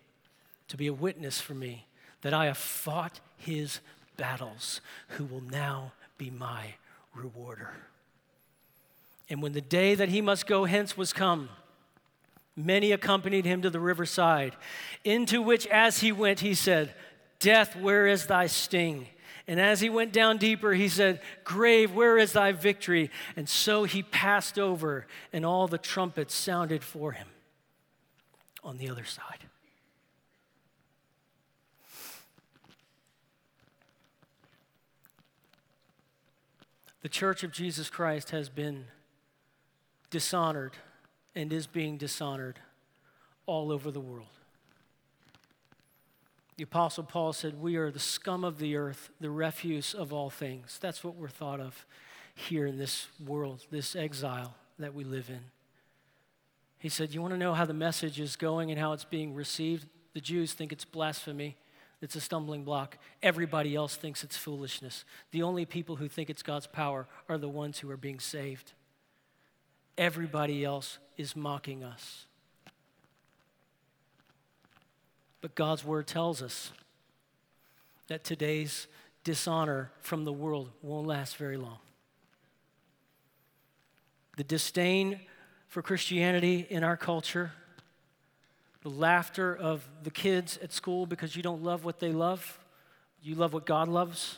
to 0.67 0.77
be 0.77 0.87
a 0.87 0.93
witness 0.93 1.39
for 1.39 1.53
me 1.53 1.87
that 2.21 2.33
I 2.33 2.45
have 2.45 2.57
fought 2.57 3.19
his 3.37 3.79
battles, 4.17 4.81
who 5.09 5.25
will 5.25 5.41
now 5.41 5.91
be 6.17 6.29
my 6.29 6.75
rewarder. 7.13 7.71
And 9.29 9.41
when 9.41 9.53
the 9.53 9.61
day 9.61 9.95
that 9.95 10.09
he 10.09 10.21
must 10.21 10.47
go 10.47 10.65
hence 10.65 10.97
was 10.97 11.13
come, 11.13 11.49
many 12.55 12.91
accompanied 12.91 13.45
him 13.45 13.61
to 13.61 13.69
the 13.69 13.79
riverside, 13.79 14.55
into 15.03 15.41
which 15.41 15.67
as 15.67 15.99
he 15.99 16.11
went, 16.11 16.39
he 16.39 16.53
said, 16.53 16.93
Death, 17.39 17.75
where 17.75 18.07
is 18.07 18.27
thy 18.27 18.47
sting? 18.47 19.07
And 19.47 19.59
as 19.59 19.79
he 19.79 19.89
went 19.89 20.11
down 20.11 20.37
deeper, 20.37 20.73
he 20.73 20.89
said, 20.89 21.21
Grave, 21.43 21.93
where 21.93 22.17
is 22.17 22.33
thy 22.33 22.51
victory? 22.51 23.11
And 23.35 23.47
so 23.47 23.83
he 23.83 24.01
passed 24.01 24.57
over, 24.57 25.05
and 25.31 25.45
all 25.45 25.67
the 25.67 25.77
trumpets 25.77 26.33
sounded 26.33 26.83
for 26.83 27.11
him 27.11 27.27
on 28.63 28.77
the 28.77 28.89
other 28.89 29.05
side. 29.05 29.45
The 37.05 37.09
church 37.09 37.43
of 37.43 37.51
Jesus 37.51 37.87
Christ 37.87 38.31
has 38.31 38.49
been 38.49 38.85
dishonored 40.09 40.73
and 41.35 41.53
is 41.53 41.67
being 41.67 41.97
dishonored 41.97 42.57
all 43.45 43.71
over 43.71 43.91
the 43.91 43.99
world. 43.99 44.25
The 46.57 46.63
Apostle 46.63 47.03
Paul 47.03 47.31
said, 47.31 47.61
We 47.61 47.75
are 47.75 47.91
the 47.91 47.99
scum 47.99 48.43
of 48.43 48.57
the 48.57 48.75
earth, 48.75 49.11
the 49.21 49.29
refuse 49.29 49.93
of 49.93 50.13
all 50.13 50.31
things. 50.31 50.79
That's 50.81 51.03
what 51.03 51.13
we're 51.13 51.27
thought 51.27 51.59
of 51.59 51.85
here 52.33 52.65
in 52.65 52.79
this 52.79 53.05
world, 53.23 53.67
this 53.69 53.95
exile 53.95 54.55
that 54.79 54.95
we 54.95 55.03
live 55.03 55.29
in. 55.29 55.41
He 56.79 56.89
said, 56.89 57.13
You 57.13 57.21
want 57.21 57.35
to 57.35 57.37
know 57.37 57.53
how 57.53 57.65
the 57.65 57.73
message 57.75 58.19
is 58.19 58.35
going 58.35 58.71
and 58.71 58.79
how 58.79 58.93
it's 58.93 59.05
being 59.05 59.35
received? 59.35 59.85
The 60.15 60.21
Jews 60.21 60.53
think 60.53 60.71
it's 60.71 60.85
blasphemy. 60.85 61.55
It's 62.05 62.15
a 62.15 62.21
stumbling 62.21 62.63
block. 62.63 62.99
Everybody 63.23 63.73
else 63.73 63.95
thinks 63.95 64.23
it's 64.23 64.37
foolishness. 64.37 65.05
The 65.31 65.41
only 65.41 65.65
people 65.65 65.95
who 65.95 66.07
think 66.07 66.29
it's 66.29 66.43
God's 66.43 66.67
power 66.67 67.07
are 67.27 67.39
the 67.39 67.49
ones 67.49 67.79
who 67.79 67.89
are 67.89 67.97
being 67.97 68.19
saved. 68.19 68.73
Everybody 69.97 70.63
else 70.63 70.99
is 71.17 71.35
mocking 71.35 71.83
us. 71.83 72.27
But 75.41 75.55
God's 75.55 75.83
word 75.83 76.05
tells 76.05 76.43
us 76.43 76.71
that 78.07 78.23
today's 78.23 78.85
dishonor 79.23 79.89
from 79.99 80.25
the 80.25 80.33
world 80.33 80.69
won't 80.83 81.07
last 81.07 81.37
very 81.37 81.57
long. 81.57 81.79
The 84.37 84.43
disdain 84.43 85.21
for 85.67 85.81
Christianity 85.81 86.67
in 86.69 86.83
our 86.83 86.97
culture 86.97 87.53
the 88.85 88.91
laughter 88.91 89.57
of 89.57 89.83
the 90.03 90.11
kids 90.11 90.59
at 90.61 90.71
school 90.71 91.07
because 91.07 91.35
you 91.35 91.41
don't 91.41 91.63
love 91.63 91.83
what 91.83 91.99
they 91.99 92.11
love. 92.11 92.59
You 93.23 93.33
love 93.33 93.51
what 93.51 93.65
God 93.65 93.87
loves. 93.87 94.37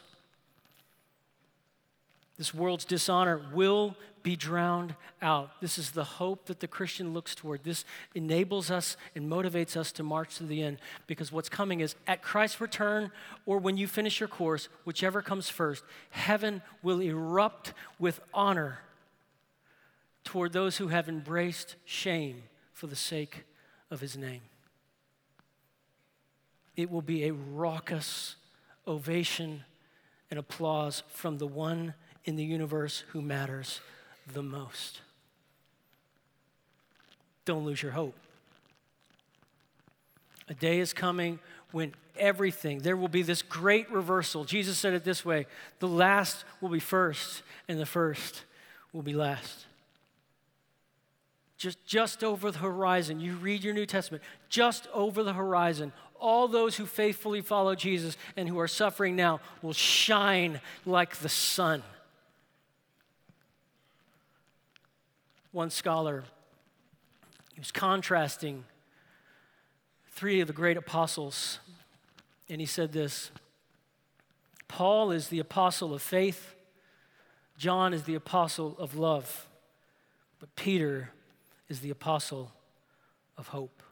This 2.38 2.54
world's 2.54 2.86
dishonor 2.86 3.42
will 3.54 3.98
be 4.24 4.38
drowned 4.38 4.96
out. 5.22 5.60
This 5.60 5.78
is 5.78 5.92
the 5.92 6.06
hope 6.06 6.46
that 6.46 6.62
the 6.62 6.68
Christian 6.68 7.14
looks 7.14 7.36
toward. 7.36 7.66
This 7.66 7.84
enables 8.16 8.72
us 8.72 8.96
and 9.16 9.30
motivates 9.30 9.76
us 9.76 9.92
to 9.92 10.04
march 10.04 10.38
to 10.38 10.46
the 10.46 10.64
end 10.64 10.78
because 11.08 11.30
what's 11.30 11.50
coming 11.50 11.82
is 11.82 11.96
at 12.08 12.22
Christ's 12.22 12.62
return 12.62 13.12
or 13.46 13.60
when 13.60 13.76
you 13.76 13.86
finish 13.86 14.22
your 14.22 14.30
course, 14.30 14.70
whichever 14.86 15.22
comes 15.22 15.50
first, 15.50 15.84
heaven 16.12 16.62
will 16.82 17.02
erupt 17.02 17.74
with 18.00 18.22
honor 18.34 18.80
toward 20.24 20.54
those 20.54 20.78
who 20.78 20.88
have 20.88 21.10
embraced 21.10 21.76
shame 21.84 22.44
for 22.72 22.88
the 22.88 22.96
sake 22.96 23.44
of 23.90 24.00
his 24.02 24.18
name. 24.18 24.42
It 26.76 26.92
will 26.92 27.02
be 27.02 27.26
a 27.26 27.34
raucous 27.34 28.36
ovation 28.88 29.64
and 30.30 30.40
applause 30.40 31.04
from 31.10 31.38
the 31.38 31.48
one 31.48 31.94
in 32.26 32.36
the 32.36 32.44
universe 32.44 33.04
who 33.10 33.22
matters 33.22 33.82
the 34.32 34.44
most. 34.44 35.02
Don't 37.46 37.64
lose 37.64 37.82
your 37.82 37.94
hope. 37.94 38.16
A 40.50 40.54
day 40.54 40.80
is 40.80 40.94
coming 40.94 41.40
when 41.72 41.94
everything, 42.18 42.80
there 42.80 42.98
will 42.98 43.08
be 43.08 43.22
this 43.22 43.42
great 43.42 43.90
reversal. 43.92 44.44
Jesus 44.44 44.78
said 44.78 44.94
it 44.94 45.04
this 45.04 45.26
way 45.26 45.46
the 45.80 45.88
last 45.88 46.46
will 46.62 46.70
be 46.70 46.80
first, 46.80 47.44
and 47.68 47.80
the 47.80 47.86
first 47.86 48.44
will 48.94 49.02
be 49.02 49.14
last. 49.14 49.67
Just, 51.58 51.84
just 51.86 52.24
over 52.24 52.52
the 52.52 52.60
horizon, 52.60 53.20
you 53.20 53.34
read 53.34 53.64
your 53.64 53.74
New 53.74 53.88
Testament, 53.88 54.24
just 54.48 54.88
over 54.94 55.24
the 55.24 55.34
horizon, 55.34 55.92
all 56.20 56.48
those 56.48 56.76
who 56.78 56.86
faithfully 56.86 57.42
follow 57.42 57.74
Jesus 57.74 58.16
and 58.36 58.48
who 58.48 58.60
are 58.60 58.68
suffering 58.68 59.16
now 59.16 59.40
will 59.62 59.74
shine 59.74 60.62
like 60.86 61.18
the 61.18 61.30
sun. 61.30 61.82
One 65.52 65.72
scholar, 65.72 66.24
he 67.54 67.60
was 67.60 67.72
contrasting 67.72 68.64
three 70.12 70.40
of 70.42 70.48
the 70.48 70.54
great 70.54 70.78
apostles, 70.78 71.60
and 72.50 72.62
he 72.62 72.68
said 72.68 72.94
this 72.94 73.32
Paul 74.68 75.10
is 75.10 75.30
the 75.30 75.40
apostle 75.40 75.94
of 75.94 76.04
faith, 76.04 76.54
John 77.58 77.94
is 77.94 78.04
the 78.04 78.14
apostle 78.14 78.76
of 78.78 78.96
love, 78.96 79.48
but 80.40 80.56
Peter 80.56 81.10
is 81.70 81.80
the 81.82 81.90
apostle 81.90 82.52
of 83.38 83.50
hope. 83.50 83.84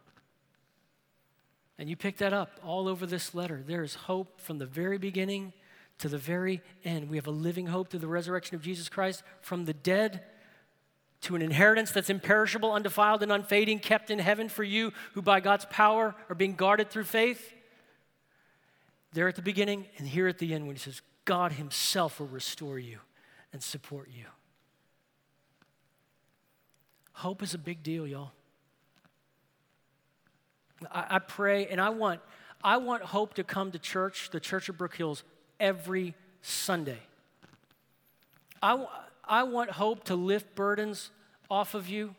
And 1.78 1.90
you 1.90 1.96
pick 1.96 2.18
that 2.18 2.34
up 2.34 2.60
all 2.64 2.88
over 2.88 3.06
this 3.06 3.36
letter. 3.36 3.62
There 3.66 3.84
is 3.84 3.96
hope 3.96 4.40
from 4.40 4.60
the 4.60 4.66
very 4.66 4.98
beginning 4.98 5.54
to 6.00 6.10
the 6.10 6.18
very 6.18 6.62
end. 6.84 7.10
We 7.10 7.18
have 7.18 7.28
a 7.28 7.32
living 7.32 7.68
hope 7.68 7.90
through 7.90 8.00
the 8.00 8.08
resurrection 8.08 8.56
of 8.56 8.62
Jesus 8.62 8.90
Christ 8.90 9.24
from 9.42 9.66
the 9.66 9.74
dead 9.74 10.24
to 11.22 11.36
an 11.36 11.42
inheritance 11.42 11.92
that's 11.92 12.10
imperishable, 12.10 12.72
undefiled, 12.72 13.24
and 13.24 13.32
unfading, 13.32 13.80
kept 13.80 14.12
in 14.12 14.20
heaven 14.20 14.48
for 14.48 14.64
you 14.64 14.94
who 15.14 15.22
by 15.22 15.40
God's 15.40 15.66
power 15.66 16.16
are 16.30 16.36
being 16.36 16.56
guarded 16.56 16.90
through 16.90 17.06
faith. 17.06 17.54
There 19.14 19.28
at 19.28 19.36
the 19.36 19.42
beginning 19.42 19.86
and 19.98 20.08
here 20.08 20.28
at 20.28 20.38
the 20.38 20.54
end 20.54 20.68
when 20.68 20.76
he 20.76 20.80
says, 20.80 21.02
God 21.24 21.54
Himself 21.54 22.20
will 22.20 22.28
restore 22.28 22.78
you 22.78 23.00
and 23.52 23.64
support 23.64 24.10
you. 24.14 24.26
Hope 27.16 27.42
is 27.42 27.54
a 27.54 27.58
big 27.58 27.82
deal, 27.82 28.06
y'all. 28.06 28.32
I, 30.92 31.06
I 31.12 31.20
pray 31.20 31.66
and 31.68 31.80
I 31.80 31.90
want, 31.90 32.20
I 32.62 32.76
want 32.76 33.04
hope 33.04 33.36
to 33.36 33.44
come 33.44 33.72
to 33.72 33.80
church, 33.80 34.32
the 34.32 34.42
Church 34.42 34.68
of 34.68 34.78
Brook 34.78 34.96
Hills, 34.96 35.24
every 35.58 36.14
Sunday. 36.42 37.00
I, 38.62 38.86
I 39.24 39.44
want 39.44 39.72
hope 39.72 40.04
to 40.06 40.16
lift 40.16 40.56
burdens 40.56 41.10
off 41.50 41.74
of 41.74 41.88
you 41.88 42.16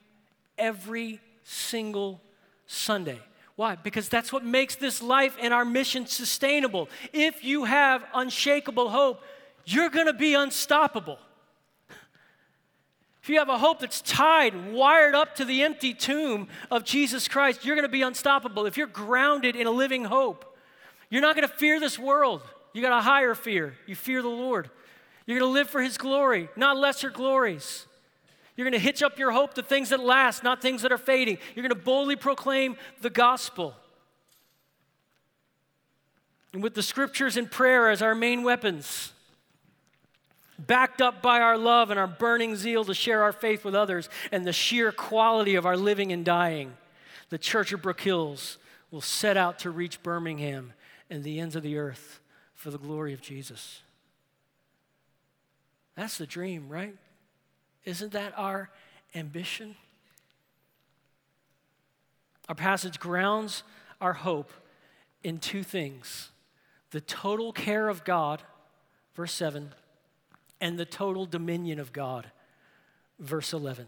every 0.57 1.21
single 1.45 2.23
Sunday. 2.67 3.21
Why? 3.55 3.75
Because 3.75 4.09
that's 4.09 4.33
what 4.33 4.47
makes 4.47 4.77
this 4.77 5.03
life 5.03 5.37
and 5.39 5.53
our 5.53 5.67
mission 5.67 6.07
sustainable. 6.07 6.89
If 7.13 7.45
you 7.45 7.65
have 7.65 8.03
unshakable 8.15 8.89
hope, 8.89 9.23
you're 9.67 9.91
going 9.91 10.07
to 10.07 10.15
be 10.15 10.33
unstoppable. 10.33 11.19
If 13.27 13.31
you 13.31 13.41
have 13.41 13.49
a 13.49 13.59
hope 13.59 13.81
that's 13.81 14.03
tied, 14.03 14.73
wired 14.73 15.17
up 15.17 15.35
to 15.35 15.45
the 15.45 15.65
empty 15.65 15.93
tomb 15.95 16.47
of 16.71 16.85
Jesus 16.85 17.27
Christ, 17.27 17.65
you're 17.65 17.75
going 17.75 17.83
to 17.83 17.89
be 17.89 18.03
unstoppable. 18.03 18.67
If 18.67 18.77
you're 18.77 18.87
grounded 18.87 19.57
in 19.57 19.67
a 19.67 19.73
living 19.73 20.05
hope, 20.05 20.57
you're 21.11 21.23
not 21.23 21.35
going 21.35 21.49
to 21.49 21.53
fear 21.53 21.81
this 21.81 21.99
world. 21.99 22.41
You 22.73 22.83
got 22.83 22.97
a 22.97 23.03
higher 23.03 23.35
fear. 23.35 23.75
You 23.85 23.97
fear 23.97 24.23
the 24.23 24.29
Lord. 24.29 24.71
You're 25.27 25.41
going 25.41 25.51
to 25.51 25.53
live 25.53 25.69
for 25.69 25.83
His 25.83 25.99
glory, 25.99 26.49
not 26.55 26.77
lesser 26.77 27.11
glories. 27.11 27.89
You're 28.55 28.65
going 28.65 28.81
to 28.81 28.87
hitch 28.87 29.03
up 29.03 29.19
your 29.19 29.33
hope 29.33 29.55
to 29.55 29.63
things 29.65 29.89
that 29.89 29.99
last, 29.99 30.45
not 30.45 30.63
things 30.63 30.83
that 30.83 30.93
are 30.93 30.97
fading. 30.97 31.39
You're 31.57 31.65
going 31.65 31.77
to 31.77 31.85
boldly 31.85 32.15
proclaim 32.15 32.77
the 33.03 33.11
gospel. 33.11 33.75
And 36.53 36.63
with 36.63 36.75
the 36.75 36.83
scriptures 36.85 37.37
and 37.37 37.51
prayer 37.51 37.91
as 37.91 38.03
our 38.03 38.15
main 38.15 38.45
weapons, 38.45 39.13
backed 40.59 41.01
up 41.01 41.23
by 41.23 41.41
our 41.41 41.59
love 41.59 41.91
and 41.91 41.99
our 41.99 42.07
burning 42.07 42.57
zeal 42.57 42.85
to 42.85 42.95
share 42.95 43.23
our 43.23 43.33
faith 43.33 43.65
with 43.65 43.75
others 43.75 44.09
and 44.33 44.47
the 44.47 44.53
sheer 44.53 44.93
quality 44.93 45.55
of 45.55 45.67
our 45.67 45.77
living 45.77 46.13
and 46.13 46.25
dying, 46.25 46.75
the 47.29 47.39
Church 47.39 47.73
of 47.73 47.83
Brook 47.83 48.01
Hills 48.01 48.59
will 48.91 49.01
set 49.01 49.37
out 49.37 49.59
to 49.61 49.71
reach 49.71 50.03
Birmingham 50.03 50.73
and 51.11 51.23
the 51.23 51.41
ends 51.41 51.57
of 51.57 51.63
the 51.63 51.77
earth 51.77 52.21
for 52.55 52.71
the 52.71 52.79
glory 52.79 53.13
of 53.13 53.21
Jesus. 53.21 53.83
That's 55.97 56.19
the 56.19 56.27
dream, 56.27 56.69
right? 56.69 56.95
Isn't 57.85 58.13
that 58.13 58.35
our 58.37 58.71
ambition? 59.15 59.77
Our 62.49 62.55
passage 62.55 63.01
grounds 63.01 63.63
our 64.01 64.13
hope 64.13 64.53
in 65.25 65.39
two 65.39 65.63
things 65.63 66.31
the 66.93 67.01
total 67.01 67.53
care 67.53 67.89
of 67.89 68.05
God, 68.05 68.43
verse 69.15 69.33
7, 69.33 69.75
and 70.61 70.79
the 70.79 70.85
total 70.85 71.27
dominion 71.27 71.79
of 71.79 71.93
God, 71.93 72.31
verse 73.19 73.53
11. 73.53 73.87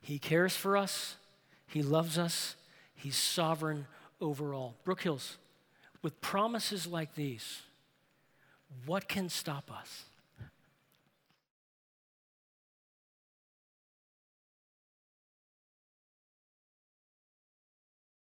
He 0.00 0.18
cares 0.18 0.54
for 0.54 0.76
us, 0.76 1.16
He 1.66 1.82
loves 1.82 2.18
us, 2.18 2.56
He's 2.94 3.16
sovereign 3.16 3.86
over 4.20 4.54
all. 4.54 4.74
Brook 4.84 5.02
Hills, 5.02 5.38
with 6.02 6.20
promises 6.20 6.86
like 6.86 7.14
these, 7.14 7.62
what 8.86 9.08
can 9.08 9.28
stop 9.28 9.70
us? 9.70 10.04